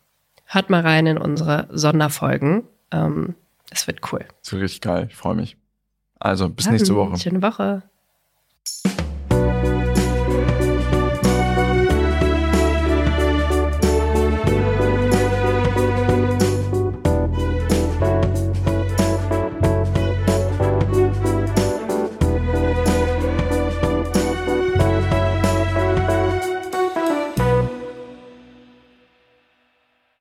Hört 0.44 0.70
mal 0.70 0.80
rein 0.80 1.06
in 1.06 1.18
unsere 1.18 1.68
Sonderfolgen. 1.70 2.64
Ähm, 2.90 3.34
es 3.70 3.86
wird 3.86 4.00
cool. 4.12 4.24
Das 4.42 4.52
wird 4.52 4.62
richtig 4.62 4.80
geil, 4.80 5.06
ich 5.10 5.16
freue 5.16 5.34
mich. 5.34 5.56
Also 6.18 6.48
bis 6.48 6.68
nächste 6.68 6.88
Dann, 6.88 6.96
Woche. 6.96 7.18
Schöne 7.18 7.42
Woche. 7.42 7.82